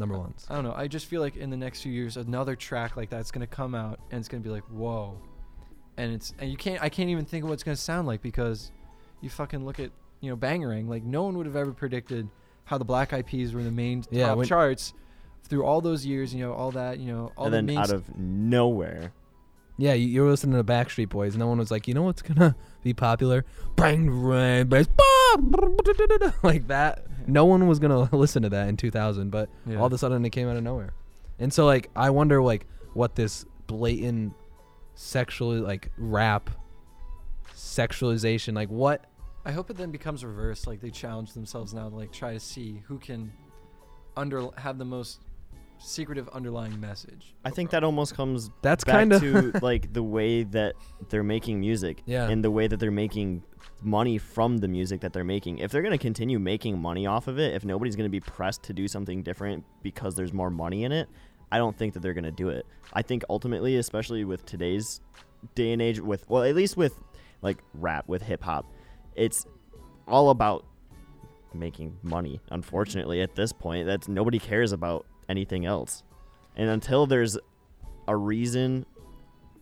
number 0.00 0.18
ones. 0.18 0.46
i 0.50 0.54
don't 0.54 0.64
know 0.64 0.74
i 0.74 0.88
just 0.88 1.06
feel 1.06 1.20
like 1.20 1.36
in 1.36 1.50
the 1.50 1.56
next 1.56 1.82
few 1.82 1.92
years 1.92 2.16
another 2.16 2.56
track 2.56 2.96
like 2.96 3.08
that's 3.10 3.30
going 3.30 3.46
to 3.46 3.46
come 3.46 3.74
out 3.74 4.00
and 4.10 4.18
it's 4.18 4.28
going 4.28 4.42
to 4.42 4.46
be 4.48 4.52
like 4.52 4.64
whoa 4.64 5.16
and 5.96 6.12
it's 6.12 6.34
and 6.40 6.50
you 6.50 6.56
can't 6.56 6.82
i 6.82 6.88
can't 6.88 7.10
even 7.10 7.24
think 7.24 7.44
of 7.44 7.48
what 7.50 7.54
it's 7.54 7.62
going 7.62 7.76
to 7.76 7.80
sound 7.80 8.06
like 8.08 8.22
because 8.22 8.72
you 9.20 9.30
fucking 9.30 9.64
look 9.64 9.78
at 9.78 9.90
you 10.20 10.30
know 10.30 10.36
Bangarang 10.36 10.88
like 10.88 11.02
no 11.04 11.22
one 11.22 11.36
would 11.36 11.46
have 11.46 11.56
ever 11.56 11.72
predicted 11.72 12.28
how 12.64 12.78
the 12.78 12.84
black 12.84 13.12
eyed 13.12 13.26
peas 13.26 13.52
were 13.52 13.60
in 13.60 13.66
the 13.66 13.72
main 13.72 14.02
Yeah, 14.10 14.28
top 14.28 14.38
when- 14.38 14.46
charts 14.48 14.94
through 15.44 15.64
all 15.64 15.80
those 15.80 16.04
years 16.06 16.32
you 16.34 16.40
know 16.44 16.52
all 16.52 16.70
that 16.72 16.98
you 16.98 17.12
know 17.12 17.32
all 17.36 17.46
and 17.46 17.52
the 17.54 17.58
then 17.58 17.66
main 17.66 17.78
out 17.78 17.90
of 17.90 18.16
nowhere. 18.16 19.12
Yeah, 19.80 19.94
you, 19.94 20.06
you 20.08 20.22
were 20.22 20.28
listening 20.30 20.56
to 20.56 20.64
Backstreet 20.64 21.08
Boys. 21.08 21.34
And 21.34 21.40
no 21.40 21.46
one 21.46 21.58
was 21.58 21.70
like, 21.70 21.88
you 21.88 21.94
know 21.94 22.02
what's 22.02 22.22
gonna 22.22 22.54
be 22.82 22.92
popular? 22.92 23.44
Bang, 23.76 24.06
bang, 24.28 24.66
bang, 24.68 24.86
like 26.42 26.66
that. 26.68 27.06
No 27.26 27.44
one 27.46 27.66
was 27.66 27.78
gonna 27.78 28.08
listen 28.16 28.42
to 28.42 28.48
that 28.50 28.68
in 28.68 28.76
2000, 28.76 29.30
but 29.30 29.48
Yeah. 29.66 29.78
all 29.78 29.86
of 29.86 29.92
a 29.92 29.98
sudden 29.98 30.24
it 30.24 30.30
came 30.30 30.48
out 30.48 30.56
of 30.56 30.62
nowhere. 30.62 30.92
And 31.38 31.52
so 31.52 31.64
like, 31.64 31.88
I 31.96 32.10
wonder 32.10 32.42
like 32.42 32.66
what 32.92 33.14
this 33.14 33.46
blatant 33.66 34.34
sexually, 34.94 35.60
like 35.60 35.90
rap 35.96 36.50
sexualization 37.54 38.54
like 38.54 38.70
what 38.70 39.04
I 39.44 39.52
hope 39.52 39.70
it 39.70 39.76
then 39.76 39.90
becomes 39.90 40.24
reversed. 40.24 40.66
Like 40.66 40.80
they 40.80 40.90
challenge 40.90 41.32
themselves 41.32 41.72
now 41.72 41.88
to 41.88 41.94
like 41.96 42.12
try 42.12 42.34
to 42.34 42.40
see 42.40 42.82
who 42.86 42.98
can 42.98 43.32
under 44.16 44.48
have 44.58 44.76
the 44.76 44.84
most 44.84 45.20
secretive 45.80 46.28
underlying 46.28 46.78
message. 46.80 47.34
I 47.44 47.50
think 47.50 47.70
that 47.70 47.82
almost 47.84 48.14
comes 48.14 48.50
That's 48.62 48.84
kind 48.84 49.12
of 49.12 49.20
to 49.22 49.52
like 49.62 49.92
the 49.92 50.02
way 50.02 50.42
that 50.44 50.74
they're 51.08 51.22
making 51.22 51.60
music 51.60 52.02
Yeah. 52.06 52.28
and 52.28 52.44
the 52.44 52.50
way 52.50 52.66
that 52.68 52.78
they're 52.78 52.90
making 52.90 53.42
money 53.82 54.18
from 54.18 54.58
the 54.58 54.68
music 54.68 55.00
that 55.00 55.12
they're 55.12 55.24
making. 55.24 55.58
If 55.58 55.70
they're 55.72 55.82
going 55.82 55.92
to 55.92 55.98
continue 55.98 56.38
making 56.38 56.78
money 56.78 57.06
off 57.06 57.28
of 57.28 57.38
it, 57.38 57.54
if 57.54 57.64
nobody's 57.64 57.96
going 57.96 58.04
to 58.06 58.10
be 58.10 58.20
pressed 58.20 58.62
to 58.64 58.72
do 58.72 58.86
something 58.88 59.22
different 59.22 59.64
because 59.82 60.14
there's 60.14 60.32
more 60.32 60.50
money 60.50 60.84
in 60.84 60.92
it, 60.92 61.08
I 61.50 61.58
don't 61.58 61.76
think 61.76 61.94
that 61.94 62.00
they're 62.00 62.14
going 62.14 62.24
to 62.24 62.30
do 62.30 62.50
it. 62.50 62.66
I 62.92 63.02
think 63.02 63.24
ultimately, 63.30 63.76
especially 63.76 64.24
with 64.24 64.44
today's 64.46 65.00
day 65.54 65.72
and 65.72 65.80
age 65.80 65.98
with 66.00 66.28
well, 66.28 66.42
at 66.44 66.54
least 66.54 66.76
with 66.76 66.94
like 67.42 67.58
rap 67.74 68.06
with 68.06 68.22
hip 68.22 68.42
hop, 68.42 68.66
it's 69.16 69.46
all 70.06 70.30
about 70.30 70.64
making 71.54 71.96
money. 72.02 72.40
Unfortunately, 72.50 73.22
at 73.22 73.34
this 73.34 73.52
point, 73.52 73.86
that's 73.86 74.08
nobody 74.08 74.38
cares 74.38 74.72
about 74.72 75.06
anything 75.30 75.64
else. 75.64 76.02
And 76.56 76.68
until 76.68 77.06
there's 77.06 77.38
a 78.08 78.16
reason 78.16 78.84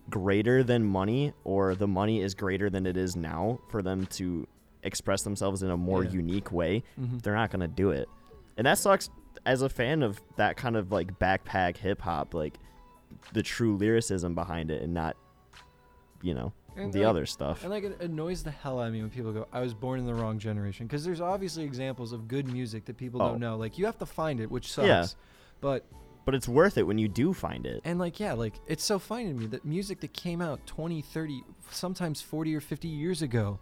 greater 0.09 0.63
than 0.63 0.83
money 0.83 1.33
or 1.43 1.75
the 1.75 1.87
money 1.87 2.21
is 2.21 2.33
greater 2.33 2.69
than 2.69 2.85
it 2.87 2.97
is 2.97 3.15
now 3.15 3.59
for 3.69 3.81
them 3.83 4.07
to 4.07 4.47
express 4.81 5.21
themselves 5.21 5.61
in 5.61 5.69
a 5.69 5.77
more 5.77 6.03
Yeah. 6.03 6.11
unique 6.11 6.51
way, 6.51 6.83
Mhm. 6.99 7.21
they're 7.21 7.35
not 7.35 7.51
going 7.51 7.59
to 7.61 7.67
do 7.67 7.91
it. 7.91 8.09
And 8.57 8.65
that 8.65 8.77
sucks 8.79 9.09
as 9.45 9.61
a 9.61 9.69
fan 9.69 10.01
of 10.01 10.19
that 10.37 10.57
kind 10.57 10.75
of 10.75 10.91
like 10.91 11.19
backpack 11.19 11.77
hip 11.77 12.01
hop, 12.01 12.33
like 12.33 12.57
the 13.33 13.43
true 13.43 13.77
lyricism 13.77 14.33
behind 14.35 14.71
it 14.71 14.81
and 14.81 14.93
not, 14.93 15.15
you 16.21 16.33
know, 16.33 16.51
And, 16.75 16.91
the 16.91 16.99
like- 16.99 17.07
other 17.07 17.25
stuff. 17.25 17.61
And 17.63 17.69
like 17.71 17.83
it 17.83 18.01
annoys 18.01 18.43
the 18.43 18.51
hell 18.51 18.79
out 18.79 18.87
of 18.87 18.93
me 18.93 19.01
when 19.01 19.09
people 19.09 19.31
go, 19.31 19.47
"I 19.53 19.59
was 19.61 19.73
born 19.73 19.99
in 19.99 20.05
the 20.05 20.13
wrong 20.15 20.39
generation," 20.39 20.87
because 20.87 21.03
there's 21.05 21.21
obviously 21.21 21.63
examples 21.63 22.13
of 22.13 22.27
good 22.27 22.47
music 22.51 22.85
that 22.85 22.97
people 22.97 23.21
Oh. 23.21 23.29
don't 23.29 23.39
know. 23.39 23.57
Like 23.57 23.77
you 23.77 23.85
have 23.85 23.97
to 23.99 24.05
find 24.05 24.39
it, 24.39 24.49
which 24.49 24.71
sucks. 24.71 24.87
Yeah. 24.87 25.05
But 25.61 25.85
But 26.25 26.35
it's 26.35 26.47
worth 26.47 26.77
it 26.77 26.83
when 26.83 26.97
you 26.97 27.07
do 27.07 27.33
find 27.33 27.65
it. 27.65 27.81
and 27.85 27.99
like 27.99 28.19
yeah, 28.19 28.33
like 28.33 28.53
it's 28.67 28.83
so 28.83 28.99
funny 28.99 29.25
to 29.27 29.33
me 29.33 29.45
that 29.47 29.65
music 29.65 29.99
that 30.01 30.13
came 30.13 30.41
out 30.41 30.65
20, 30.65 31.01
30, 31.01 31.43
sometimes 31.71 32.21
40 32.21 32.55
or 32.55 32.61
50 32.61 32.87
years 32.87 33.21
ago, 33.21 33.59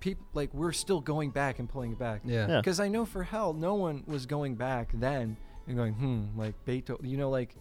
people 0.00 0.24
like 0.34 0.52
we're 0.54 0.72
still 0.72 1.00
going 1.00 1.30
back 1.30 1.58
and 1.58 1.68
pulling 1.68 1.92
it 1.92 1.98
back. 1.98 2.22
yeah. 2.24 2.48
Yeah. 2.48 2.56
Because 2.58 2.80
I 2.80 2.88
know 2.88 3.04
for 3.04 3.22
hell, 3.22 3.52
no 3.52 3.74
one 3.74 4.04
was 4.06 4.26
going 4.26 4.54
back 4.54 4.90
then 4.94 5.36
and 5.66 5.76
going, 5.76 5.94
hmm, 5.94 6.38
like 6.38 6.54
Beethoven. 6.64 7.08
You 7.08 7.16
know, 7.16 7.30
like 7.30 7.54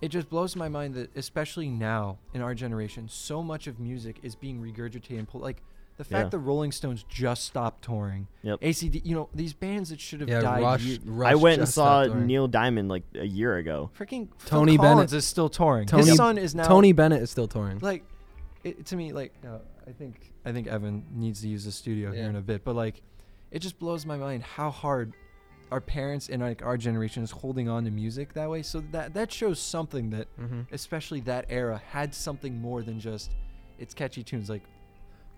it 0.00 0.08
just 0.08 0.28
blows 0.30 0.56
my 0.56 0.68
mind 0.68 0.94
that, 0.94 1.14
especially 1.16 1.68
now 1.68 2.18
in 2.32 2.40
our 2.40 2.54
generation, 2.54 3.08
so 3.08 3.42
much 3.42 3.66
of 3.66 3.78
music 3.78 4.18
is 4.22 4.34
being 4.34 4.60
regurgitated 4.60 5.18
and 5.18 5.28
pulled. 5.28 5.42
Like 5.44 5.62
the 6.00 6.04
fact 6.04 6.26
Yeah. 6.26 6.28
that 6.30 6.38
Rolling 6.38 6.72
Stones 6.72 7.04
just 7.10 7.44
stopped 7.44 7.84
touring, 7.84 8.26
Yep. 8.42 8.60
ACD, 8.62 9.02
you 9.04 9.14
know, 9.14 9.28
these 9.34 9.52
bands 9.52 9.90
that 9.90 10.00
should 10.00 10.20
have 10.22 10.30
Yeah, 10.30 10.40
died. 10.40 10.62
Rush, 10.62 10.98
Rush 11.04 11.30
I 11.32 11.34
went 11.34 11.58
and 11.60 11.68
saw. 11.68 12.04
Neil 12.04 12.48
Diamond 12.48 12.88
like 12.88 13.02
a 13.14 13.26
year 13.26 13.58
ago. 13.58 13.90
freaking 13.98 14.28
Tony 14.46 14.78
Phil 14.78 14.82
Bennett- 14.82 15.12
is 15.12 15.26
still 15.26 15.50
touring. 15.50 15.86
Tony- 15.86 16.06
His 16.06 16.16
son 16.16 16.38
is 16.38 16.54
now 16.54 16.66
Tony 16.66 16.92
Bennett 16.92 17.20
is 17.20 17.30
still 17.30 17.46
touring. 17.46 17.80
like 17.80 18.02
it, 18.64 18.86
to 18.86 18.96
me 18.96 19.12
like 19.12 19.34
no, 19.44 19.60
I 19.86 19.92
think 19.92 20.32
I 20.46 20.52
think 20.52 20.68
Evan 20.68 21.04
needs 21.14 21.42
to 21.42 21.48
use 21.48 21.66
the 21.66 21.72
studio 21.72 22.12
here 22.12 22.30
in 22.30 22.36
a 22.36 22.40
bit, 22.40 22.64
but 22.64 22.74
like 22.74 23.02
it 23.50 23.58
just 23.58 23.78
blows 23.78 24.06
my 24.06 24.16
mind 24.16 24.42
how 24.42 24.70
hard 24.70 25.12
our 25.70 25.82
parents 25.82 26.30
and 26.30 26.40
like 26.40 26.62
our 26.64 26.78
generation 26.78 27.22
is 27.22 27.30
holding 27.30 27.68
on 27.68 27.84
to 27.84 27.90
music 27.90 28.32
that 28.32 28.48
way. 28.48 28.62
So 28.62 28.80
that 28.92 29.12
that 29.12 29.30
shows 29.30 29.60
something 29.60 30.08
that 30.10 30.28
mm-hmm. 30.40 30.60
especially 30.72 31.20
that 31.20 31.44
era 31.50 31.76
had 31.90 32.14
something 32.14 32.58
more 32.58 32.82
than 32.82 32.98
just 33.00 33.32
it's 33.78 33.92
catchy 33.92 34.22
tunes 34.22 34.48
like 34.48 34.62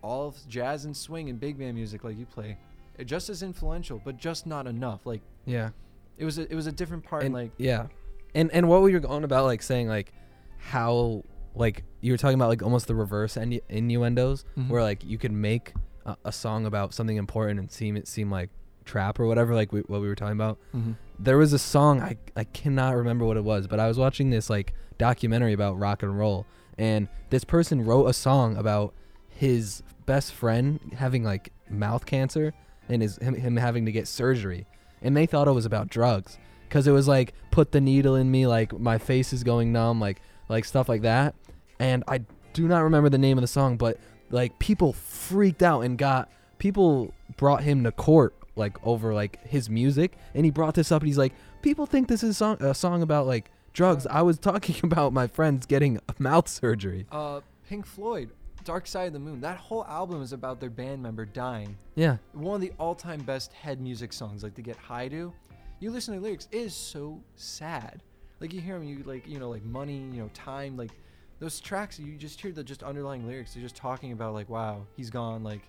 all 0.02 0.26
of 0.28 0.36
jazz 0.48 0.84
and 0.84 0.96
swing 0.96 1.28
and 1.30 1.38
big 1.40 1.58
band 1.58 1.74
music 1.74 2.02
like 2.04 2.18
you 2.18 2.26
play 2.26 2.56
it 2.98 3.04
just 3.04 3.28
as 3.30 3.42
influential 3.42 4.00
but 4.04 4.16
just 4.16 4.46
not 4.46 4.66
enough 4.66 5.06
like 5.06 5.20
Yeah. 5.46 5.70
it 6.18 6.24
was 6.24 6.38
a, 6.38 6.42
it 6.50 6.54
was 6.54 6.66
a 6.66 6.72
different 6.72 7.04
part 7.04 7.22
and 7.24 7.32
like 7.34 7.52
yeah 7.56 7.86
and 8.34 8.50
and 8.52 8.68
what 8.68 8.78
we 8.82 8.90
were 8.90 8.98
you 8.98 9.00
going 9.00 9.24
about 9.24 9.44
like 9.44 9.62
saying 9.62 9.88
like 9.88 10.12
how 10.58 11.22
like 11.54 11.84
you 12.00 12.12
were 12.12 12.16
talking 12.16 12.34
about 12.34 12.48
like 12.48 12.62
almost 12.62 12.86
the 12.86 12.94
reverse 12.94 13.34
innu- 13.36 13.60
innuendos 13.68 14.44
Mhm. 14.58 14.68
where 14.68 14.82
like 14.82 15.04
you 15.04 15.18
could 15.18 15.32
make 15.32 15.72
a, 16.06 16.16
a 16.24 16.32
song 16.32 16.66
about 16.66 16.94
something 16.94 17.16
important 17.16 17.60
and 17.60 17.70
seem 17.70 17.96
it 17.96 18.08
seem 18.08 18.30
like 18.30 18.50
trap 18.84 19.20
or 19.20 19.26
whatever 19.26 19.54
like 19.54 19.72
we, 19.72 19.80
what 19.82 20.00
we 20.00 20.08
were 20.08 20.14
talking 20.16 20.32
about 20.32 20.58
Mhm. 20.74 20.96
there 21.18 21.38
was 21.38 21.52
a 21.52 21.58
song 21.58 22.00
I, 22.00 22.16
I 22.36 22.44
cannot 22.44 22.96
remember 22.96 23.24
what 23.24 23.36
it 23.36 23.44
was 23.44 23.66
but 23.68 23.78
i 23.78 23.86
was 23.86 23.98
watching 23.98 24.30
this 24.30 24.50
like 24.50 24.74
documentary 24.98 25.52
about 25.52 25.78
rock 25.78 26.02
and 26.02 26.18
roll 26.18 26.46
and 26.78 27.06
this 27.30 27.44
person 27.44 27.84
wrote 27.84 28.06
a 28.06 28.12
song 28.12 28.56
about 28.56 28.94
his 29.28 29.82
best 30.06 30.32
friend 30.32 30.94
having 30.96 31.24
like 31.24 31.52
mouth 31.68 32.06
cancer 32.06 32.52
and 32.88 33.02
his 33.02 33.16
him, 33.18 33.34
him 33.34 33.56
having 33.56 33.86
to 33.86 33.92
get 33.92 34.08
surgery. 34.08 34.66
And 35.00 35.16
they 35.16 35.26
thought 35.26 35.48
it 35.48 35.52
was 35.52 35.66
about 35.66 35.88
drugs 35.88 36.38
because 36.68 36.86
it 36.86 36.92
was 36.92 37.08
like 37.08 37.34
put 37.50 37.72
the 37.72 37.80
needle 37.80 38.14
in 38.16 38.30
me 38.30 38.46
like 38.46 38.78
my 38.78 38.98
face 38.98 39.32
is 39.32 39.42
going 39.42 39.72
numb 39.72 40.00
like 40.00 40.20
like 40.48 40.64
stuff 40.64 40.88
like 40.88 41.02
that. 41.02 41.34
And 41.78 42.04
i 42.06 42.20
do 42.52 42.68
not 42.68 42.80
remember 42.80 43.08
the 43.08 43.18
name 43.18 43.38
of 43.38 43.42
the 43.42 43.48
song 43.48 43.78
but 43.78 43.98
like 44.30 44.58
people 44.58 44.92
freaked 44.92 45.62
out 45.62 45.80
and 45.80 45.96
got 45.96 46.30
people 46.58 47.14
brought 47.36 47.62
him 47.62 47.82
to 47.84 47.92
court 47.92 48.34
like 48.56 48.76
over 48.86 49.14
like 49.14 49.44
his 49.46 49.70
music. 49.70 50.16
And 50.34 50.44
he 50.44 50.50
brought 50.50 50.74
this 50.74 50.92
up 50.92 51.02
and 51.02 51.08
he's 51.08 51.18
like 51.18 51.32
people 51.62 51.86
think 51.86 52.08
this 52.08 52.22
is 52.22 52.30
a 52.30 52.34
song, 52.34 52.62
a 52.62 52.74
song 52.74 53.02
about 53.02 53.26
like 53.26 53.50
drugs. 53.72 54.06
I 54.06 54.22
was 54.22 54.38
talking 54.38 54.76
about 54.82 55.12
my 55.12 55.26
friends 55.26 55.66
getting 55.66 56.00
mouth 56.18 56.48
surgery. 56.48 57.06
Uh 57.10 57.40
pink 57.68 57.86
floyd 57.86 58.30
dark 58.64 58.86
side 58.86 59.06
of 59.06 59.12
the 59.12 59.18
moon. 59.18 59.40
That 59.40 59.56
whole 59.56 59.84
album 59.86 60.22
is 60.22 60.32
about 60.32 60.60
their 60.60 60.70
band 60.70 61.02
member 61.02 61.24
dying. 61.24 61.76
Yeah. 61.94 62.16
One 62.32 62.56
of 62.56 62.60
the 62.60 62.72
all-time 62.78 63.20
best 63.20 63.52
head 63.52 63.80
music 63.80 64.12
songs 64.12 64.42
like 64.42 64.54
to 64.54 64.62
get 64.62 64.76
high 64.76 65.08
to. 65.08 65.32
You 65.80 65.90
listen 65.90 66.14
to 66.14 66.20
the 66.20 66.24
lyrics 66.24 66.48
it 66.52 66.58
is 66.58 66.74
so 66.74 67.20
sad. 67.34 68.02
Like 68.40 68.52
you 68.52 68.60
hear 68.60 68.78
them 68.78 68.84
you 68.84 69.02
like 69.04 69.26
you 69.26 69.38
know 69.38 69.50
like 69.50 69.64
money 69.64 69.98
you 69.98 70.20
know 70.20 70.30
time 70.34 70.76
like 70.76 70.90
those 71.38 71.60
tracks 71.60 71.98
you 71.98 72.16
just 72.16 72.40
hear 72.40 72.52
the 72.52 72.64
just 72.64 72.82
underlying 72.82 73.26
lyrics 73.26 73.54
they're 73.54 73.62
just 73.62 73.76
talking 73.76 74.12
about 74.12 74.34
like 74.34 74.48
wow 74.48 74.84
he's 74.96 75.10
gone 75.10 75.44
like 75.44 75.62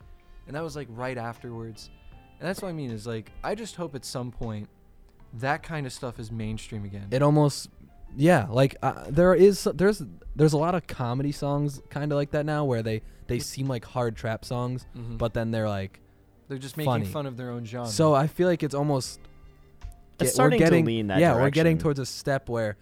and 0.47 0.55
that 0.55 0.63
was 0.63 0.75
like 0.75 0.87
right 0.91 1.17
afterwards. 1.17 1.89
And 2.39 2.49
that's 2.49 2.61
what 2.61 2.69
i 2.69 2.73
mean 2.73 2.91
is 2.91 3.07
like 3.07 3.31
i 3.43 3.55
just 3.55 3.75
hope 3.75 3.95
at 3.95 4.03
some 4.05 4.31
point 4.31 4.67
that 5.35 5.63
kind 5.63 5.85
of 5.85 5.93
stuff 5.93 6.19
is 6.19 6.31
mainstream 6.31 6.85
again. 6.85 7.07
It 7.11 7.21
almost 7.21 7.69
yeah 8.15 8.47
like 8.49 8.75
uh, 8.83 9.05
there 9.09 9.33
is 9.33 9.63
there's 9.73 10.01
there's 10.35 10.53
a 10.53 10.57
lot 10.57 10.75
of 10.75 10.85
comedy 10.87 11.31
songs 11.31 11.81
kind 11.89 12.11
of 12.11 12.15
like 12.15 12.31
that 12.31 12.45
now 12.45 12.63
where 12.65 12.81
they 12.83 13.01
they 13.27 13.39
seem 13.39 13.67
like 13.67 13.85
hard 13.85 14.15
trap 14.15 14.43
songs 14.45 14.85
Mhm. 14.95 15.17
but 15.17 15.33
then 15.33 15.51
they're 15.51 15.69
like 15.69 15.99
they're 16.47 16.57
just 16.57 16.77
making 16.77 16.91
funny. 16.91 17.05
fun 17.05 17.25
of 17.25 17.37
their 17.37 17.49
own 17.51 17.65
genre. 17.65 17.87
So 17.89 18.13
i 18.13 18.27
feel 18.27 18.47
like 18.47 18.63
it's 18.63 18.75
almost 18.75 19.19
It's 20.19 20.33
starting 20.33 20.59
we're 20.59 20.65
getting, 20.65 20.85
to 20.85 20.87
lean 20.87 21.07
that 21.07 21.19
yeah 21.19 21.35
we're 21.35 21.49
getting 21.49 21.77
towards 21.77 21.99
a 21.99 22.05
step 22.05 22.49
where 22.49 22.77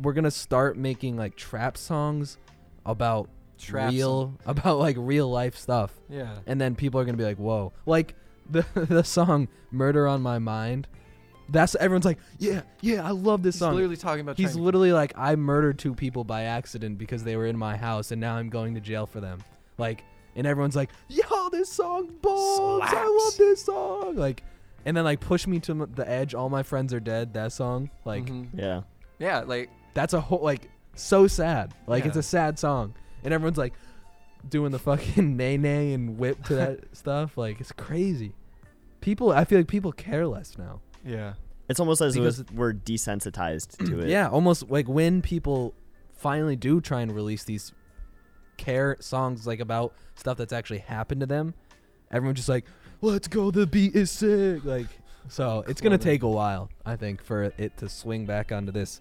we're 0.00 0.12
gonna 0.12 0.30
start 0.30 0.76
making 0.76 1.16
like 1.16 1.36
trap 1.36 1.76
songs 1.76 2.38
about 2.86 3.28
Trap 3.56 3.92
real 3.92 4.34
about 4.46 4.78
like 4.78 4.96
real 4.98 5.30
life 5.30 5.56
stuff. 5.56 5.92
Yeah. 6.10 6.34
And 6.46 6.60
then 6.60 6.74
people 6.74 6.98
are 7.00 7.04
gonna 7.04 7.16
be 7.16 7.24
like 7.24 7.38
whoa. 7.38 7.72
Like 7.86 8.14
the 8.50 8.66
the 8.74 9.04
song 9.04 9.48
murder 9.70 10.06
on 10.08 10.20
my 10.20 10.38
mind 10.40 10.88
that's 11.48 11.74
everyone's 11.76 12.04
like 12.06 12.18
yeah 12.38 12.62
yeah 12.80 13.06
i 13.06 13.10
love 13.10 13.42
this 13.42 13.58
song. 13.58 13.68
he's 13.68 13.70
song 13.70 13.74
literally 13.76 13.96
talking 13.96 14.20
about 14.22 14.36
He's 14.38 14.52
trying 14.52 14.64
literally 14.64 14.92
like, 14.92 15.12
I 15.16 15.36
murdered 15.36 15.78
two 15.78 15.94
people 15.94 16.24
by 16.24 16.42
accident 16.44 16.96
because 16.98 17.22
they 17.24 17.36
were 17.36 17.46
in 17.46 17.56
my 17.58 17.76
house, 17.76 18.12
and 18.12 18.20
now 18.20 18.36
I'm 18.36 18.48
going 18.48 18.74
to 18.74 18.80
jail 18.80 19.06
for 19.06 19.20
them. 19.20 19.40
Like, 19.76 20.04
and 20.36 20.46
everyone's 20.46 20.74
like, 20.76 20.90
"Yo, 21.08 21.48
this 21.50 21.68
song 21.68 22.10
bombs! 22.22 22.82
I 22.84 22.88
Slaps. 22.90 23.08
love 23.24 23.36
this 23.36 23.64
song!" 23.64 24.16
Like, 24.16 24.42
and 24.86 24.96
then 24.96 25.04
like, 25.04 25.20
push 25.20 25.46
me 25.46 25.60
to 25.60 25.72
m- 25.72 25.92
the 25.94 26.08
edge. 26.08 26.34
All 26.34 26.48
my 26.48 26.62
friends 26.62 26.92
are 26.94 27.00
dead. 27.00 27.34
That 27.34 27.52
song, 27.52 27.90
like, 28.04 28.24
Mhm. 28.26 28.48
Yeah. 28.54 28.80
yeah 29.18 29.40
like 29.40 29.70
that's 29.94 30.12
a 30.14 30.20
whole 30.20 30.40
like 30.42 30.70
so 30.94 31.26
sad. 31.26 31.74
Like, 31.86 32.06
it's 32.06 32.16
Yeah. 32.16 32.20
a 32.20 32.22
sad 32.22 32.58
song, 32.58 32.94
and 33.22 33.34
everyone's 33.34 33.58
like, 33.58 33.74
doing 34.48 34.72
the 34.72 34.78
fucking 34.78 35.36
nae 35.38 35.56
nae 35.56 35.92
and 35.92 36.18
whip 36.18 36.42
to 36.44 36.54
that 36.54 36.96
stuff. 36.96 37.36
Like, 37.36 37.60
it's 37.60 37.72
crazy. 37.72 38.34
People, 39.00 39.30
I 39.32 39.44
feel 39.44 39.58
like 39.58 39.68
people 39.68 39.92
care 39.92 40.26
less 40.26 40.56
now. 40.56 40.80
Yeah 41.04 41.34
It's 41.68 41.80
almost 41.80 42.00
as 42.02 42.14
Because- 42.14 42.40
if 42.40 42.50
we're 42.50 42.72
desensitized 42.74 43.78
to 43.86 44.00
it. 44.04 44.08
Yeah, 44.08 44.28
almost 44.28 44.70
like 44.70 44.88
when 44.88 45.22
people 45.22 45.74
finally 46.12 46.56
do 46.56 46.80
try 46.80 47.00
and 47.02 47.12
release 47.14 47.44
these 47.44 47.72
care 48.56 48.96
songs 49.00 49.46
like 49.46 49.60
about 49.60 49.94
stuff 50.14 50.36
that's 50.36 50.52
actually 50.52 50.78
happened 50.78 51.20
to 51.20 51.26
them, 51.26 51.54
everyone's 52.10 52.36
just 52.38 52.48
like, 52.48 52.64
"Let's 53.00 53.28
go, 53.28 53.50
the 53.50 53.66
beat 53.66 53.94
is 53.96 54.10
sick." 54.10 54.64
Like, 54.64 54.86
so 55.28 55.64
it's 55.66 55.80
gonna 55.80 55.98
take 55.98 56.22
a 56.22 56.28
while, 56.28 56.68
I 56.84 56.96
think, 56.96 57.22
for 57.22 57.44
it 57.56 57.76
to 57.78 57.88
swing 57.88 58.26
back 58.26 58.52
onto 58.52 58.70
this 58.72 59.00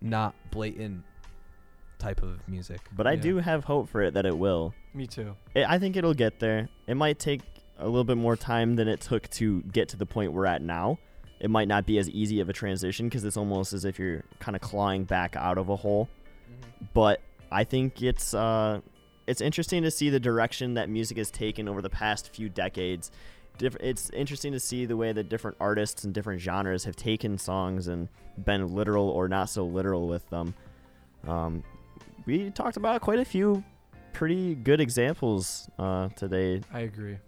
not 0.00 0.34
blatant 0.50 1.02
type 1.98 2.22
of 2.22 2.46
music. 2.48 2.80
But 2.94 3.06
I 3.06 3.12
Yeah. 3.12 3.20
do 3.22 3.36
have 3.38 3.64
hope 3.64 3.88
for 3.88 4.02
it 4.02 4.14
that 4.14 4.26
it 4.26 4.36
will. 4.36 4.74
me 4.92 5.06
too 5.08 5.34
It, 5.54 5.64
I 5.68 5.78
think 5.78 5.96
it'll 5.96 6.14
get 6.14 6.38
there. 6.40 6.68
It 6.86 6.94
might 6.96 7.18
take 7.18 7.40
a 7.78 7.86
little 7.86 8.04
bit 8.04 8.16
more 8.16 8.36
time 8.36 8.76
than 8.76 8.86
it 8.86 9.00
took 9.00 9.28
to 9.30 9.62
get 9.62 9.88
to 9.90 9.96
the 9.96 10.06
point 10.06 10.32
we're 10.32 10.46
at 10.46 10.60
now. 10.62 10.98
It 11.44 11.50
might 11.50 11.68
not 11.68 11.84
be 11.84 11.98
as 11.98 12.08
easy 12.08 12.40
of 12.40 12.48
a 12.48 12.54
transition 12.54 13.06
because 13.06 13.22
it's 13.22 13.36
almost 13.36 13.74
as 13.74 13.84
if 13.84 13.98
you're 13.98 14.22
kind 14.38 14.56
of 14.56 14.62
clawing 14.62 15.04
back 15.04 15.36
out 15.36 15.58
of 15.58 15.68
a 15.68 15.76
hole. 15.76 16.08
But 16.94 17.20
I 17.52 17.64
think 17.64 18.00
it's 18.00 18.32
uh, 18.32 18.80
it's 19.26 19.42
interesting 19.42 19.82
to 19.82 19.90
see 19.90 20.08
the 20.08 20.18
direction 20.18 20.72
that 20.74 20.88
music 20.88 21.18
has 21.18 21.30
taken 21.30 21.68
over 21.68 21.82
the 21.82 21.90
past 21.90 22.34
few 22.34 22.48
decades, 22.48 23.10
diff- 23.58 23.76
it's 23.78 24.08
interesting 24.08 24.52
to 24.52 24.60
see 24.60 24.86
the 24.86 24.96
way 24.96 25.12
that 25.12 25.28
different 25.28 25.58
artists 25.60 26.04
and 26.04 26.14
different 26.14 26.40
genres 26.40 26.84
have 26.84 26.96
taken 26.96 27.36
songs 27.36 27.88
and 27.88 28.08
been 28.42 28.74
literal 28.74 29.10
or 29.10 29.28
not 29.28 29.50
so 29.50 29.66
literal 29.66 30.08
with 30.08 30.26
them. 30.30 30.54
Um, 31.26 31.62
we 32.24 32.50
talked 32.52 32.78
about 32.78 33.02
quite 33.02 33.18
a 33.18 33.24
few 33.24 33.62
pretty 34.14 34.54
good 34.54 34.80
examples 34.80 35.68
uh, 35.78 36.08
today, 36.16 36.62
I 36.72 36.80
agree. 36.80 37.18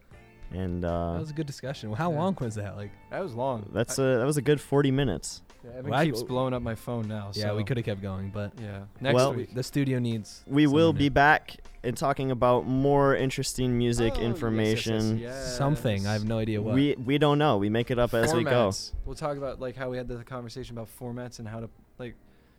And 0.53 0.83
that 0.85 0.89
uh, 0.91 1.19
was 1.19 1.31
a 1.31 1.35
good 1.35 1.47
discussion. 1.47 1.93
How 1.93 2.11
Yeah. 2.11 2.19
long 2.19 2.37
was 2.41 2.55
that? 2.57 2.77
Like, 2.77 2.91
That 3.11 3.23
was 3.23 3.35
long. 3.35 3.69
that's 3.73 3.99
I, 3.99 4.05
a, 4.05 4.19
that 4.19 4.27
was 4.27 4.37
a 4.37 4.43
good 4.43 4.61
40 4.61 4.91
minutes. 4.91 5.43
yeah, 5.65 5.71
Evan 5.79 5.91
Well, 5.91 6.01
I- 6.01 6.05
keeps 6.07 6.23
blowing 6.23 6.55
up 6.55 6.63
my 6.63 6.75
phone 6.75 7.09
now. 7.09 7.31
yeah, 7.35 7.45
so 7.47 7.57
we 7.57 7.65
could 7.65 7.77
have 7.77 7.87
kept 7.87 8.01
going, 8.03 8.31
but 8.31 8.53
Yeah. 8.61 8.83
Next 9.01 9.15
Well- 9.15 9.35
week. 9.35 9.55
the 9.55 9.63
studio 9.63 9.99
needs. 9.99 10.45
We 10.47 10.67
will 10.67 10.93
be 10.93 11.09
to- 11.09 11.11
back 11.15 11.57
and 11.83 11.97
talking 11.97 12.31
about 12.31 12.67
more 12.67 13.15
interesting 13.17 13.77
music 13.79 14.15
Oh, 14.17 14.17
yes, 14.17 14.17
yes, 14.17 14.23
yes, 14.23 14.35
information. 14.35 15.19
yes. 15.19 15.57
something. 15.57 16.07
I 16.07 16.13
have 16.15 16.25
no 16.25 16.39
idea 16.39 16.61
what. 16.61 16.75
We 16.75 16.97
we 17.05 17.19
don't 17.19 17.39
know. 17.39 17.59
We 17.59 17.69
make 17.69 17.91
it 17.91 17.99
up 17.99 18.13
as 18.15 18.35
we 18.35 18.43
go. 18.45 18.73
We'll 19.05 19.15
talk 19.15 19.37
about 19.37 19.61
like 19.61 19.77
how 19.77 19.91
we 19.91 19.97
had 19.97 20.09
the 20.09 20.25
conversation 20.25 20.77
about 20.77 20.89
formats 21.01 21.39
and 21.39 21.47
how 21.47 21.61
to 21.61 21.69
like 21.99 22.15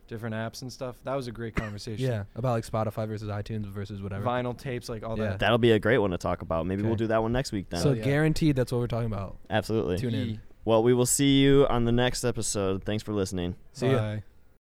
different 0.08 0.36
apps 0.36 0.62
and 0.62 0.72
stuff. 0.72 0.96
That 1.04 1.16
was 1.16 1.28
a 1.28 1.32
great 1.32 1.56
conversation. 1.56 2.06
yeah, 2.06 2.24
about 2.36 2.52
like 2.54 2.66
Spotify 2.66 3.08
versus 3.08 3.30
iTunes 3.30 3.66
versus 3.66 4.02
whatever. 4.02 4.26
Vinyl 4.26 4.58
tapes, 4.58 4.90
like 4.90 5.04
all 5.04 5.18
Yeah. 5.18 5.26
that. 5.32 5.40
That'll 5.40 5.58
be 5.58 5.72
a 5.72 5.80
great 5.80 5.98
one 6.00 6.12
to 6.12 6.18
talk 6.18 6.42
about. 6.42 6.66
Maybe 6.66 6.84
we'll 6.84 6.96
do 6.96 7.08
that 7.08 7.22
one 7.22 7.32
next 7.32 7.52
week 7.52 7.70
then. 7.70 7.82
so 7.82 7.90
Oh, 7.90 7.94
yeah. 7.94 8.04
guaranteed, 8.04 8.56
that's 8.56 8.72
what 8.72 8.80
we're 8.80 8.88
talking 8.88 9.12
about. 9.12 9.38
Absolutely. 9.50 9.98
Tune 9.98 10.14
in. 10.16 10.42
Well, 10.66 10.84
we 10.84 10.94
will 10.94 11.06
see 11.06 11.40
you 11.40 11.66
on 11.70 11.86
the 11.86 11.92
next 11.92 12.24
episode. 12.26 12.84
Thanks 12.84 13.04
for 13.04 13.14
listening. 13.14 13.56
See 13.74 13.88
ya. 13.90 13.98
Bye. 13.98 14.24